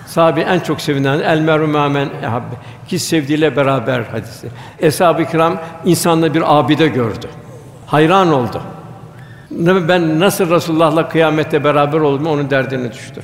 Sahabi 0.07 0.41
en 0.41 0.61
çok 0.61 0.81
sevilen 0.81 1.21
el 1.21 1.41
meru 1.41 1.69
men 1.69 2.09
ehabbe 2.23 2.55
ki 2.89 2.99
sevdiğiyle 2.99 3.57
beraber 3.57 4.01
hadisi. 4.01 4.49
Eshab-ı 4.81 5.25
kiram 5.25 5.59
insanla 5.85 6.35
bir 6.35 6.59
abide 6.59 6.89
gördü. 6.89 7.27
Hayran 7.87 8.33
oldu. 8.33 8.63
Ben 9.89 10.21
nasıl 10.21 10.51
Resulullah'la 10.51 11.09
kıyamette 11.09 11.65
beraber 11.65 12.01
oldum 12.01 12.27
onun 12.27 12.51
derdine 12.51 12.93
düştü. 12.93 13.23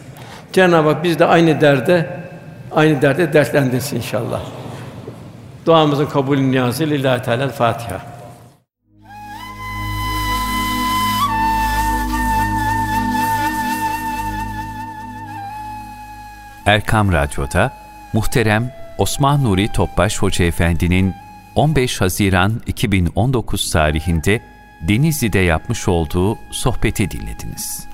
Cenab-ı 0.53 0.89
Hak 0.89 1.05
biz 1.05 1.19
de 1.19 1.25
aynı 1.25 1.61
derde 1.61 2.07
aynı 2.73 3.03
derde 3.03 3.33
dertlendirsin 3.33 3.97
inşallah. 3.97 4.41
Duamızın 5.67 6.07
kabulü 6.07 6.51
niyazı 6.51 6.85
lillahi 6.85 7.23
teala 7.23 7.49
Fatiha. 7.49 8.12
Erkam 16.67 17.13
Radyo'da 17.13 17.73
muhterem 18.13 18.73
Osman 18.99 19.45
Nuri 19.45 19.69
Topbaş 19.69 20.19
Hoca 20.19 20.45
Efendi'nin 20.45 21.15
15 21.55 22.01
Haziran 22.01 22.63
2019 22.67 23.71
tarihinde 23.73 24.41
Denizli'de 24.89 25.39
yapmış 25.39 25.89
olduğu 25.89 26.39
sohbeti 26.51 27.11
dinlediniz. 27.11 27.92